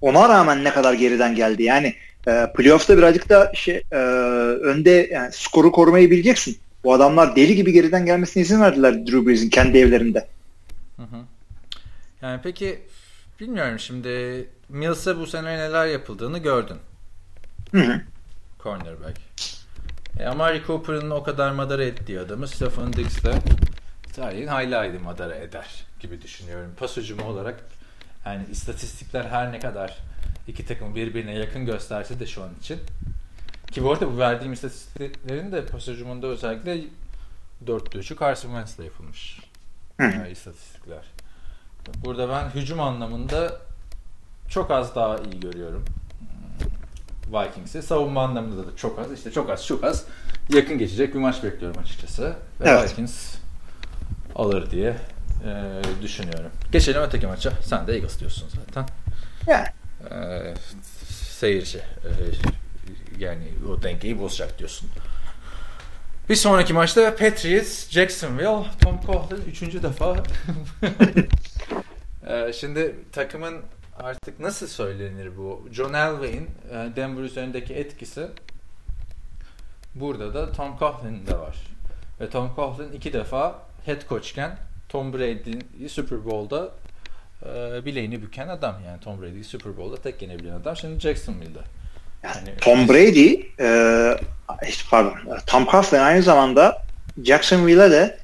Ona 0.00 0.28
rağmen 0.28 0.64
ne 0.64 0.72
kadar 0.72 0.94
geriden 0.94 1.34
geldi. 1.34 1.62
Yani 1.62 1.94
e, 2.26 2.52
playoff'ta 2.56 2.98
birazcık 2.98 3.28
da 3.28 3.52
şey 3.54 3.82
e, 3.92 3.96
önde 3.96 5.08
yani 5.12 5.32
skoru 5.32 5.72
korumayı 5.72 6.10
bileceksin. 6.10 6.58
Bu 6.84 6.94
adamlar 6.94 7.36
deli 7.36 7.56
gibi 7.56 7.72
geriden 7.72 8.06
gelmesine 8.06 8.42
izin 8.42 8.60
verdiler 8.60 9.06
Drew 9.06 9.26
Brees'in 9.26 9.50
kendi 9.50 9.78
evlerinde. 9.78 10.28
Hı 10.96 11.02
hı. 11.02 11.16
Yani 12.22 12.40
peki 12.42 12.80
bilmiyorum 13.40 13.78
şimdi 13.78 14.08
Mills'e 14.68 15.16
bu 15.16 15.26
sene 15.26 15.58
neler 15.58 15.86
yapıldığını 15.86 16.38
gördün. 16.38 16.76
Hı 17.70 17.80
hı. 17.80 18.00
Cornerback. 18.62 19.20
E, 20.20 20.24
Amari 20.24 20.62
Cooper'ın 20.66 21.10
o 21.10 21.22
kadar 21.22 21.50
madara 21.50 21.84
ettiği 21.84 22.20
adamı 22.20 22.48
Stephen 22.48 22.92
Diggs 22.92 23.24
de 23.24 23.34
tarihin 24.16 24.48
highlight'ı 24.48 25.00
madara 25.00 25.34
eder 25.34 25.84
gibi 26.04 26.22
düşünüyorum. 26.22 26.70
Pas 26.76 26.96
hücumu 26.96 27.24
olarak 27.24 27.64
yani 28.26 28.44
istatistikler 28.50 29.24
her 29.24 29.52
ne 29.52 29.58
kadar 29.58 29.98
iki 30.48 30.66
takım 30.66 30.94
birbirine 30.94 31.34
yakın 31.34 31.66
gösterse 31.66 32.20
de 32.20 32.26
şu 32.26 32.42
an 32.42 32.50
için. 32.60 32.80
Ki 33.72 33.84
bu 33.84 33.92
arada 33.92 34.12
bu 34.12 34.18
verdiğim 34.18 34.52
istatistiklerin 34.52 35.52
de 35.52 35.66
pas 35.66 35.88
hücumunda 35.88 36.26
özellikle 36.26 36.84
4'te 37.66 37.98
3'ü 37.98 38.20
Carson 38.20 38.48
Wentz'le 38.48 38.78
yapılmış. 38.78 39.40
Yani 40.00 40.30
istatistikler. 40.30 41.04
Burada 42.04 42.28
ben 42.28 42.60
hücum 42.60 42.80
anlamında 42.80 43.60
çok 44.48 44.70
az 44.70 44.94
daha 44.94 45.18
iyi 45.18 45.40
görüyorum. 45.40 45.84
Vikings'i. 47.32 47.82
Savunma 47.82 48.24
anlamında 48.24 48.66
da 48.66 48.76
çok 48.76 48.98
az. 48.98 49.12
İşte 49.12 49.32
çok 49.32 49.50
az 49.50 49.66
çok 49.66 49.84
az 49.84 50.04
yakın 50.50 50.78
geçecek 50.78 51.14
bir 51.14 51.18
maç 51.18 51.42
bekliyorum 51.42 51.80
açıkçası. 51.80 52.36
Ve 52.60 52.68
Evet. 52.68 52.90
Vikings 52.90 53.34
alır 54.34 54.70
diye 54.70 54.96
e, 55.44 55.82
düşünüyorum. 56.02 56.50
Geçelim 56.72 57.02
öteki 57.02 57.26
maça. 57.26 57.52
Sen 57.62 57.86
de 57.86 57.94
Eagles 57.94 58.20
diyorsun 58.20 58.48
zaten. 58.66 58.86
Yani 59.46 59.66
E, 60.10 60.54
seyirci 61.38 61.78
e, 61.78 62.10
yani 63.18 63.48
o 63.70 63.82
dengeyi 63.82 64.20
bozacak 64.20 64.58
diyorsun. 64.58 64.90
Bir 66.28 66.36
sonraki 66.36 66.72
maçta 66.72 67.16
Patriots, 67.16 67.90
Jacksonville, 67.90 68.64
Tom 68.80 69.00
Coughlin 69.06 69.44
üçüncü 69.50 69.82
defa. 69.82 70.16
Ee, 72.28 72.52
şimdi 72.52 72.94
takımın 73.12 73.60
artık 73.98 74.40
nasıl 74.40 74.66
söylenir 74.66 75.36
bu? 75.36 75.68
John 75.72 75.92
Elway'in 75.92 76.50
e, 76.70 76.96
Denver 76.96 77.22
üzerindeki 77.22 77.74
etkisi 77.74 78.26
burada 79.94 80.34
da 80.34 80.52
Tom 80.52 80.78
Coughlin'de 80.78 81.38
var. 81.38 81.56
Ve 82.20 82.30
Tom 82.30 82.54
Coughlin 82.56 82.92
iki 82.92 83.12
defa 83.12 83.58
head 83.86 84.08
coachken 84.08 84.58
Tom 84.94 85.12
Brady'yi 85.12 85.88
Super 85.88 86.24
Bowl'da 86.24 86.70
e, 87.42 87.84
bileğini 87.84 88.22
büken 88.22 88.48
adam. 88.48 88.76
Yani 88.86 89.00
Tom 89.00 89.22
Brady'yi 89.22 89.44
Super 89.44 89.76
Bowl'da 89.76 90.02
tek 90.02 90.22
yenebilen 90.22 90.52
adam. 90.52 90.76
Şimdi 90.76 91.00
Jacksonville'de. 91.00 91.58
Yani- 92.22 92.56
Tom 92.60 92.88
Brady 92.88 93.34
e, 93.60 93.66
pardon 94.90 95.14
Tom 95.46 95.66
Coughlin 95.66 95.98
aynı 95.98 96.22
zamanda 96.22 96.82
Jacksonville'e 97.24 97.90
de 97.90 98.18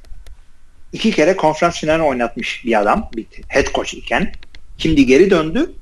iki 0.92 1.10
kere 1.10 1.36
konferans 1.36 1.80
finali 1.80 2.02
oynatmış 2.02 2.64
bir 2.64 2.80
adam 2.80 3.10
bir 3.16 3.26
head 3.48 3.66
coach 3.74 3.94
iken. 3.94 4.32
Şimdi 4.78 5.06
geri 5.06 5.30
döndü. 5.30 5.72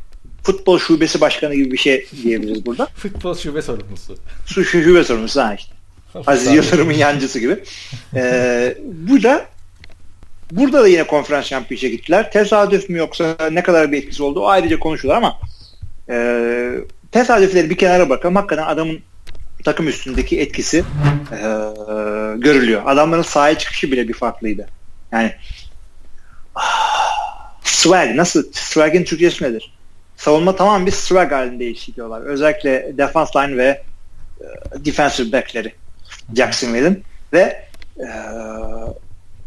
Futbol 0.42 0.78
şubesi 0.78 1.20
başkanı 1.20 1.54
gibi 1.54 1.72
bir 1.72 1.78
şey 1.78 2.06
diyebiliriz 2.22 2.66
burada. 2.66 2.86
Futbol 2.94 3.34
şube 3.34 3.62
sorumlusu. 3.62 4.18
Su 4.46 4.64
şube 4.64 5.04
sorumlusu 5.04 5.40
ha 5.40 5.54
işte. 5.54 5.72
Aziz 6.26 6.54
Yıldırım'ın 6.54 6.92
yancısı 6.92 7.38
gibi. 7.38 7.64
Ee, 8.14 8.78
burada 8.82 9.46
burada 10.50 10.82
da 10.82 10.88
yine 10.88 11.06
konferans 11.06 11.46
şampiyonşa 11.46 11.88
gittiler. 11.88 12.32
Tesadüf 12.32 12.88
mü 12.88 12.98
yoksa 12.98 13.36
ne 13.50 13.62
kadar 13.62 13.92
bir 13.92 13.98
etkisi 13.98 14.22
oldu 14.22 14.48
ayrıca 14.48 14.78
konuşulur 14.78 15.14
ama 15.14 15.38
e, 16.10 16.70
tesadüfleri 17.12 17.70
bir 17.70 17.76
kenara 17.78 18.08
bırakalım. 18.08 18.36
Hakikaten 18.36 18.66
adamın 18.66 19.00
takım 19.64 19.88
üstündeki 19.88 20.40
etkisi 20.40 20.78
e, 21.32 21.42
görülüyor. 22.36 22.82
Adamların 22.86 23.22
sahaya 23.22 23.58
çıkışı 23.58 23.92
bile 23.92 24.08
bir 24.08 24.14
farklıydı. 24.14 24.68
Yani 25.12 25.32
ah, 26.54 27.52
swag 27.64 28.14
nasıl? 28.14 28.52
Swag'in 28.52 29.04
Türkçesi 29.04 29.44
nedir? 29.44 29.74
Savunma 30.16 30.56
tamam 30.56 30.86
bir 30.86 30.90
swag 30.90 31.32
halinde 31.32 31.70
işliyorlar. 31.70 32.20
Özellikle 32.20 32.98
defense 32.98 33.38
line 33.38 33.56
ve 33.56 33.82
e, 34.40 34.84
defensive 34.84 35.32
back'leri 35.32 35.74
Jacksonville'in 36.36 37.04
ve 37.32 37.66
e, 37.98 38.08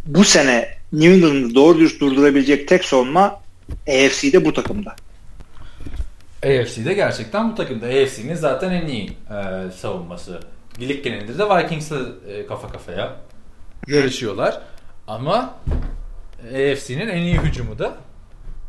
bu 0.06 0.24
sene 0.24 0.81
New 0.94 1.14
England'ı 1.14 1.56
doğru 1.56 1.80
dürüst 1.80 2.02
durdurabilecek 2.02 2.68
tek 2.68 2.86
savunma 2.86 3.40
AFC'de 3.88 4.46
bu 4.46 4.54
takımda. 4.54 4.96
AFC'de 6.44 6.94
gerçekten 6.94 7.52
bu 7.52 7.56
takımda. 7.56 7.86
AFC'nin 7.86 8.36
zaten 8.36 8.72
en 8.72 8.88
iyi 8.88 9.10
e, 9.10 9.72
savunması. 9.72 10.40
Lig 10.80 11.04
genelinde 11.04 11.38
de 11.38 11.44
Vikings'le 11.50 11.92
e, 12.28 12.46
kafa 12.48 12.68
kafaya 12.72 13.16
yarışıyorlar. 13.88 14.62
Ama 15.08 15.56
AFC'nin 16.48 17.08
en 17.08 17.22
iyi 17.22 17.38
hücumu 17.38 17.80
da 17.80 17.96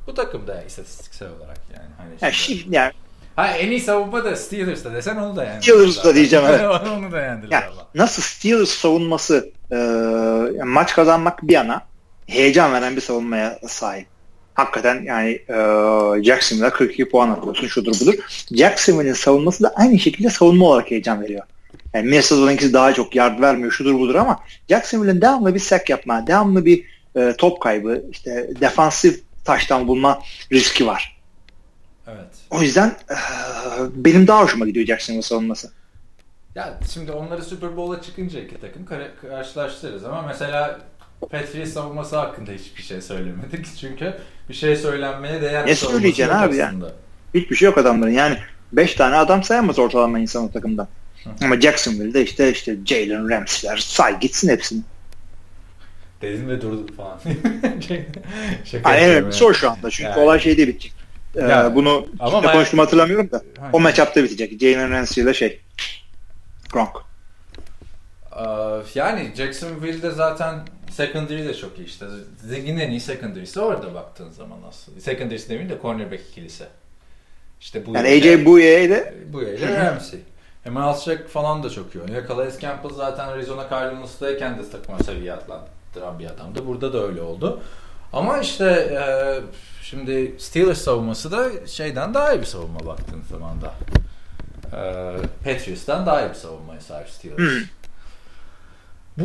bu 0.06 0.14
takımda 0.14 0.54
yani 0.54 0.66
istatistiksel 0.66 1.28
olarak 1.28 1.58
yani. 1.74 1.88
Hani 1.98 2.10
Yani, 2.20 2.32
şimdi- 2.32 2.58
şimdi, 2.60 2.76
yani, 2.76 2.92
ha 3.36 3.48
en 3.48 3.70
iyi 3.70 3.80
savunma 3.80 4.24
da 4.24 4.36
Steelers'ta 4.36 4.92
desen 4.92 5.16
onu 5.16 5.36
da 5.36 5.44
yani. 5.44 5.62
Steelers'ta 5.62 6.14
diyeceğim, 6.14 6.44
evet. 6.48 6.60
onu 6.98 7.12
da 7.12 7.20
yendirir 7.20 7.52
yani 7.52 7.64
ama. 7.64 7.86
nasıl 7.94 8.22
Steelers 8.22 8.68
savunması 8.70 9.50
e, 9.72 9.76
maç 10.64 10.94
kazanmak 10.94 11.42
bir 11.48 11.52
yana 11.52 11.82
heyecan 12.26 12.72
veren 12.72 12.96
bir 12.96 13.00
savunmaya 13.00 13.58
sahip. 13.68 14.06
Hakikaten 14.54 15.02
yani 15.02 15.30
e, 15.30 15.54
Jacksonville'a 16.22 16.70
42 16.70 17.08
puan 17.08 17.30
atıyorsun 17.30 17.66
şudur 17.66 18.00
budur. 18.00 18.14
Jacksonville'in 18.50 19.12
savunması 19.12 19.64
da 19.64 19.72
aynı 19.76 19.98
şekilde 19.98 20.30
savunma 20.30 20.66
olarak 20.66 20.90
heyecan 20.90 21.22
veriyor. 21.22 21.46
Yani 21.94 22.08
Minnesota'nınkisi 22.08 22.72
daha 22.72 22.94
çok 22.94 23.16
yard 23.16 23.40
vermiyor 23.40 23.72
şudur 23.72 23.94
budur 23.94 24.14
ama 24.14 24.40
Jacksonville'in 24.68 25.20
devamlı 25.20 25.54
bir 25.54 25.60
sack 25.60 25.90
yapma, 25.90 26.26
devamlı 26.26 26.64
bir 26.64 26.84
e, 27.16 27.34
top 27.38 27.60
kaybı, 27.60 28.04
işte 28.10 28.50
defansif 28.60 29.22
taştan 29.44 29.88
bulma 29.88 30.22
riski 30.52 30.86
var. 30.86 31.20
Evet. 32.06 32.34
O 32.50 32.62
yüzden 32.62 32.88
e, 32.88 33.16
benim 33.94 34.26
daha 34.26 34.42
hoşuma 34.42 34.66
gidiyor 34.66 34.86
Jacksonville 34.86 35.22
savunması. 35.22 35.70
Ya 36.54 36.78
şimdi 36.94 37.12
onları 37.12 37.42
Super 37.42 37.76
Bowl'a 37.76 38.02
çıkınca 38.02 38.40
iki 38.40 38.60
takım 38.60 38.86
kar- 38.86 39.20
karşılaştırırız 39.20 40.04
ama 40.04 40.22
mesela 40.22 40.80
Patriots 41.30 41.72
savunması 41.72 42.16
hakkında 42.16 42.50
hiçbir 42.52 42.82
şey 42.82 43.00
söylemedik. 43.00 43.66
Çünkü 43.80 44.14
bir 44.48 44.54
şey 44.54 44.76
söylenmeye 44.76 45.42
değer 45.42 45.66
Ne 45.66 45.74
savunması 45.74 45.86
söyleyeceksin 45.86 46.34
abi 46.34 46.56
ya? 46.56 46.72
Hiçbir 47.34 47.56
şey 47.56 47.66
yok 47.66 47.78
adamların. 47.78 48.10
Yani 48.12 48.38
5 48.72 48.94
tane 48.94 49.16
adam 49.16 49.42
sayamaz 49.44 49.78
ortalama 49.78 50.18
insan 50.18 50.44
o 50.44 50.50
takımdan. 50.52 50.88
Ama 51.42 51.60
Jacksonville'de 51.60 52.22
işte 52.22 52.52
işte 52.52 52.76
Jalen 52.86 53.30
Ramsey'ler 53.30 53.76
say 53.76 54.20
gitsin 54.20 54.48
hepsini. 54.48 54.80
Dedim 56.22 56.48
ve 56.48 56.60
durdu 56.60 56.86
falan. 56.96 57.18
Şaka 57.80 57.94
Yani 58.90 58.96
en 58.96 59.00
yapıyorum 59.00 59.12
önemli 59.12 59.24
ya. 59.26 59.32
soru 59.32 59.54
şu 59.54 59.70
anda. 59.70 59.90
Çünkü 59.90 60.10
Yani. 60.10 60.20
olay 60.20 60.40
şeyde 60.40 60.68
bitecek. 60.68 60.92
Ee, 61.36 61.40
Ya, 61.40 61.74
bunu 61.74 62.06
ama 62.20 62.30
kimle 62.30 62.46
ben- 62.48 62.52
konuştuğumu 62.52 62.82
hatırlamıyorum 62.82 63.30
da. 63.30 63.42
Aynen. 63.60 63.72
O 63.72 63.80
matchup'ta 63.80 64.22
bitecek. 64.24 64.60
Jalen 64.60 64.90
Ramsey 64.90 65.24
ile 65.24 65.34
şey. 65.34 65.60
Gronk. 66.72 66.90
Ee, 68.32 68.44
yani 68.94 69.32
Jacksonville'de 69.36 70.10
zaten 70.10 70.58
secondary 70.92 71.48
de 71.48 71.54
çok 71.54 71.78
iyi 71.78 71.86
işte. 71.86 72.06
Ligin 72.50 72.76
en 72.76 72.90
iyi 72.90 73.00
secondary'si 73.00 73.60
orada 73.60 73.94
baktığın 73.94 74.30
zaman 74.30 74.58
aslında. 74.68 75.00
Secondary'si 75.00 75.48
demeyeyim 75.48 75.78
de 75.78 75.82
cornerback 75.82 76.22
ikilisi. 76.30 76.64
İşte 77.60 77.86
bu 77.86 77.94
Yani 77.96 78.08
AJ 78.08 78.44
Bouye 78.46 78.84
ile 78.84 79.14
Bu 79.32 79.42
ile 79.42 79.86
Ramsey. 79.86 80.20
Hemen 80.64 80.80
Alçak 80.80 81.28
falan 81.28 81.62
da 81.62 81.70
çok 81.70 81.94
iyi 81.94 82.02
oynuyor. 82.02 82.28
Calais 82.28 82.60
Campbell 82.60 82.94
zaten 82.94 83.28
Arizona 83.28 83.70
Cardinals'tayken 83.70 84.58
de 84.58 84.70
takıma 84.70 84.98
seviye 84.98 85.32
atlattıran 85.32 86.18
bir 86.18 86.26
adamdı. 86.26 86.66
Burada 86.66 86.92
da 86.92 87.06
öyle 87.06 87.22
oldu. 87.22 87.60
Ama 88.12 88.38
işte 88.38 88.64
e, 88.66 89.04
şimdi 89.82 90.34
Steelers 90.38 90.78
savunması 90.78 91.32
da 91.32 91.66
şeyden 91.66 92.14
daha 92.14 92.32
iyi 92.34 92.40
bir 92.40 92.46
savunma 92.46 92.86
baktığın 92.86 93.22
zaman 93.30 93.60
da. 93.60 93.74
E, 94.76 95.14
Patriots'tan 95.44 96.06
daha 96.06 96.26
iyi 96.26 96.28
bir 96.28 96.34
savunmaya 96.34 96.80
sahip 96.80 97.08
Steelers. 97.08 97.62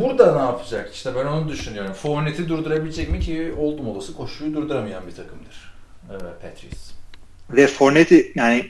Burada 0.02 0.32
ne 0.36 0.42
yapacak? 0.42 0.90
İşte 0.94 1.14
ben 1.14 1.26
onu 1.26 1.48
düşünüyorum. 1.48 1.92
Fournette'i 1.92 2.48
durdurabilecek 2.48 3.10
mi 3.10 3.20
ki 3.20 3.54
oldum 3.58 3.88
olası 3.88 4.14
koşuyu 4.16 4.54
durduramayan 4.54 5.06
bir 5.06 5.12
takımdır. 5.12 5.72
Evet, 6.10 6.42
Patriots. 6.42 6.90
ve 7.50 7.66
Fournette'i 7.66 8.32
yani 8.34 8.66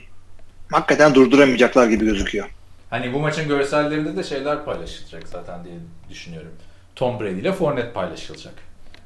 hakikaten 0.71 1.15
durduramayacaklar 1.15 1.87
gibi 1.87 2.05
gözüküyor. 2.05 2.49
Hani 2.89 3.13
bu 3.13 3.19
maçın 3.19 3.47
görsellerinde 3.47 4.17
de 4.17 4.23
şeyler 4.23 4.65
paylaşılacak 4.65 5.27
zaten 5.27 5.63
diye 5.63 5.75
düşünüyorum. 6.09 6.51
Tom 6.95 7.19
Brady 7.19 7.39
ile 7.39 7.53
Fournette 7.53 7.91
paylaşılacak. 7.93 8.53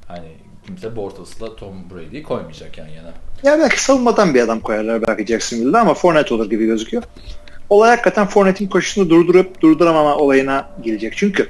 Hani 0.08 0.28
kimse 0.66 0.96
Bortles'la 0.96 1.56
Tom 1.56 1.90
Brady'yi 1.90 2.22
koymayacak 2.22 2.78
yan 2.78 2.88
yana. 2.88 3.12
Ya 3.42 3.58
belki 3.58 3.82
savunmadan 3.82 4.34
bir 4.34 4.40
adam 4.40 4.60
koyarlar 4.60 5.02
belki 5.08 5.26
Jacksonville'de 5.26 5.78
ama 5.78 5.94
Fournette 5.94 6.34
olur 6.34 6.50
gibi 6.50 6.66
gözüküyor. 6.66 7.02
Olay 7.70 7.90
hakikaten 7.90 8.26
Fournette'in 8.26 8.68
koşusunu 8.68 9.10
durdurup 9.10 9.60
durduramama 9.60 10.16
olayına 10.16 10.68
gelecek. 10.82 11.14
Çünkü 11.16 11.48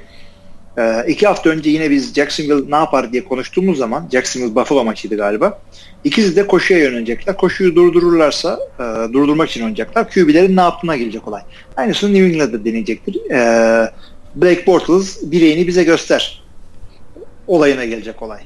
e, 0.77 1.05
iki 1.07 1.27
hafta 1.27 1.49
önce 1.49 1.69
yine 1.69 1.91
biz 1.91 2.13
Jacksonville 2.13 2.71
ne 2.71 2.75
yapar 2.75 3.11
diye 3.11 3.23
konuştuğumuz 3.25 3.77
zaman 3.77 4.09
Jacksonville 4.11 4.55
Buffalo 4.55 4.83
maçıydı 4.83 5.17
galiba. 5.17 5.61
İkisi 6.03 6.35
de 6.35 6.47
koşuya 6.47 6.79
yönelecekler. 6.79 7.37
Koşuyu 7.37 7.75
durdururlarsa 7.75 8.59
e, 8.79 9.13
durdurmak 9.13 9.49
için 9.49 9.61
oynayacaklar. 9.61 10.09
QB'lerin 10.09 10.55
ne 10.55 10.61
yaptığına 10.61 10.95
gelecek 10.95 11.27
olay. 11.27 11.41
Aynısını 11.77 12.13
New 12.13 12.27
England'da 12.27 12.65
deneyecektir. 12.65 13.31
E, 13.31 13.91
Blake 14.35 14.67
Bortles 14.67 15.31
bireğini 15.31 15.67
bize 15.67 15.83
göster. 15.83 16.43
Olayına 17.47 17.85
gelecek 17.85 18.21
olay. 18.21 18.39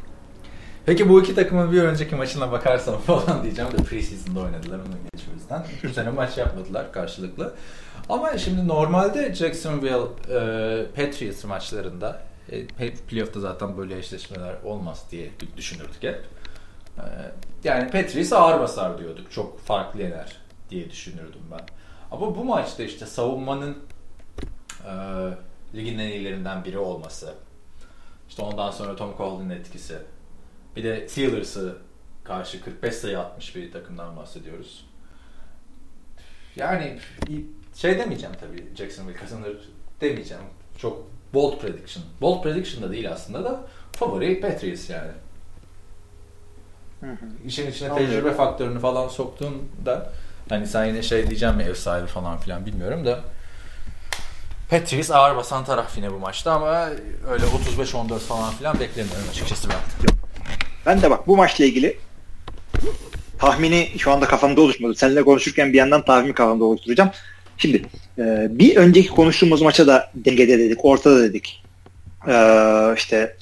Peki 0.86 1.10
bu 1.10 1.22
iki 1.22 1.36
takımın 1.36 1.72
bir 1.72 1.82
önceki 1.82 2.16
maçına 2.16 2.52
bakarsam 2.52 3.02
falan 3.02 3.44
diyeceğim 3.44 3.72
de 3.72 3.84
preseason'da 3.84 4.40
oynadılar 4.40 4.80
onun 4.80 4.98
geçimizden. 5.14 5.66
Bu 5.84 5.94
sene 5.94 6.10
maç 6.10 6.38
yapmadılar 6.38 6.92
karşılıklı. 6.92 7.54
Ama 8.10 8.38
şimdi 8.38 8.68
normalde 8.68 9.36
Jacksonville 9.36 10.08
e, 10.30 10.86
Patriots 10.96 11.44
maçlarında 11.44 12.22
e, 12.52 12.68
playoff'ta 13.08 13.40
zaten 13.40 13.78
böyle 13.78 13.98
eşleşmeler 13.98 14.56
olmaz 14.64 15.06
diye 15.12 15.32
düşünürdük 15.58 16.04
hep. 16.04 16.26
E, 16.98 17.04
yani 17.64 17.92
Patriots 17.92 18.34
ağır 18.34 18.60
basar 18.60 18.98
diyorduk. 19.00 19.32
Çok 19.32 19.60
farklı 19.60 20.02
yener 20.02 20.38
diye 20.70 20.90
düşünürdüm 20.90 21.42
ben. 21.52 21.62
Ama 22.12 22.36
bu 22.36 22.44
maçta 22.44 22.84
işte 22.84 23.06
savunmanın 23.06 23.78
e, 24.86 24.94
ligin 25.76 26.00
en 26.00 26.10
iyilerinden 26.10 26.66
biri 26.66 26.78
olması. 26.78 27.34
İşte 28.30 28.42
ondan 28.42 28.72
sonra 28.72 28.96
Tom 28.96 29.18
Coughlin 29.18 29.50
etkisi. 29.50 29.98
Bir 30.76 30.84
de 30.84 31.08
Steelers'ı 31.08 31.78
karşı 32.24 32.64
45 32.64 32.96
sayı 32.96 33.20
atmış 33.20 33.56
bir 33.56 33.72
takımdan 33.72 34.18
bahsediyoruz. 34.18 34.86
Yani 36.56 37.00
şey 37.82 38.00
demeyeceğim 38.00 38.36
tabii 38.40 38.66
Jacksonville 38.78 39.16
kazanır 39.18 39.58
demeyeceğim. 40.02 40.44
Çok 40.78 41.08
bold 41.34 41.60
prediction. 41.60 42.06
Bold 42.22 42.44
prediction 42.44 42.84
da 42.84 42.92
değil 42.92 43.12
aslında 43.12 43.44
da 43.44 43.62
favori 43.92 44.42
Patriots 44.42 44.90
yani. 44.90 45.12
Hı 47.00 47.06
hı. 47.12 47.26
İşin 47.46 47.72
içine 47.72 47.90
Anladım. 47.90 48.08
tecrübe 48.08 48.34
faktörünü 48.34 48.80
falan 48.80 49.08
soktuğunda 49.08 50.12
hani 50.50 50.68
sen 50.68 50.86
yine 50.86 51.02
şey 51.04 51.28
diyeceğim 51.28 51.56
mi 51.56 51.64
ev 51.64 51.74
sahibi 51.74 52.08
falan 52.08 52.38
filan 52.38 52.66
bilmiyorum 52.66 53.06
da 53.06 53.20
Patriots 54.70 55.12
ağır 55.12 55.36
basan 55.36 55.66
taraf 55.66 55.98
yine 55.98 56.12
bu 56.12 56.20
maçta 56.20 56.52
ama 56.52 56.90
öyle 57.30 57.46
35-14 57.78 58.20
falan 58.20 58.52
filan 58.54 58.80
beklemiyorum 58.80 59.30
açıkçası 59.30 59.70
ben. 59.70 59.78
Ben 60.86 61.02
de 61.02 61.10
bak 61.10 61.28
bu 61.28 61.38
maçla 61.38 61.66
ilgili 61.66 61.98
tahmini 63.40 63.90
şu 63.98 64.12
anda 64.12 64.26
kafamda 64.26 64.62
oluşmadı. 64.62 64.96
Seninle 64.96 65.24
konuşurken 65.24 65.74
bir 65.74 65.78
yandan 65.78 66.06
tahmini 66.06 66.34
kafamda 66.34 66.64
oluşturacağım. 66.64 67.12
Şimdi 67.60 67.86
e, 68.18 68.48
bir 68.50 68.76
önceki 68.76 69.10
konuştuğumuz 69.10 69.62
maça 69.62 69.88
da 69.88 70.12
dengede 70.16 70.60
dedik, 70.60 70.86
ortada 70.86 71.24
dedik. 71.24 71.64
E, 72.28 72.36
işte 72.98 73.38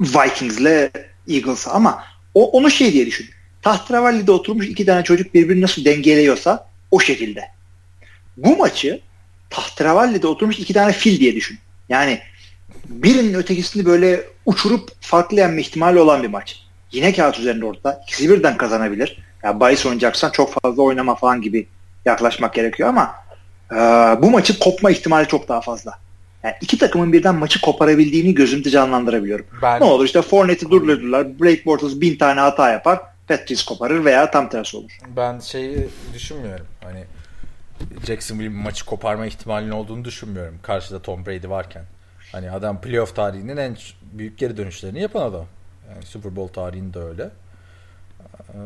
Vikings'le 0.00 0.90
Eagles'a 1.28 1.70
ama 1.70 2.04
o, 2.34 2.50
onu 2.50 2.70
şey 2.70 2.92
diye 2.92 3.06
düşün. 3.06 3.26
Tahtravalli'de 3.62 4.32
oturmuş 4.32 4.68
iki 4.68 4.86
tane 4.86 5.04
çocuk 5.04 5.34
birbirini 5.34 5.62
nasıl 5.62 5.84
dengeliyorsa 5.84 6.68
o 6.90 7.00
şekilde. 7.00 7.44
Bu 8.36 8.56
maçı 8.56 9.00
Tahtravalli'de 9.50 10.26
oturmuş 10.26 10.58
iki 10.58 10.74
tane 10.74 10.92
fil 10.92 11.20
diye 11.20 11.34
düşün. 11.34 11.58
Yani 11.88 12.20
birinin 12.88 13.34
ötekisini 13.34 13.84
böyle 13.84 14.24
uçurup 14.46 14.90
farklı 15.00 15.36
yenme 15.36 15.60
ihtimali 15.60 15.98
olan 15.98 16.22
bir 16.22 16.28
maç. 16.28 16.62
Yine 16.92 17.12
kağıt 17.12 17.38
üzerinde 17.38 17.64
ortada. 17.64 18.02
İkisi 18.06 18.30
birden 18.30 18.56
kazanabilir. 18.56 19.08
Ya 19.18 19.24
yani 19.50 19.60
bahis 19.60 19.86
oynayacaksan 19.86 20.30
çok 20.30 20.54
fazla 20.62 20.82
oynama 20.82 21.14
falan 21.14 21.42
gibi 21.42 21.66
yaklaşmak 22.04 22.54
gerekiyor 22.54 22.88
ama 22.88 23.14
e, 23.72 23.76
bu 24.22 24.30
maçın 24.30 24.56
kopma 24.60 24.90
ihtimali 24.90 25.28
çok 25.28 25.48
daha 25.48 25.60
fazla. 25.60 25.98
Yani 26.42 26.54
iki 26.60 26.78
takımın 26.78 27.12
birden 27.12 27.34
maçı 27.34 27.60
koparabildiğini 27.60 28.34
gözümde 28.34 28.70
canlandırabiliyorum. 28.70 29.46
Ben... 29.62 29.80
Ne 29.80 29.84
olur 29.84 30.04
işte 30.04 30.22
Fournette'i 30.22 30.70
durdurdular. 30.70 31.40
Blake 31.40 31.64
Bortles 31.64 32.00
bin 32.00 32.18
tane 32.18 32.40
hata 32.40 32.70
yapar. 32.70 33.00
Patrice 33.28 33.64
koparır 33.68 34.04
veya 34.04 34.30
tam 34.30 34.48
tersi 34.48 34.76
olur. 34.76 34.90
Ben 35.16 35.38
şeyi 35.38 35.88
düşünmüyorum. 36.14 36.66
Hani 36.84 37.04
Jacksonville 38.06 38.48
maçı 38.48 38.86
koparma 38.86 39.26
ihtimalinin 39.26 39.70
olduğunu 39.70 40.04
düşünmüyorum. 40.04 40.58
Karşıda 40.62 41.02
Tom 41.02 41.26
Brady 41.26 41.48
varken. 41.48 41.84
Hani 42.32 42.50
adam 42.50 42.80
playoff 42.80 43.16
tarihinin 43.16 43.56
en 43.56 43.76
büyük 44.12 44.38
geri 44.38 44.56
dönüşlerini 44.56 45.00
yapan 45.00 45.22
adam. 45.22 45.46
Yani 45.92 46.06
Super 46.06 46.36
Bowl 46.36 46.54
tarihinde 46.54 46.98
öyle. 46.98 47.30
Ee, 48.48 48.58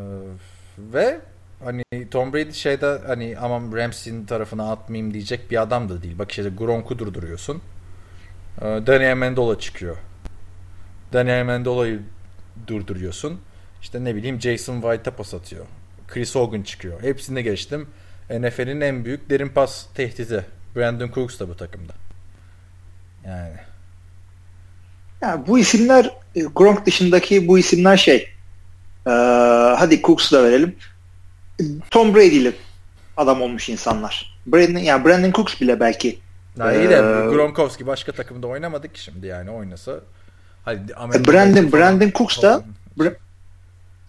ve 0.79 1.21
hani 1.65 1.85
Tom 2.11 2.33
Brady 2.33 2.53
şeyde 2.53 2.99
hani 3.07 3.39
aman 3.39 3.73
Ramsey'nin 3.77 4.27
tarafına 4.27 4.73
atmayayım 4.73 5.15
diyecek 5.15 5.51
bir 5.51 5.63
adam 5.63 5.89
da 5.89 6.03
değil. 6.03 6.19
Bak 6.19 6.31
işte 6.31 6.51
Gronk'u 6.59 6.99
durduruyorsun. 6.99 7.63
Ee, 8.61 8.65
Daniel 8.65 9.17
Mendola 9.17 9.59
çıkıyor. 9.59 9.97
Daniel 11.13 11.45
Mendola'yı 11.45 12.01
durduruyorsun. 12.67 13.41
İşte 13.83 14.05
ne 14.05 14.15
bileyim 14.15 14.41
Jason 14.41 14.81
White'a 14.81 15.17
pas 15.17 15.35
atıyor. 15.35 15.67
Chris 16.09 16.35
Hogan 16.35 16.63
çıkıyor. 16.63 17.03
Hepsini 17.03 17.43
geçtim. 17.43 17.89
NFL'in 18.31 18.81
en 18.81 19.05
büyük 19.05 19.31
derin 19.31 19.49
pas 19.49 19.87
tehdidi. 19.95 20.47
Brandon 20.77 21.11
Cooks 21.15 21.41
da 21.41 21.49
bu 21.49 21.57
takımda. 21.57 21.93
Yani. 23.25 23.57
Ya 25.23 25.45
bu 25.47 25.59
isimler 25.59 26.11
e, 26.35 26.41
Gronk 26.41 26.87
dışındaki 26.87 27.49
bu 27.49 27.59
isimler 27.59 27.97
şey. 27.97 28.29
Ee, 29.07 29.11
hadi 29.79 30.03
Cooks'u 30.03 30.37
da 30.37 30.45
verelim. 30.45 30.77
Tom 31.91 32.15
Brady 32.15 32.37
ile 32.37 32.53
adam 33.17 33.43
olmuş 33.43 33.69
insanlar. 33.69 34.37
Brandon, 34.47 34.81
yani 34.81 35.05
Brandon 35.05 35.33
Cooks 35.33 35.61
bile 35.61 35.81
belki. 35.81 36.19
Ya 36.59 36.73
iyi 36.73 36.89
de 36.89 36.95
ee, 36.95 37.31
Gronkowski 37.31 37.87
başka 37.87 38.13
takımda 38.13 38.47
oynamadık 38.47 38.95
ki 38.95 39.03
şimdi 39.03 39.27
yani 39.27 39.51
oynasa. 39.51 40.01
Hadi 40.65 40.95
Amerika 40.95 41.33
Brandon 41.33 41.73
Brandon 41.73 42.11
Cooks 42.15 42.43
da 42.43 42.65
Bra- 42.99 43.17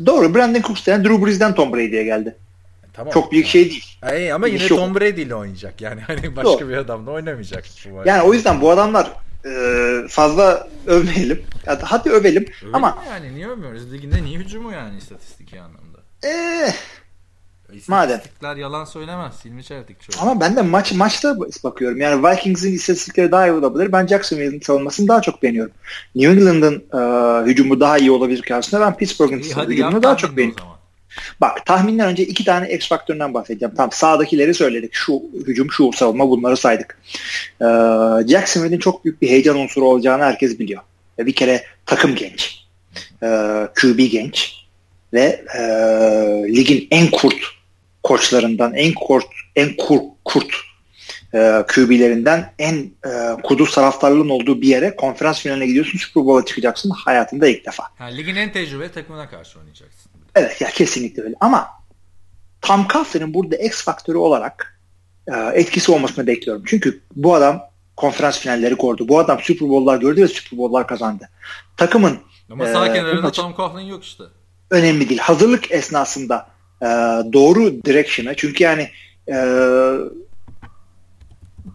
Doğru 0.06 0.36
Brandon 0.36 0.62
Cooks 0.62 0.88
da 0.88 0.92
yani 0.92 1.04
Drew 1.06 1.26
Brees'den 1.26 1.56
Tom 1.56 1.74
Brady'ye 1.74 2.04
geldi. 2.04 2.36
E, 2.84 2.88
tamam. 2.94 3.14
Çok 3.14 3.32
büyük 3.32 3.48
şey 3.48 3.70
değil. 3.70 3.98
Ay, 4.02 4.32
ama 4.32 4.48
yine 4.48 4.68
Tom 4.68 4.96
Brady 4.96 5.22
ile 5.22 5.36
oynayacak 5.36 5.82
yani 5.82 6.02
hani 6.08 6.36
başka 6.36 6.52
Doğru. 6.52 6.70
bir 6.70 6.78
adamla 6.78 7.12
oynamayacak. 7.12 7.66
Yani 8.06 8.22
o 8.22 8.34
yüzden 8.34 8.62
bu 8.62 8.72
adamlar 8.72 9.12
e, 9.46 9.52
fazla 10.10 10.68
övmeyelim. 10.88 11.44
Hadi 11.82 12.10
övelim 12.10 12.44
Övelim 12.44 12.76
ama 12.76 12.98
yani 13.10 13.36
niye 13.36 13.48
övmüyoruz? 13.48 13.94
Liginde 13.94 14.24
niye 14.24 14.40
hücumu 14.40 14.72
yani 14.72 14.98
istatistik 14.98 15.54
anlamda? 15.54 15.98
Eee 16.24 16.74
Madem. 17.88 18.18
İstatistikler 18.18 18.56
yalan 18.56 18.86
söylemez. 18.86 19.46
Hilmi 19.46 19.64
Çeltik 19.64 20.02
çok. 20.02 20.22
Ama 20.22 20.40
ben 20.40 20.56
de 20.56 20.62
maç 20.62 20.94
maçta 20.94 21.36
bakıyorum. 21.64 21.98
Yani 21.98 22.28
Vikings'in 22.28 22.74
istatistikleri 22.74 23.32
daha 23.32 23.48
iyi 23.48 23.52
olabilir. 23.52 23.92
Ben 23.92 24.08
Jacksonville'in 24.08 24.60
savunmasını 24.60 25.08
daha 25.08 25.22
çok 25.22 25.44
beğeniyorum. 25.44 25.74
New 26.16 26.32
England'ın 26.32 26.84
e, 26.94 27.46
hücumu 27.46 27.80
daha 27.80 27.98
iyi 27.98 28.12
olabilir 28.12 28.42
karşısında. 28.42 28.82
Ben 28.82 28.98
Pittsburgh'ın 28.98 29.40
hücumunu 29.40 30.04
daha 30.04 30.18
çok 30.18 30.38
beğeniyorum. 30.38 30.78
Bak 31.42 31.66
tahminden 31.66 32.10
önce 32.10 32.24
iki 32.24 32.46
tane 32.46 32.74
X 32.74 32.90
faktöründen 32.90 33.34
bahsedeceğim. 33.34 33.76
Tam 33.76 33.92
sağdakileri 33.92 34.54
söyledik. 34.54 34.94
Şu 34.94 35.22
hücum, 35.48 35.72
şu 35.72 35.92
savunma 35.94 36.30
bunları 36.30 36.58
saydık. 36.58 37.00
Ee, 37.62 37.66
Jacksonville'in 38.28 38.80
çok 38.80 39.06
büyük 39.06 39.22
bir 39.22 39.30
heyecan 39.30 39.58
unsuru 39.58 39.86
olacağını 39.86 40.24
herkes 40.24 40.60
biliyor. 40.60 40.82
Ve 41.20 41.26
bir 41.26 41.34
kere 41.34 41.64
takım 41.86 42.16
genç. 42.16 42.66
Ee, 43.24 43.68
QB 43.82 43.98
genç. 43.98 44.54
Ve 45.14 45.46
e, 45.58 45.62
ligin 46.56 46.88
en 46.92 47.12
kurt 47.12 47.57
koçlarından, 48.08 48.74
en 48.74 48.94
kurt, 48.94 49.28
en 49.56 49.76
kur, 49.78 50.02
kurt 50.26 50.56
e, 51.34 51.64
QB'lerinden 51.68 52.54
en 52.60 52.76
e, 52.76 53.42
kuduz 53.44 53.72
taraftarlığın 53.72 54.30
olduğu 54.30 54.62
bir 54.62 54.68
yere 54.68 54.96
konferans 54.96 55.42
finaline 55.42 55.68
gidiyorsun. 55.68 55.98
Super 55.98 56.26
Bowl'a 56.26 56.46
çıkacaksın 56.46 56.90
hayatında 56.90 57.48
ilk 57.48 57.66
defa. 57.66 57.84
Ha, 57.98 58.06
ligin 58.06 58.36
en 58.36 58.52
tecrübeli 58.52 58.92
takımına 58.92 59.30
karşı 59.30 59.60
oynayacaksın. 59.60 60.12
Evet 60.36 60.62
ya 60.62 60.70
kesinlikle 60.70 61.24
öyle. 61.24 61.36
Ama 61.40 61.68
Tom 62.62 62.88
Coughlin'in 62.88 63.34
burada 63.34 63.56
X 63.56 63.84
faktörü 63.84 64.18
olarak 64.18 64.80
e, 65.28 65.36
etkisi 65.54 65.92
olmasını 65.92 66.28
bekliyorum. 66.28 66.64
Çünkü 66.66 67.02
bu 67.16 67.36
adam 67.36 67.62
konferans 67.96 68.40
finalleri 68.40 68.78
gördü. 68.78 69.08
Bu 69.08 69.20
adam 69.20 69.40
Super 69.42 69.70
Bowl'lar 69.70 69.98
gördü 69.98 70.22
ve 70.22 70.28
Super 70.28 70.60
Bowl'lar 70.60 70.88
kazandı. 70.88 71.30
Takımın 71.78 72.20
ama 72.52 72.66
sağ 72.66 72.88
e, 72.88 72.94
kenarında 72.94 73.32
Tom 73.32 73.56
Coughlin 73.56 73.86
yok 73.86 74.04
işte. 74.04 74.24
Önemli 74.72 75.10
değil. 75.10 75.20
Hazırlık 75.20 75.72
esnasında 75.72 76.57
e, 76.82 76.88
doğru 77.34 77.84
direction'a 77.86 78.34
çünkü 78.34 78.64
yani 78.64 78.90
e, 79.30 79.36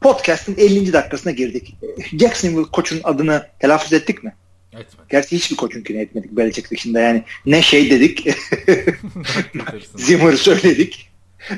podcast'ın 0.00 0.56
50. 0.58 0.92
dakikasına 0.92 1.32
girdik. 1.32 1.76
Jacksonville 2.20 2.70
koçun 2.72 3.00
adını 3.04 3.46
telaffuz 3.58 3.92
ettik 3.92 4.24
mi? 4.24 4.34
Etmedik. 4.72 5.10
Gerçi 5.10 5.36
hiçbir 5.36 5.56
koçunkini 5.56 6.00
etmedik 6.00 6.32
Belichick 6.32 6.70
dışında 6.70 7.00
yani. 7.00 7.22
Ne 7.46 7.62
şey 7.62 7.90
dedik. 7.90 8.26
Zimmer'ı 9.96 10.38
söyledik. 10.38 11.08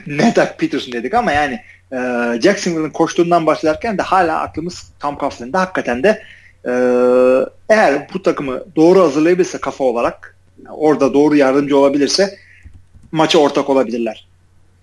ne 0.07 0.36
Doug 0.36 0.49
Peterson 0.59 0.92
dedik 0.92 1.14
ama 1.14 1.32
yani 1.32 1.61
e, 1.92 1.97
Jacksonville'ın 2.42 2.90
koştuğundan 2.90 3.47
bahsederken 3.47 3.99
de 3.99 4.03
hala 4.03 4.40
aklımız 4.40 4.92
Tom 5.01 5.18
Coughlin'de 5.18 5.57
hakikaten 5.57 6.03
de 6.03 6.22
Ee, 6.66 6.70
eğer 7.68 8.09
bu 8.14 8.22
takımı 8.22 8.64
doğru 8.76 9.01
hazırlayabilirse 9.01 9.59
kafa 9.59 9.84
olarak 9.84 10.36
orada 10.70 11.14
doğru 11.14 11.36
yardımcı 11.36 11.78
olabilirse 11.78 12.38
maça 13.14 13.38
ortak 13.38 13.70
olabilirler. 13.70 14.26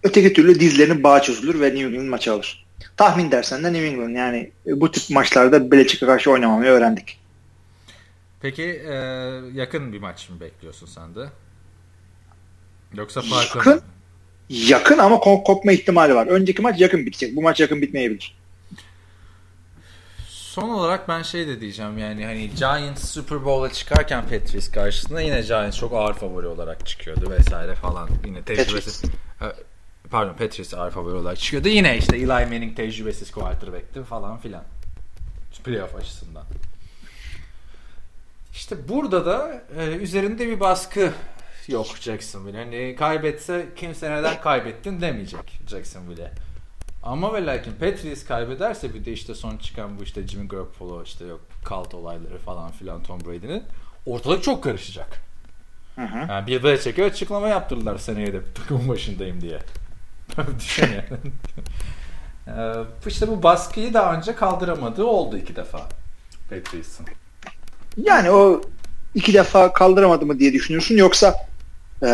Öteki 0.04 0.34
türlü 0.34 0.60
dizlerinin 0.60 1.04
bağı 1.04 1.22
çözülür 1.22 1.62
ve 1.62 1.66
New 1.66 1.86
England 1.86 2.10
maçı 2.10 2.34
alır. 2.34 2.66
Tahmin 2.98 3.32
dersen 3.32 3.64
de 3.64 3.74
New 3.74 3.88
England 3.88 4.16
yani 4.16 4.52
bu 4.66 4.92
tip 4.92 5.10
maçlarda 5.10 5.72
Belichick'e 5.72 6.06
karşı 6.06 6.32
oynamamayı 6.32 6.72
öğrendik. 6.72 7.20
Peki 8.42 8.64
e, 8.64 8.94
yakın 9.54 9.94
bir 9.94 10.00
maç 10.00 10.30
mı 10.30 10.40
bekliyorsun 10.40 10.88
sen 10.88 11.16
de? 11.16 11.30
Yoksa 12.94 13.22
farklı 13.22 13.60
yakın, 13.60 13.76
mı? 13.76 13.82
Yakın 14.50 14.98
ama 14.98 15.20
kopma 15.20 15.72
ihtimali 15.72 16.16
var. 16.16 16.28
Önceki 16.28 16.62
maç 16.62 16.82
yakın 16.82 17.06
bitecek. 17.06 17.36
Bu 17.36 17.42
maç 17.42 17.60
yakın 17.60 17.82
bitmeyebilir. 17.82 18.38
Son 20.52 20.70
olarak 20.70 21.08
ben 21.08 21.22
şey 21.22 21.48
de 21.48 21.62
diyeceğim 21.62 21.98
yani 21.98 22.26
hani 22.26 22.50
Giants 22.50 23.10
Super 23.10 23.46
Bowl'a 23.46 23.74
çıkarken 23.74 24.22
Patriots 24.22 24.72
karşısında 24.72 25.22
yine 25.22 25.42
Giants 25.42 25.78
çok 25.78 25.94
ağır 25.94 26.14
favori 26.14 26.48
olarak 26.48 26.88
çıkıyordu 26.88 27.32
vesaire 27.32 27.76
falan. 27.76 28.10
Yine 28.26 28.42
tecrübesiz. 28.42 29.04
Pardon 30.10 30.34
Patriots 30.34 30.74
ağır 30.74 30.92
favori 30.92 31.16
olarak 31.16 31.38
çıkıyordu. 31.38 31.68
Yine 31.68 31.98
işte 31.98 32.18
Eli 32.18 32.26
Manning 32.26 32.78
tecrübesiz 32.78 33.32
quarterback'ti 33.32 34.04
falan 34.04 34.38
filan. 34.38 34.64
Playoff 35.64 35.96
açısından. 35.96 36.44
İşte 38.54 38.90
burada 38.90 39.26
da 39.26 39.64
e, 39.78 39.86
üzerinde 39.86 40.48
bir 40.48 40.60
baskı 40.60 41.14
yok 41.68 41.88
Jacksonville. 42.02 42.58
Hani 42.58 42.96
kaybetse 43.00 43.70
kimse 43.76 44.12
neden 44.12 44.42
kaybettin 44.42 45.02
demeyecek 45.02 45.60
Jacksonville'e. 45.68 46.32
Ama 47.04 47.34
ve 47.34 47.46
lakin 47.46 47.72
Patriots 47.72 48.26
kaybederse 48.26 48.94
bir 48.94 49.06
de 49.06 49.12
işte 49.12 49.36
son 49.36 49.58
çıkan 49.58 50.00
bu 50.00 50.04
işte 50.04 50.28
Jimmy 50.28 50.48
Garoppolo 50.48 51.04
işte 51.04 51.26
yok 51.26 51.42
kalt 51.66 51.94
olayları 51.94 52.38
falan 52.38 52.72
filan 52.72 53.04
Tom 53.04 53.20
Brady'nin 53.20 53.64
ortalık 54.06 54.44
çok 54.44 54.64
karışacak. 54.64 55.22
Hı 55.96 56.02
hı. 56.02 56.18
Yani 56.30 56.48
bir 56.48 56.64
Belichick'e 56.64 57.04
açıklama 57.04 57.48
yaptırdılar 57.48 57.98
seneye 57.98 58.34
de 58.34 58.40
takımın 58.54 58.90
başındayım 58.90 59.42
diye. 59.42 59.60
Düşün 60.60 60.84
yani. 60.84 61.22
ee, 62.48 63.08
işte 63.08 63.28
bu 63.28 63.44
baskıyı 63.44 63.94
daha 63.94 64.16
önce 64.16 64.36
kaldıramadığı 64.36 65.06
oldu 65.06 65.38
iki 65.38 65.56
defa 65.56 65.80
Patriots'ın. 66.50 67.06
Yani 67.98 68.32
o 68.32 68.62
iki 69.16 69.34
defa 69.34 69.74
kaldıramadı 69.74 70.26
mı 70.26 70.40
diye 70.40 70.54
düşünüyorsun 70.54 70.96
yoksa 70.96 71.36
e, 72.04 72.08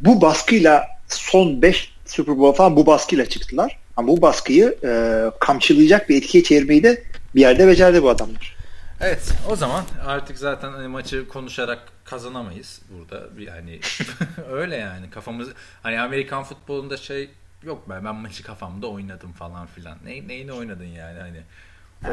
bu 0.00 0.20
baskıyla 0.20 0.86
son 1.08 1.62
5 1.62 1.94
Super 2.06 2.38
Bowl 2.38 2.56
falan 2.56 2.76
bu 2.76 2.86
baskıyla 2.86 3.26
çıktılar. 3.26 3.78
Ama 3.98 4.08
bu 4.08 4.22
baskıyı 4.22 4.78
e, 4.84 5.24
kamçılayacak 5.40 6.08
bir 6.08 6.16
etkiye 6.16 6.44
çevirmeyi 6.44 6.82
de 6.82 7.02
bir 7.34 7.40
yerde 7.40 7.66
becerdi 7.66 8.02
bu 8.02 8.10
adamlar. 8.10 8.56
Evet 9.00 9.32
o 9.48 9.56
zaman 9.56 9.84
artık 10.06 10.38
zaten 10.38 10.72
hani 10.72 10.88
maçı 10.88 11.28
konuşarak 11.28 11.78
kazanamayız 12.04 12.80
burada. 12.90 13.26
Yani 13.38 13.80
öyle 14.50 14.76
yani 14.76 15.10
kafamız 15.10 15.48
hani 15.82 16.00
Amerikan 16.00 16.44
futbolunda 16.44 16.96
şey 16.96 17.30
yok 17.62 17.82
ben 17.88 18.04
ben 18.04 18.14
maçı 18.14 18.42
kafamda 18.42 18.86
oynadım 18.86 19.32
falan 19.32 19.66
filan. 19.66 19.98
Ne, 20.04 20.28
neyini 20.28 20.52
oynadın 20.52 20.84
yani 20.84 21.18
hani 21.18 21.42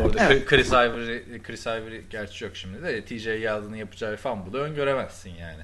Orada 0.01 0.23
evet. 0.25 0.45
Chris 0.45 0.71
Ivory, 0.71 1.41
Chris 1.43 1.67
Ivory 1.67 2.01
gerçi 2.09 2.43
yok 2.43 2.55
şimdi 2.55 2.83
de 2.83 3.05
TJ 3.05 3.25
Yeldon'un 3.25 3.75
yapacağı 3.75 4.17
fumble'ı 4.17 4.61
öngöremezsin 4.61 5.29
yani. 5.29 5.63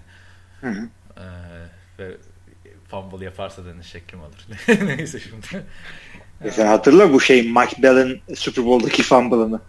Hı 0.62 0.68
hı. 0.68 0.90
Ee, 1.18 1.24
ve 2.00 2.18
fumble 2.92 3.26
yaparsa 3.26 3.62
ne 3.78 3.84
şeklim 3.84 4.20
alır. 4.22 4.48
Neyse 4.86 5.20
şimdi. 5.20 5.66
Mesela 6.40 6.70
hatırla 6.70 7.14
bu 7.14 7.22
şey 7.22 7.44
Mike 7.44 7.84
Bell'in 7.84 8.22
Super 8.36 8.66
Bowl'daki 8.66 9.04
fumble'ını. 9.04 9.60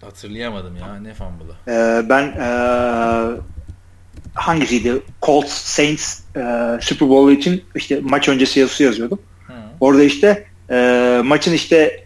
Hatırlayamadım 0.00 0.76
ya. 0.76 0.96
Ne 0.96 1.14
fumble'ı? 1.14 1.54
Ee, 1.68 2.08
ben 2.08 2.22
ee, 2.22 3.40
hangisiydi? 4.34 5.02
Colts 5.22 5.52
Saints 5.52 6.20
e, 6.36 6.42
Super 6.80 7.08
Bowl 7.08 7.32
için 7.32 7.64
işte 7.74 8.00
maç 8.02 8.28
öncesi 8.28 8.60
yazısı 8.60 8.82
yazıyordum. 8.82 9.22
Hı. 9.46 9.52
Orada 9.80 10.02
işte 10.02 10.46
e, 10.70 11.20
maçın 11.24 11.52
işte 11.52 12.05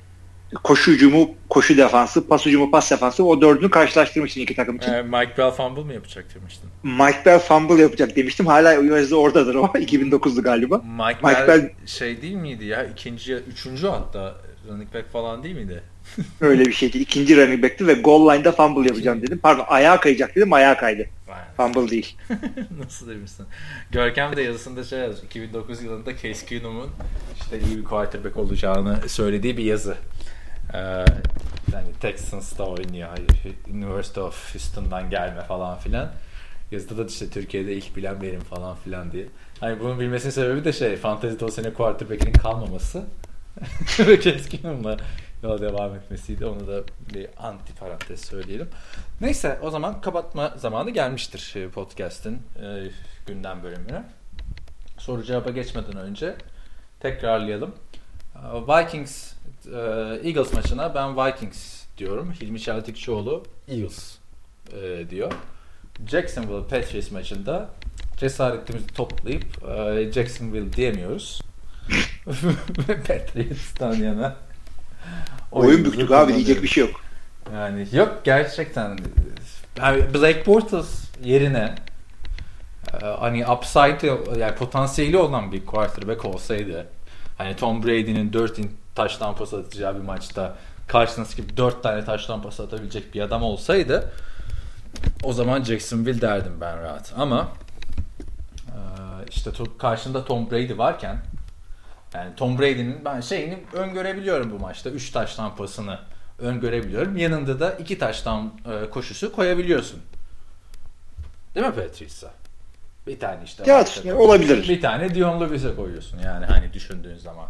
koşu 0.55 0.93
hücumu, 0.93 1.35
koşu 1.49 1.77
defansı, 1.77 2.29
pas 2.29 2.47
hücumu, 2.47 2.71
pas 2.71 2.91
defansı 2.91 3.25
o 3.25 3.41
dördünü 3.41 3.71
karşılaştırmıştım 3.71 4.43
iki 4.43 4.57
takım 4.57 4.77
için. 4.77 4.93
Ee, 4.93 5.03
Mike 5.03 5.33
Bell 5.39 5.51
fumble 5.51 5.83
mı 5.83 5.93
yapacak 5.93 6.35
demiştin? 6.35 6.71
Mike 6.83 7.23
Bell 7.27 7.39
fumble 7.39 7.83
yapacak 7.83 8.17
demiştim. 8.17 8.47
Hala 8.47 8.73
yazı 8.73 9.19
oradadır 9.21 9.55
o. 9.55 9.65
2009'du 9.75 10.43
galiba. 10.43 10.79
Mike, 10.79 11.29
Mike 11.29 11.49
Bell, 11.49 11.49
Bell 11.49 11.71
şey 11.87 12.23
değil 12.23 12.35
miydi 12.35 12.65
ya? 12.65 12.85
İkinci, 12.85 13.35
üçüncü 13.35 13.87
hatta 13.87 14.35
running 14.69 14.95
back 14.95 15.13
falan 15.13 15.43
değil 15.43 15.57
miydi? 15.57 15.83
Öyle 16.41 16.65
bir 16.65 16.73
şeydi. 16.73 16.99
İkinci 16.99 17.37
running 17.37 17.63
back'ti 17.63 17.87
ve 17.87 17.95
goal 17.95 18.35
line'da 18.35 18.53
fumble 18.53 18.89
yapacağım 18.89 19.23
dedim. 19.23 19.39
Pardon 19.39 19.65
ayağa 19.69 20.01
kayacak 20.01 20.37
dedim 20.37 20.53
ayağa 20.53 20.77
kaydı. 20.77 21.07
Fumble 21.57 21.91
değil. 21.91 22.17
Nasıl 22.85 23.09
demişsin? 23.09 23.47
Görkem 23.91 24.37
de 24.37 24.43
yazısında 24.43 24.85
şey 24.85 24.99
yazmış. 24.99 25.23
2009 25.23 25.83
yılında 25.83 26.17
Case 26.17 26.47
Keenum'un 26.47 26.91
işte 27.41 27.61
iyi 27.69 27.79
bir 27.79 27.85
quarterback 27.85 28.37
olacağını 28.37 29.09
söylediği 29.09 29.57
bir 29.57 29.65
yazı. 29.65 29.97
Yani 31.73 31.93
Texans'ta 32.01 32.65
oynuyor. 32.65 33.09
University 33.71 34.21
of 34.21 34.55
Houston'dan 34.55 35.11
gelme 35.11 35.43
falan 35.43 35.79
filan. 35.79 36.11
Yazıda 36.71 36.99
da 36.99 37.07
işte 37.07 37.31
Türkiye'de 37.31 37.73
ilk 37.73 37.97
bilen 37.97 38.23
benim 38.23 38.41
falan 38.41 38.77
filan 38.77 39.13
diye. 39.13 39.27
Hani 39.61 39.81
bunun 39.81 40.01
bilmesinin 40.01 40.33
sebebi 40.33 40.65
de 40.65 40.73
şey 40.73 40.97
Fantasy'de 40.97 41.45
o 41.45 41.49
sene 41.49 41.73
quarterback'inin 41.73 42.33
kalmaması 42.33 43.05
ve 43.99 44.21
keskinimle 44.21 44.97
yola 45.43 45.61
devam 45.61 45.95
etmesiydi. 45.95 46.47
Onu 46.47 46.67
da 46.67 46.83
bir 47.15 47.29
anti 47.39 47.75
parantez 47.75 48.25
söyleyelim. 48.25 48.69
Neyse 49.21 49.59
o 49.63 49.71
zaman 49.71 50.01
kapatma 50.01 50.55
zamanı 50.57 50.91
gelmiştir 50.91 51.55
e, 51.57 51.69
podcast'in 51.69 52.35
e, 52.63 52.91
gündem 53.27 53.63
bölümüne. 53.63 54.03
Soru 54.99 55.23
cevaba 55.23 55.51
geçmeden 55.51 55.97
önce 55.97 56.35
tekrarlayalım. 57.01 57.75
Vikings 58.69 59.33
e, 59.67 59.79
Eagles 60.29 60.53
maçına 60.53 60.95
ben 60.95 61.17
Vikings 61.17 61.85
diyorum. 61.99 62.33
Hilmi 62.33 62.61
Çeltikçioğlu 62.61 63.45
Eagles 63.69 64.17
e, 64.73 65.11
diyor. 65.11 65.33
Jacksonville 66.07 66.63
Patriots 66.69 67.11
maçında 67.11 67.69
cesaretimizi 68.17 68.87
toplayıp 68.87 69.45
e, 69.69 70.13
Jacksonville 70.13 70.73
diyemiyoruz. 70.73 71.43
Patriots'tan 72.87 73.95
yana. 73.95 74.37
Oyun 75.53 75.85
büktük 75.85 76.11
abi 76.11 76.35
diyecek 76.35 76.63
bir 76.63 76.69
şey 76.69 76.87
yok. 76.87 77.01
Yani 77.55 77.87
yok 77.93 78.21
gerçekten. 78.25 78.99
Yani 79.79 80.15
Black 80.15 80.47
Bortles 80.47 81.05
yerine 81.25 81.75
e, 83.03 83.07
hani 83.07 83.47
upside 83.47 84.07
yani 84.39 84.55
potansiyeli 84.55 85.17
olan 85.17 85.53
bir 85.53 85.67
quarterback 85.67 86.25
olsaydı 86.25 86.87
hani 87.41 87.57
Tom 87.57 87.83
Brady'nin 87.83 88.33
4 88.33 88.61
taştan 88.95 89.37
pas 89.37 89.55
atacağı 89.55 89.95
bir 89.95 90.01
maçta 90.01 90.57
karşısındaki 90.89 91.57
4 91.57 91.83
tane 91.83 92.05
taştan 92.05 92.43
pas 92.43 92.61
atabilecek 92.61 93.15
bir 93.15 93.21
adam 93.21 93.43
olsaydı 93.43 94.13
o 95.23 95.33
zaman 95.33 95.63
Jacksonville 95.63 96.21
derdim 96.21 96.61
ben 96.61 96.83
rahat. 96.83 97.13
Ama 97.17 97.49
e, 98.69 98.79
işte 99.31 99.51
karşında 99.79 100.25
Tom 100.25 100.51
Brady 100.51 100.79
varken 100.79 101.23
yani 102.15 102.37
Tom 102.37 102.59
Brady'nin 102.59 103.05
ben 103.05 103.21
şeyini 103.21 103.59
öngörebiliyorum 103.73 104.51
bu 104.51 104.59
maçta. 104.59 104.91
3 104.91 105.11
taştan 105.11 105.57
pasını 105.57 105.99
öngörebiliyorum. 106.39 107.17
Yanında 107.17 107.61
da 107.61 107.73
2 107.73 107.99
taştan 107.99 108.53
e, 108.73 108.91
koşusu 108.91 109.33
koyabiliyorsun. 109.33 110.01
Değil 111.55 111.67
mi 111.67 111.75
Patrice'a? 111.75 112.40
Bir 113.11 113.21
tane 113.21 113.45
işte. 113.45 113.71
Ya, 113.71 114.17
olabilir. 114.17 114.69
Bir 114.69 114.81
tane 114.81 115.15
Dion 115.15 115.41
Lewis'e 115.41 115.77
koyuyorsun 115.77 116.19
yani 116.19 116.47
hani 116.47 116.73
düşündüğün 116.73 117.17
zaman. 117.17 117.47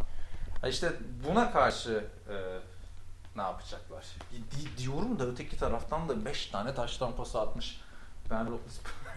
İşte 0.69 0.93
buna 1.29 1.53
karşı 1.53 2.05
e, 2.29 2.37
ne 3.37 3.43
yapacaklar? 3.43 4.05
Di, 4.33 4.83
diyorum 4.83 5.19
da 5.19 5.27
öteki 5.27 5.59
taraftan 5.59 6.09
da 6.09 6.25
5 6.25 6.47
tane 6.47 6.75
taştan 6.75 7.17
pas 7.17 7.37
atmış. 7.37 7.81
Ben 8.31 8.47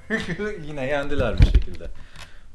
yine 0.68 0.86
yendiler 0.86 1.40
bir 1.40 1.46
şekilde. 1.46 1.88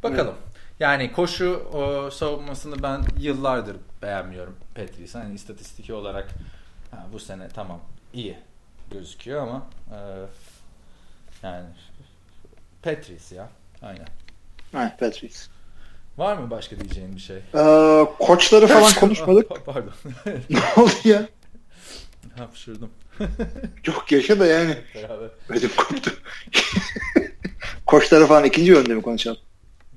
Bakalım. 0.03 0.35
Evet. 0.43 0.59
Yani 0.81 1.13
koşu 1.13 1.69
o, 1.73 2.11
savunmasını 2.11 2.83
ben 2.83 3.05
yıllardır 3.19 3.77
beğenmiyorum 4.03 4.57
Patrice. 4.75 5.19
Hani 5.19 5.35
istatistiki 5.35 5.95
olarak 5.95 6.29
ha, 6.91 7.07
bu 7.13 7.21
sene 7.21 7.49
tamam 7.49 7.81
iyi 8.13 8.39
gözüküyor 8.91 9.43
ama 9.43 9.67
e, 9.93 9.99
yani 11.43 11.67
Patrice 12.83 13.35
ya. 13.35 13.49
Aynen. 13.83 14.07
Evet 14.75 14.93
Patrice. 15.01 15.39
Var 16.19 16.37
mı 16.37 16.51
başka 16.51 16.81
diyeceğin 16.81 17.17
bir 17.17 17.21
şey? 17.21 17.37
Ee, 17.37 18.07
koçları 18.19 18.67
falan 18.67 18.93
konuşmadık. 18.95 19.51
Pardon. 19.67 19.93
ne 20.51 20.61
oldu 20.77 20.91
ya? 21.05 21.29
Hapşırdım. 22.39 22.91
Çok 23.83 24.13
yaşa 24.13 24.41
da 24.41 24.47
yani. 24.47 24.77
Ödüm 25.49 25.71
koptu. 25.77 26.11
Koçları 27.87 28.27
falan 28.27 28.45
ikinci 28.45 28.75
bölümde 28.75 28.95
mi 28.95 29.03
konuşalım? 29.03 29.39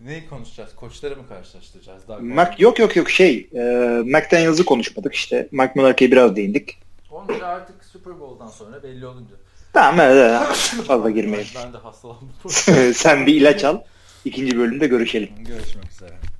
Neyi 0.05 0.29
konuşacağız? 0.29 0.75
Koçları 0.75 1.15
mı 1.15 1.27
karşılaştıracağız? 1.27 2.07
Daha 2.07 2.19
Mac, 2.19 2.55
yok 2.57 2.79
yok 2.79 2.95
yok 2.95 3.09
şey. 3.09 3.49
E, 3.53 3.61
McDaniels'ı 4.05 4.65
konuşmadık 4.65 5.13
işte. 5.13 5.47
Mike 5.51 5.73
Mularkey'e 5.75 6.11
biraz 6.11 6.35
değindik. 6.35 6.77
Onları 7.11 7.47
artık 7.47 7.85
Super 7.85 8.19
Bowl'dan 8.19 8.47
sonra 8.47 8.83
belli 8.83 9.05
olunca. 9.05 9.35
Tamam 9.73 9.99
evet, 9.99 10.41
fazla 10.87 11.09
girmeyelim. 11.09 11.51
Ben 11.55 11.73
de 11.73 11.77
hastalandım. 11.77 12.29
Sen 12.93 13.27
bir 13.27 13.35
ilaç 13.35 13.63
al. 13.63 13.77
İkinci 14.25 14.57
bölümde 14.57 14.87
görüşelim. 14.87 15.29
Görüşmek 15.37 15.91
üzere. 15.91 16.30